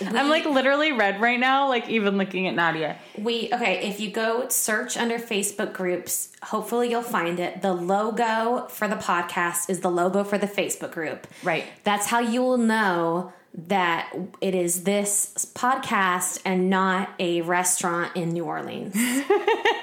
we, 0.00 0.06
I'm 0.06 0.28
like 0.28 0.44
literally 0.44 0.92
red 0.92 1.20
right 1.20 1.38
now, 1.38 1.68
like 1.68 1.88
even 1.88 2.16
looking 2.18 2.46
at 2.46 2.54
Nadia. 2.54 2.98
We 3.18 3.50
okay, 3.52 3.88
if 3.88 4.00
you 4.00 4.10
go 4.10 4.48
search 4.48 4.96
under 4.96 5.18
Facebook 5.18 5.72
groups, 5.72 6.32
hopefully 6.42 6.90
you'll 6.90 7.02
find 7.02 7.38
it. 7.38 7.62
The 7.62 7.72
logo 7.72 8.66
for 8.68 8.88
the 8.88 8.96
podcast 8.96 9.70
is 9.70 9.80
the 9.80 9.90
logo 9.90 10.24
for 10.24 10.38
the 10.38 10.46
Facebook 10.46 10.92
group. 10.92 11.26
Right. 11.42 11.64
That's 11.84 12.06
how 12.06 12.20
you 12.20 12.42
will 12.42 12.58
know 12.58 13.32
that 13.54 14.14
it 14.40 14.54
is 14.54 14.84
this 14.84 15.52
podcast 15.54 16.40
and 16.44 16.70
not 16.70 17.10
a 17.18 17.42
restaurant 17.42 18.16
in 18.16 18.30
New 18.30 18.44
Orleans. 18.44 18.96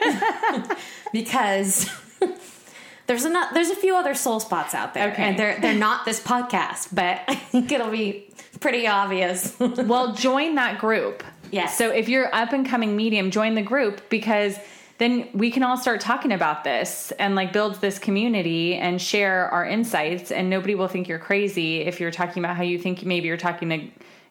because 1.13 1.89
there's 3.07 3.25
a 3.25 3.49
there's 3.53 3.69
a 3.69 3.75
few 3.75 3.95
other 3.95 4.13
soul 4.13 4.39
spots 4.39 4.73
out 4.73 4.93
there, 4.93 5.11
okay. 5.11 5.23
and 5.23 5.39
they're 5.39 5.59
they're 5.59 5.73
not 5.73 6.05
this 6.05 6.21
podcast, 6.21 6.93
but 6.93 7.21
I 7.27 7.35
think 7.35 7.71
it'll 7.71 7.91
be 7.91 8.31
pretty 8.59 8.87
obvious. 8.87 9.55
well, 9.59 10.13
join 10.13 10.55
that 10.55 10.79
group. 10.79 11.23
Yes. 11.51 11.77
So 11.77 11.89
if 11.89 12.09
you're 12.09 12.33
up 12.33 12.53
and 12.53 12.65
coming 12.65 12.95
medium, 12.95 13.31
join 13.31 13.55
the 13.55 13.61
group 13.61 14.09
because 14.09 14.57
then 14.99 15.29
we 15.33 15.49
can 15.49 15.63
all 15.63 15.77
start 15.77 16.01
talking 16.01 16.31
about 16.31 16.63
this 16.63 17.11
and 17.19 17.33
like 17.33 17.53
build 17.53 17.75
this 17.75 17.97
community 17.97 18.75
and 18.75 19.01
share 19.01 19.49
our 19.49 19.65
insights 19.65 20.31
and 20.31 20.49
nobody 20.49 20.75
will 20.75 20.89
think 20.89 21.07
you're 21.07 21.19
crazy 21.19 21.81
if 21.81 21.99
you're 21.99 22.11
talking 22.11 22.43
about 22.43 22.57
how 22.57 22.63
you 22.63 22.77
think 22.77 23.03
maybe 23.05 23.27
you're 23.27 23.37
talking 23.37 23.69
to 23.69 23.87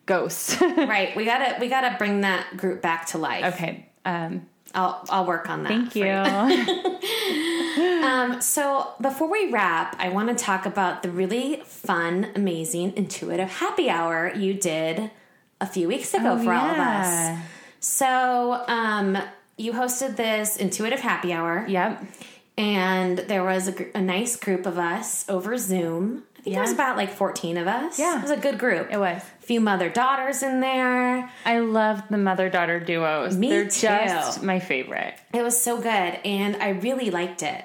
ghosts. 0.06 0.60
right. 0.60 1.16
We 1.16 1.24
got 1.24 1.38
to 1.38 1.60
we 1.60 1.68
got 1.68 1.88
to 1.88 1.96
bring 1.98 2.20
that 2.20 2.56
group 2.56 2.82
back 2.82 3.06
to 3.08 3.18
life. 3.18 3.54
Okay. 3.54 3.86
Um 4.04 4.46
I'll 4.74 5.04
I'll 5.08 5.26
work 5.26 5.48
on 5.48 5.62
that. 5.64 5.68
Thank 5.68 5.96
you. 5.96 6.06
you. 6.06 8.04
um, 8.04 8.40
so 8.40 8.92
before 9.00 9.30
we 9.30 9.50
wrap, 9.50 9.96
I 9.98 10.10
want 10.10 10.28
to 10.28 10.34
talk 10.34 10.66
about 10.66 11.02
the 11.02 11.10
really 11.10 11.62
fun, 11.64 12.28
amazing, 12.34 12.94
intuitive 12.96 13.48
happy 13.48 13.88
hour 13.90 14.32
you 14.34 14.54
did 14.54 15.10
a 15.60 15.66
few 15.66 15.88
weeks 15.88 16.14
ago 16.14 16.32
oh, 16.32 16.38
for 16.38 16.52
yeah. 16.52 16.62
all 16.62 16.70
of 16.70 16.78
us. 16.78 17.44
So 17.80 18.64
um, 18.68 19.18
you 19.56 19.72
hosted 19.72 20.16
this 20.16 20.56
intuitive 20.56 21.00
happy 21.00 21.32
hour. 21.32 21.64
Yep. 21.68 22.04
And 22.56 23.18
there 23.18 23.44
was 23.44 23.68
a, 23.68 23.96
a 23.96 24.00
nice 24.00 24.36
group 24.36 24.66
of 24.66 24.78
us 24.78 25.28
over 25.28 25.56
Zoom. 25.56 26.24
I 26.38 26.42
think 26.42 26.46
yeah. 26.46 26.52
there 26.54 26.62
was 26.62 26.72
about 26.72 26.96
like 26.96 27.10
14 27.10 27.56
of 27.56 27.66
us. 27.66 27.98
Yeah. 27.98 28.18
It 28.18 28.22
was 28.22 28.30
a 28.30 28.36
good 28.36 28.58
group. 28.58 28.88
It 28.90 28.98
was. 28.98 29.22
A 29.22 29.42
few 29.44 29.60
mother 29.60 29.88
daughters 29.88 30.42
in 30.42 30.60
there. 30.60 31.28
I 31.44 31.58
love 31.58 32.02
the 32.10 32.18
mother 32.18 32.48
daughter 32.48 32.78
duos. 32.78 33.36
Me 33.36 33.48
They're 33.48 33.64
too. 33.64 33.86
just 33.86 34.42
my 34.42 34.60
favorite. 34.60 35.14
It 35.34 35.42
was 35.42 35.60
so 35.60 35.76
good 35.78 35.88
and 35.88 36.56
I 36.56 36.70
really 36.70 37.10
liked 37.10 37.42
it. 37.42 37.64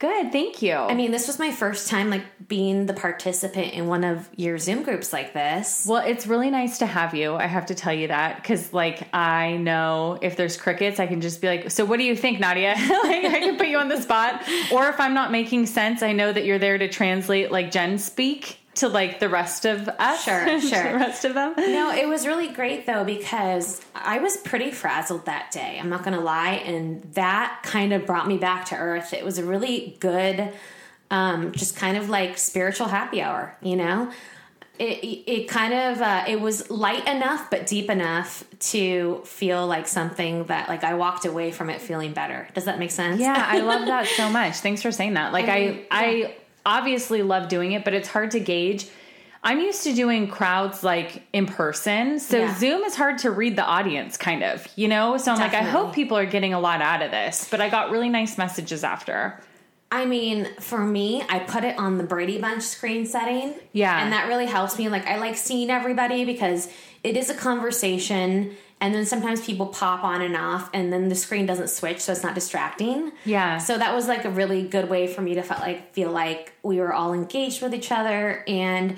Good, 0.00 0.32
thank 0.32 0.62
you. 0.62 0.72
I 0.72 0.94
mean, 0.94 1.10
this 1.10 1.26
was 1.26 1.38
my 1.38 1.52
first 1.52 1.90
time 1.90 2.08
like 2.08 2.48
being 2.48 2.86
the 2.86 2.94
participant 2.94 3.74
in 3.74 3.86
one 3.86 4.02
of 4.02 4.30
your 4.34 4.56
Zoom 4.56 4.82
groups 4.82 5.12
like 5.12 5.34
this. 5.34 5.86
Well, 5.86 6.02
it's 6.02 6.26
really 6.26 6.50
nice 6.50 6.78
to 6.78 6.86
have 6.86 7.14
you. 7.14 7.34
I 7.34 7.44
have 7.44 7.66
to 7.66 7.74
tell 7.74 7.92
you 7.92 8.08
that 8.08 8.36
because, 8.36 8.72
like, 8.72 9.14
I 9.14 9.58
know 9.58 10.18
if 10.22 10.36
there's 10.36 10.56
crickets, 10.56 10.98
I 11.00 11.06
can 11.06 11.20
just 11.20 11.42
be 11.42 11.48
like, 11.48 11.70
"So, 11.70 11.84
what 11.84 11.98
do 11.98 12.04
you 12.04 12.16
think, 12.16 12.40
Nadia?" 12.40 12.76
like, 12.78 13.26
I 13.26 13.40
can 13.40 13.58
put 13.58 13.68
you 13.68 13.76
on 13.76 13.90
the 13.90 14.00
spot. 14.00 14.42
Or 14.72 14.88
if 14.88 14.98
I'm 14.98 15.12
not 15.12 15.32
making 15.32 15.66
sense, 15.66 16.02
I 16.02 16.12
know 16.12 16.32
that 16.32 16.46
you're 16.46 16.58
there 16.58 16.78
to 16.78 16.88
translate 16.88 17.52
like 17.52 17.70
Jen 17.70 17.98
speak 17.98 18.59
to 18.76 18.88
like 18.88 19.20
the 19.20 19.28
rest 19.28 19.64
of 19.64 19.88
us. 19.88 20.24
Sure, 20.24 20.60
sure. 20.60 20.92
the 20.92 20.98
rest 20.98 21.24
of 21.24 21.34
them. 21.34 21.54
No, 21.56 21.92
it 21.92 22.08
was 22.08 22.26
really 22.26 22.48
great 22.48 22.86
though 22.86 23.04
because 23.04 23.84
I 23.94 24.18
was 24.18 24.36
pretty 24.38 24.70
frazzled 24.70 25.26
that 25.26 25.50
day. 25.50 25.78
I'm 25.80 25.88
not 25.88 26.04
going 26.04 26.16
to 26.16 26.22
lie, 26.24 26.52
and 26.52 27.02
that 27.14 27.60
kind 27.62 27.92
of 27.92 28.06
brought 28.06 28.28
me 28.28 28.38
back 28.38 28.66
to 28.66 28.76
earth. 28.76 29.12
It 29.12 29.24
was 29.24 29.38
a 29.38 29.44
really 29.44 29.96
good, 30.00 30.52
um, 31.10 31.52
just 31.52 31.76
kind 31.76 31.96
of 31.96 32.08
like 32.08 32.38
spiritual 32.38 32.88
happy 32.88 33.20
hour. 33.20 33.56
You 33.60 33.76
know, 33.76 34.12
it 34.78 35.04
it 35.26 35.48
kind 35.48 35.74
of 35.74 36.00
uh, 36.00 36.24
it 36.26 36.40
was 36.40 36.70
light 36.70 37.06
enough 37.06 37.50
but 37.50 37.66
deep 37.66 37.90
enough 37.90 38.44
to 38.60 39.20
feel 39.24 39.66
like 39.66 39.86
something 39.86 40.44
that 40.44 40.68
like 40.68 40.84
I 40.84 40.94
walked 40.94 41.26
away 41.26 41.50
from 41.50 41.68
it 41.70 41.80
feeling 41.82 42.12
better. 42.12 42.48
Does 42.54 42.64
that 42.64 42.78
make 42.78 42.90
sense? 42.90 43.20
Yeah, 43.20 43.44
I 43.46 43.60
love 43.60 43.86
that 43.86 44.06
so 44.06 44.30
much. 44.30 44.56
Thanks 44.56 44.80
for 44.80 44.90
saying 44.90 45.14
that. 45.14 45.32
Like 45.32 45.48
I 45.48 45.56
I 45.58 45.60
mean, 45.60 45.84
I, 45.90 46.34
obviously 46.64 47.22
love 47.22 47.48
doing 47.48 47.72
it, 47.72 47.84
but 47.84 47.94
it's 47.94 48.08
hard 48.08 48.30
to 48.32 48.40
gauge. 48.40 48.88
I'm 49.42 49.58
used 49.60 49.84
to 49.84 49.94
doing 49.94 50.28
crowds 50.28 50.84
like 50.84 51.22
in 51.32 51.46
person. 51.46 52.18
So 52.20 52.38
Yeah. 52.38 52.58
Zoom 52.58 52.82
is 52.82 52.94
hard 52.94 53.18
to 53.18 53.30
read 53.30 53.56
the 53.56 53.64
audience 53.64 54.16
kind 54.16 54.42
of, 54.44 54.68
you 54.76 54.86
know? 54.86 55.16
So 55.16 55.32
I'm 55.32 55.38
like 55.38 55.54
I 55.54 55.62
hope 55.62 55.94
people 55.94 56.16
are 56.16 56.26
getting 56.26 56.52
a 56.52 56.60
lot 56.60 56.82
out 56.82 57.00
of 57.00 57.10
this, 57.10 57.48
but 57.50 57.60
I 57.60 57.70
got 57.70 57.90
really 57.90 58.10
nice 58.10 58.36
messages 58.36 58.84
after. 58.84 59.40
I 59.92 60.04
mean, 60.04 60.46
for 60.60 60.78
me, 60.78 61.22
I 61.28 61.40
put 61.40 61.64
it 61.64 61.76
on 61.76 61.98
the 61.98 62.04
Brady 62.04 62.38
Bunch 62.38 62.62
screen 62.62 63.06
setting. 63.06 63.54
Yeah. 63.72 64.02
And 64.02 64.12
that 64.12 64.28
really 64.28 64.46
helps 64.46 64.78
me. 64.78 64.88
Like, 64.88 65.06
I 65.06 65.16
like 65.16 65.36
seeing 65.36 65.68
everybody 65.68 66.24
because 66.24 66.68
it 67.02 67.16
is 67.16 67.28
a 67.28 67.34
conversation. 67.34 68.56
And 68.80 68.94
then 68.94 69.04
sometimes 69.04 69.44
people 69.44 69.66
pop 69.66 70.02
on 70.04 70.22
and 70.22 70.34
off, 70.36 70.70
and 70.72 70.90
then 70.92 71.08
the 71.08 71.14
screen 71.14 71.44
doesn't 71.44 71.68
switch, 71.68 72.00
so 72.00 72.12
it's 72.12 72.22
not 72.22 72.34
distracting. 72.34 73.12
Yeah. 73.26 73.58
So 73.58 73.76
that 73.76 73.94
was 73.94 74.08
like 74.08 74.24
a 74.24 74.30
really 74.30 74.62
good 74.62 74.88
way 74.88 75.06
for 75.06 75.20
me 75.20 75.34
to 75.34 75.42
felt 75.42 75.60
like 75.60 75.92
feel 75.92 76.10
like 76.10 76.54
we 76.62 76.80
were 76.80 76.92
all 76.94 77.12
engaged 77.12 77.60
with 77.60 77.74
each 77.74 77.92
other. 77.92 78.42
And 78.48 78.96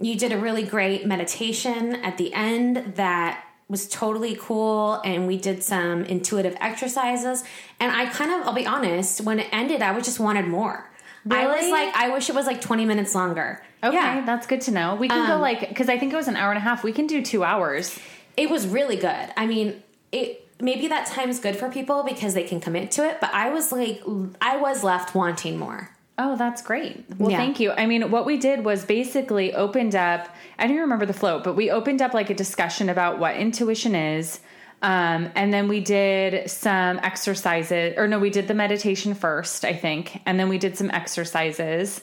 you 0.00 0.16
did 0.16 0.32
a 0.32 0.38
really 0.38 0.62
great 0.62 1.04
meditation 1.06 1.96
at 1.96 2.16
the 2.16 2.32
end 2.32 2.94
that 2.96 3.44
was 3.68 3.86
totally 3.88 4.36
cool 4.40 5.00
and 5.04 5.26
we 5.28 5.36
did 5.36 5.62
some 5.62 6.04
intuitive 6.06 6.56
exercises 6.60 7.44
and 7.78 7.92
i 7.92 8.04
kind 8.06 8.32
of 8.32 8.44
i'll 8.44 8.52
be 8.52 8.66
honest 8.66 9.20
when 9.20 9.38
it 9.38 9.46
ended 9.52 9.80
i 9.80 9.92
was 9.92 10.04
just 10.04 10.18
wanted 10.18 10.44
more 10.44 10.90
i 11.30 11.46
was 11.46 11.70
like 11.70 11.94
i 11.94 12.08
wish 12.08 12.28
it 12.28 12.34
was 12.34 12.46
like 12.46 12.60
20 12.60 12.84
minutes 12.84 13.14
longer 13.14 13.62
Okay, 13.84 13.94
yeah 13.94 14.24
that's 14.26 14.46
good 14.46 14.60
to 14.62 14.72
know. 14.72 14.96
We 14.96 15.08
can 15.08 15.26
go 15.26 15.34
Um, 15.36 15.40
like 15.40 15.68
because 15.68 15.88
I 15.88 15.98
think 15.98 16.12
it 16.12 16.16
was 16.16 16.28
an 16.28 16.36
hour 16.36 16.50
and 16.50 16.58
a 16.58 16.60
half. 16.60 16.82
We 16.84 16.92
can 16.92 17.06
do 17.06 17.22
2 17.24 17.42
hours. 17.44 17.98
It 18.36 18.48
was 18.50 18.66
really 18.66 18.96
good 18.96 19.28
i 19.36 19.46
mean 19.46 19.82
it 20.12 20.46
maybe 20.60 20.88
that 20.88 21.06
time's 21.06 21.40
good 21.40 21.56
for 21.56 21.70
people 21.70 22.02
because 22.02 22.34
they 22.34 22.44
can 22.44 22.60
commit 22.60 22.90
to 22.90 23.08
it 23.08 23.20
but 23.20 23.32
i 23.32 23.48
was 23.50 23.72
like 23.72 24.02
i 24.40 24.56
was 24.56 24.82
left 24.84 25.14
wanting 25.14 25.58
more 25.58 25.90
Oh, 26.22 26.36
that's 26.36 26.60
great. 26.60 27.02
Well, 27.16 27.30
Yeah. 27.30 27.38
thank 27.38 27.60
you. 27.60 27.70
I 27.72 27.86
mean, 27.86 28.10
what 28.10 28.26
we 28.26 28.36
did 28.36 28.62
was 28.62 28.84
basically 28.84 29.54
opened 29.54 29.94
up, 29.94 30.28
I 30.58 30.64
don't 30.64 30.72
even 30.72 30.82
remember 30.82 31.06
the 31.06 31.14
flow, 31.14 31.40
but 31.40 31.56
we 31.56 31.70
opened 31.70 32.02
up 32.02 32.12
like 32.12 32.28
a 32.28 32.34
discussion 32.34 32.90
about 32.90 33.18
what 33.18 33.36
intuition 33.36 33.94
is. 33.94 34.40
Um, 34.82 35.30
and 35.34 35.50
then 35.50 35.66
we 35.66 35.80
did 35.80 36.50
some 36.50 36.98
exercises, 37.02 37.94
or 37.96 38.06
no, 38.06 38.18
we 38.18 38.28
did 38.28 38.48
the 38.48 38.54
meditation 38.54 39.14
first, 39.14 39.64
I 39.64 39.72
think. 39.72 40.20
And 40.26 40.38
then 40.38 40.50
we 40.50 40.58
did 40.58 40.76
some 40.76 40.90
exercises. 40.90 42.02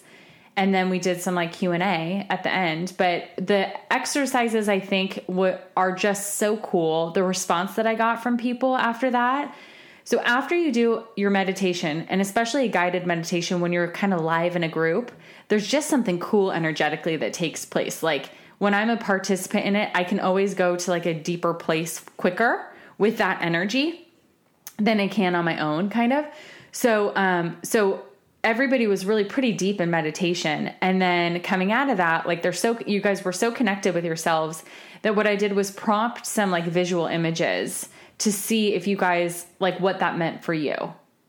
And 0.57 0.73
then 0.73 0.89
we 0.89 0.99
did 0.99 1.21
some 1.21 1.35
like 1.35 1.53
Q&A 1.53 2.27
at 2.29 2.43
the 2.43 2.51
end. 2.51 2.93
But 2.97 3.29
the 3.37 3.71
exercises, 3.93 4.67
I 4.67 4.81
think, 4.81 5.25
w- 5.27 5.57
are 5.77 5.93
just 5.93 6.35
so 6.35 6.57
cool. 6.57 7.11
The 7.11 7.23
response 7.23 7.75
that 7.75 7.87
I 7.87 7.95
got 7.95 8.21
from 8.21 8.37
people 8.37 8.75
after 8.75 9.09
that 9.11 9.55
so 10.07 10.21
after 10.21 10.55
you 10.55 10.71
do 10.71 11.03
your 11.17 11.29
meditation, 11.29 12.05
and 12.07 12.21
especially 12.21 12.63
a 12.63 12.69
guided 12.69 13.05
meditation 13.05 13.59
when 13.59 13.73
you're 13.73 13.91
kind 13.91 14.13
of 14.13 14.21
live 14.21 14.55
in 14.55 14.63
a 14.63 14.69
group, 14.69 15.11
there's 15.49 15.67
just 15.67 15.89
something 15.89 16.17
cool 16.17 16.49
energetically 16.49 17.17
that 17.17 17.33
takes 17.33 17.65
place. 17.65 18.01
Like 18.01 18.29
when 18.57 18.73
I'm 18.73 18.89
a 18.89 18.95
participant 18.95 19.65
in 19.65 19.75
it, 19.75 19.91
I 19.93 20.05
can 20.05 20.21
always 20.21 20.53
go 20.53 20.77
to 20.77 20.91
like 20.91 21.05
a 21.05 21.13
deeper 21.13 21.53
place 21.53 21.99
quicker 22.15 22.71
with 22.97 23.17
that 23.17 23.41
energy 23.41 24.07
than 24.79 25.01
I 25.01 25.09
can 25.09 25.35
on 25.35 25.43
my 25.43 25.59
own, 25.59 25.89
kind 25.89 26.13
of. 26.13 26.23
So, 26.71 27.13
um, 27.17 27.57
so 27.63 28.05
everybody 28.43 28.87
was 28.87 29.05
really 29.05 29.23
pretty 29.23 29.51
deep 29.51 29.81
in 29.81 29.89
meditation, 29.89 30.71
and 30.81 31.01
then 31.01 31.41
coming 31.41 31.71
out 31.71 31.89
of 31.89 31.97
that, 31.97 32.27
like 32.27 32.41
they're 32.41 32.53
so 32.53 32.77
you 32.85 33.01
guys 33.01 33.23
were 33.23 33.33
so 33.33 33.51
connected 33.51 33.93
with 33.93 34.05
yourselves 34.05 34.63
that 35.01 35.15
what 35.15 35.27
I 35.27 35.35
did 35.35 35.53
was 35.53 35.71
prompt 35.71 36.25
some 36.25 36.51
like 36.51 36.65
visual 36.65 37.07
images 37.07 37.89
to 38.19 38.31
see 38.31 38.73
if 38.73 38.87
you 38.87 38.97
guys 38.97 39.45
like 39.59 39.79
what 39.79 39.99
that 39.99 40.17
meant 40.17 40.43
for 40.43 40.53
you, 40.53 40.75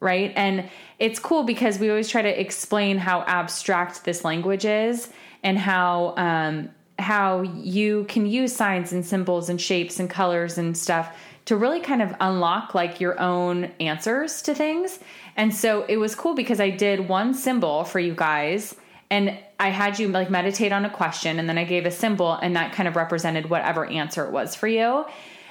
right? 0.00 0.32
And 0.36 0.68
it's 0.98 1.18
cool 1.18 1.42
because 1.42 1.78
we 1.78 1.90
always 1.90 2.08
try 2.08 2.22
to 2.22 2.40
explain 2.40 2.98
how 2.98 3.22
abstract 3.22 4.04
this 4.04 4.24
language 4.24 4.64
is 4.64 5.10
and 5.42 5.58
how 5.58 6.14
um, 6.16 6.70
how 6.98 7.42
you 7.42 8.04
can 8.08 8.26
use 8.26 8.54
signs 8.54 8.92
and 8.92 9.04
symbols 9.04 9.48
and 9.48 9.60
shapes 9.60 10.00
and 10.00 10.10
colors 10.10 10.58
and 10.58 10.76
stuff 10.76 11.16
to 11.48 11.56
really 11.56 11.80
kind 11.80 12.02
of 12.02 12.14
unlock 12.20 12.74
like 12.74 13.00
your 13.00 13.18
own 13.18 13.72
answers 13.80 14.42
to 14.42 14.54
things. 14.54 14.98
And 15.34 15.54
so 15.54 15.86
it 15.88 15.96
was 15.96 16.14
cool 16.14 16.34
because 16.34 16.60
I 16.60 16.68
did 16.68 17.08
one 17.08 17.32
symbol 17.32 17.84
for 17.84 17.98
you 17.98 18.14
guys 18.14 18.74
and 19.08 19.38
I 19.58 19.70
had 19.70 19.98
you 19.98 20.08
like 20.08 20.28
meditate 20.28 20.72
on 20.72 20.84
a 20.84 20.90
question 20.90 21.38
and 21.38 21.48
then 21.48 21.56
I 21.56 21.64
gave 21.64 21.86
a 21.86 21.90
symbol 21.90 22.34
and 22.34 22.54
that 22.54 22.74
kind 22.74 22.86
of 22.86 22.96
represented 22.96 23.48
whatever 23.48 23.86
answer 23.86 24.26
it 24.26 24.30
was 24.30 24.54
for 24.54 24.68
you. 24.68 25.06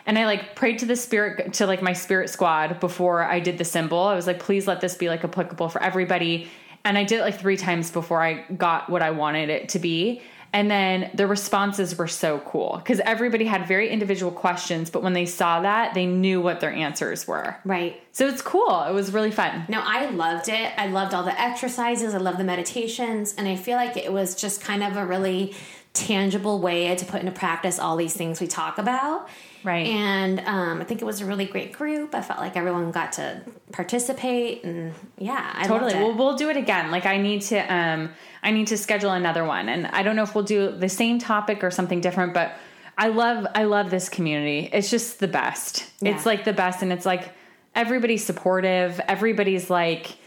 And 0.05 0.19
I 0.19 0.25
like 0.25 0.55
prayed 0.55 0.77
to 0.79 0.85
the 0.85 0.95
spirit 0.95 1.53
to 1.55 1.65
like 1.65 1.81
my 1.81 1.93
spirit 1.93 2.29
squad 2.29 2.79
before 2.79 3.23
I 3.23 3.39
did 3.39 3.57
the 3.57 3.65
symbol. 3.65 3.97
I 3.97 4.13
was 4.13 4.27
like, 4.27 4.37
please 4.37 4.67
let 4.67 4.81
this 4.81 4.93
be 4.93 5.09
like 5.09 5.23
applicable 5.23 5.67
for 5.69 5.81
everybody. 5.81 6.47
And 6.85 6.95
I 6.95 7.05
did 7.05 7.21
it 7.21 7.23
like 7.23 7.39
three 7.39 7.57
times 7.57 7.89
before 7.89 8.21
I 8.21 8.43
got 8.55 8.87
what 8.87 9.01
I 9.01 9.09
wanted 9.09 9.49
it 9.49 9.69
to 9.69 9.79
be. 9.79 10.21
And 10.53 10.71
then 10.71 11.11
the 11.13 11.27
responses 11.27 11.97
were 11.97 12.07
so 12.07 12.39
cool 12.39 12.77
because 12.77 12.99
everybody 13.01 13.45
had 13.45 13.67
very 13.67 13.89
individual 13.89 14.31
questions, 14.31 14.89
but 14.89 15.03
when 15.03 15.13
they 15.13 15.25
saw 15.25 15.61
that, 15.61 15.93
they 15.93 16.05
knew 16.05 16.41
what 16.41 16.59
their 16.59 16.71
answers 16.71 17.27
were. 17.27 17.57
right 17.65 18.01
So 18.11 18.27
it's 18.27 18.41
cool. 18.41 18.83
It 18.83 18.93
was 18.93 19.11
really 19.11 19.31
fun. 19.31 19.65
No, 19.69 19.81
I 19.83 20.09
loved 20.09 20.49
it. 20.49 20.71
I 20.77 20.87
loved 20.87 21.13
all 21.13 21.23
the 21.23 21.39
exercises. 21.39 22.15
I 22.15 22.17
loved 22.17 22.39
the 22.39 22.43
meditations. 22.43 23.35
And 23.37 23.47
I 23.47 23.55
feel 23.55 23.75
like 23.77 23.97
it 23.97 24.11
was 24.11 24.35
just 24.35 24.61
kind 24.61 24.83
of 24.83 24.97
a 24.97 25.05
really 25.05 25.55
tangible 25.97 26.59
way 26.59 26.93
to 26.95 27.05
put 27.05 27.19
into 27.21 27.31
practice 27.31 27.79
all 27.79 27.95
these 27.95 28.13
things 28.13 28.39
we 28.39 28.47
talk 28.47 28.77
about. 28.77 29.27
Right. 29.63 29.87
And 29.87 30.39
um, 30.41 30.79
I 30.81 30.83
think 30.85 31.01
it 31.01 31.05
was 31.05 31.19
a 31.21 31.25
really 31.25 31.45
great 31.45 31.73
group. 31.73 32.13
I 32.15 32.21
felt 32.21 32.39
like 32.39 32.55
everyone 32.55 32.91
got 32.91 33.13
to 33.13 33.41
participate. 33.71 34.63
And 34.63 34.93
yeah, 35.17 35.51
I 35.55 35.67
totally 35.67 35.93
loved 35.93 35.95
it. 35.95 36.07
well 36.07 36.15
we'll 36.17 36.37
do 36.37 36.49
it 36.49 36.57
again 36.57 36.91
like 36.91 37.05
i 37.05 37.17
need 37.17 37.41
to 37.41 37.57
um 37.73 38.09
i 38.43 38.51
need 38.51 38.67
to 38.67 38.77
schedule 38.77 39.11
another 39.11 39.43
one 39.43 39.69
and 39.69 39.87
i 39.87 40.03
don't 40.03 40.15
know 40.15 40.23
if 40.23 40.35
we'll 40.35 40.43
do 40.43 40.71
the 40.71 40.89
same 40.89 41.19
topic 41.19 41.63
or 41.63 41.71
something 41.71 42.01
different 42.01 42.33
but 42.33 42.53
i 42.97 43.07
love 43.07 43.45
i 43.55 43.63
love 43.63 43.89
this 43.89 44.09
community 44.09 44.69
it's 44.73 44.89
just 44.89 45.19
the 45.19 45.27
best 45.27 45.89
Yeah. 46.01 46.15
it's 46.15 46.25
like 46.25 46.43
the 46.45 46.53
best 46.53 46.81
and 46.81 46.91
it's 46.93 47.05
like 47.05 47.31
everybody's 47.75 48.25
supportive 48.25 48.99
everybody's 49.07 49.69
like 49.69 50.17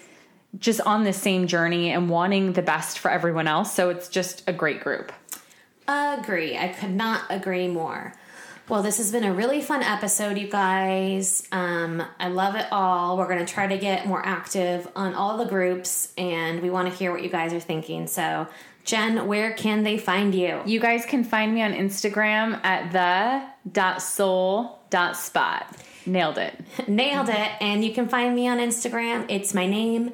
just 0.58 0.80
on 0.82 1.04
the 1.04 1.12
same 1.12 1.46
journey 1.46 1.90
and 1.90 2.08
wanting 2.10 2.52
the 2.52 2.62
best 2.62 2.98
for 2.98 3.10
everyone 3.10 3.46
else 3.46 3.72
so 3.74 3.90
it's 3.90 4.08
just 4.08 4.42
a 4.48 4.52
great 4.52 4.80
group 4.82 5.12
Agree. 6.18 6.56
I 6.56 6.68
could 6.68 6.90
not 6.94 7.22
agree 7.30 7.68
more. 7.68 8.12
Well, 8.68 8.82
this 8.84 8.98
has 8.98 9.10
been 9.10 9.24
a 9.24 9.32
really 9.32 9.60
fun 9.60 9.82
episode, 9.82 10.38
you 10.38 10.48
guys. 10.48 11.42
Um, 11.50 12.02
I 12.20 12.28
love 12.28 12.54
it 12.54 12.66
all. 12.70 13.18
We're 13.18 13.26
going 13.26 13.44
to 13.44 13.52
try 13.52 13.66
to 13.66 13.76
get 13.76 14.06
more 14.06 14.24
active 14.24 14.86
on 14.94 15.14
all 15.14 15.38
the 15.38 15.44
groups, 15.44 16.12
and 16.16 16.62
we 16.62 16.70
want 16.70 16.88
to 16.88 16.94
hear 16.94 17.10
what 17.10 17.24
you 17.24 17.30
guys 17.30 17.52
are 17.52 17.58
thinking. 17.58 18.06
So, 18.06 18.46
Jen, 18.84 19.26
where 19.26 19.54
can 19.54 19.82
they 19.82 19.98
find 19.98 20.34
you? 20.34 20.62
you 20.66 20.78
guys 20.78 21.04
can 21.04 21.24
find 21.24 21.52
me 21.54 21.62
on 21.62 21.72
instagram 21.72 22.64
at 22.64 22.92
the 22.92 23.70
dot 23.70 24.00
soul 24.00 24.78
dot 24.88 25.16
spot 25.16 25.76
nailed 26.06 26.38
it 26.38 26.58
Nailed 26.88 27.28
it. 27.28 27.50
And 27.60 27.84
you 27.84 27.92
can 27.92 28.08
find 28.08 28.34
me 28.34 28.48
on 28.48 28.58
Instagram. 28.58 29.26
It's 29.28 29.52
my 29.52 29.66
name 29.66 30.12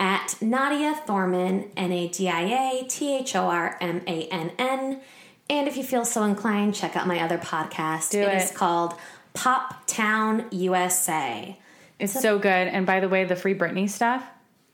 at 0.00 0.36
Nadia 0.40 0.94
Thormann, 1.06 1.70
N 1.76 1.92
A 1.92 2.08
D 2.08 2.28
I 2.28 2.42
A 2.42 2.86
T 2.88 3.16
H 3.16 3.34
O 3.36 3.44
R 3.44 3.76
M 3.80 4.02
A 4.06 4.26
N 4.28 4.52
N. 4.58 5.00
And 5.48 5.68
if 5.68 5.76
you 5.76 5.84
feel 5.84 6.04
so 6.04 6.24
inclined, 6.24 6.74
check 6.74 6.96
out 6.96 7.06
my 7.06 7.20
other 7.20 7.38
podcast. 7.38 8.10
Do 8.10 8.20
it 8.20 8.28
it. 8.28 8.42
is 8.42 8.50
called 8.50 8.94
Pop 9.34 9.86
Town 9.86 10.46
USA. 10.50 11.58
it's 11.98 12.12
so 12.20 12.38
good 12.38 12.68
and 12.68 12.84
by 12.86 13.00
the 13.00 13.08
way 13.08 13.24
the 13.24 13.36
free 13.36 13.54
britney 13.54 13.88
stuff 13.88 14.22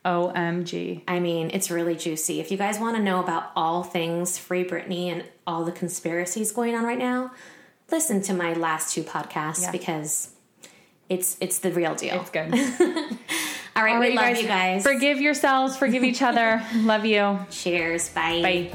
omg 0.05 1.03
I 1.07 1.21
mean, 1.21 1.51
it's 1.53 1.71
really 1.71 1.95
juicy. 1.95 2.41
If 2.41 2.51
you 2.51 2.57
guys 2.59 2.79
want 2.81 2.97
to 2.97 3.03
know 3.03 3.21
about 3.23 3.51
all 3.55 3.83
things 3.85 4.39
Free 4.39 4.65
Britney 4.65 5.07
and 5.13 5.25
all 5.47 5.65
the 5.65 5.71
conspiracies 5.73 6.51
going 6.53 6.75
on 6.75 6.83
right 6.85 6.99
now, 6.99 7.31
listen 7.91 8.21
to 8.23 8.35
my 8.35 8.55
last 8.55 8.93
two 8.95 9.03
podcasts 9.05 9.63
Yeah. 9.63 9.71
because 9.71 10.31
it's 11.09 11.37
it's 11.41 11.59
the 11.61 11.71
real 11.71 11.95
deal. 11.95 12.21
it's 12.21 12.31
good 12.31 12.53
All 13.77 13.83
right, 13.83 13.95
All 13.95 14.01
we 14.01 14.17
right, 14.17 14.35
love 14.35 14.37
you 14.43 14.47
guys. 14.49 14.83
Forgive 14.83 15.21
yourselves, 15.21 15.77
forgive 15.77 16.03
each 16.05 16.21
other. 16.23 16.63
love 16.77 17.05
you. 17.07 17.39
Cheers. 17.51 18.09
Bye. 18.11 18.43
Bye. 18.43 18.73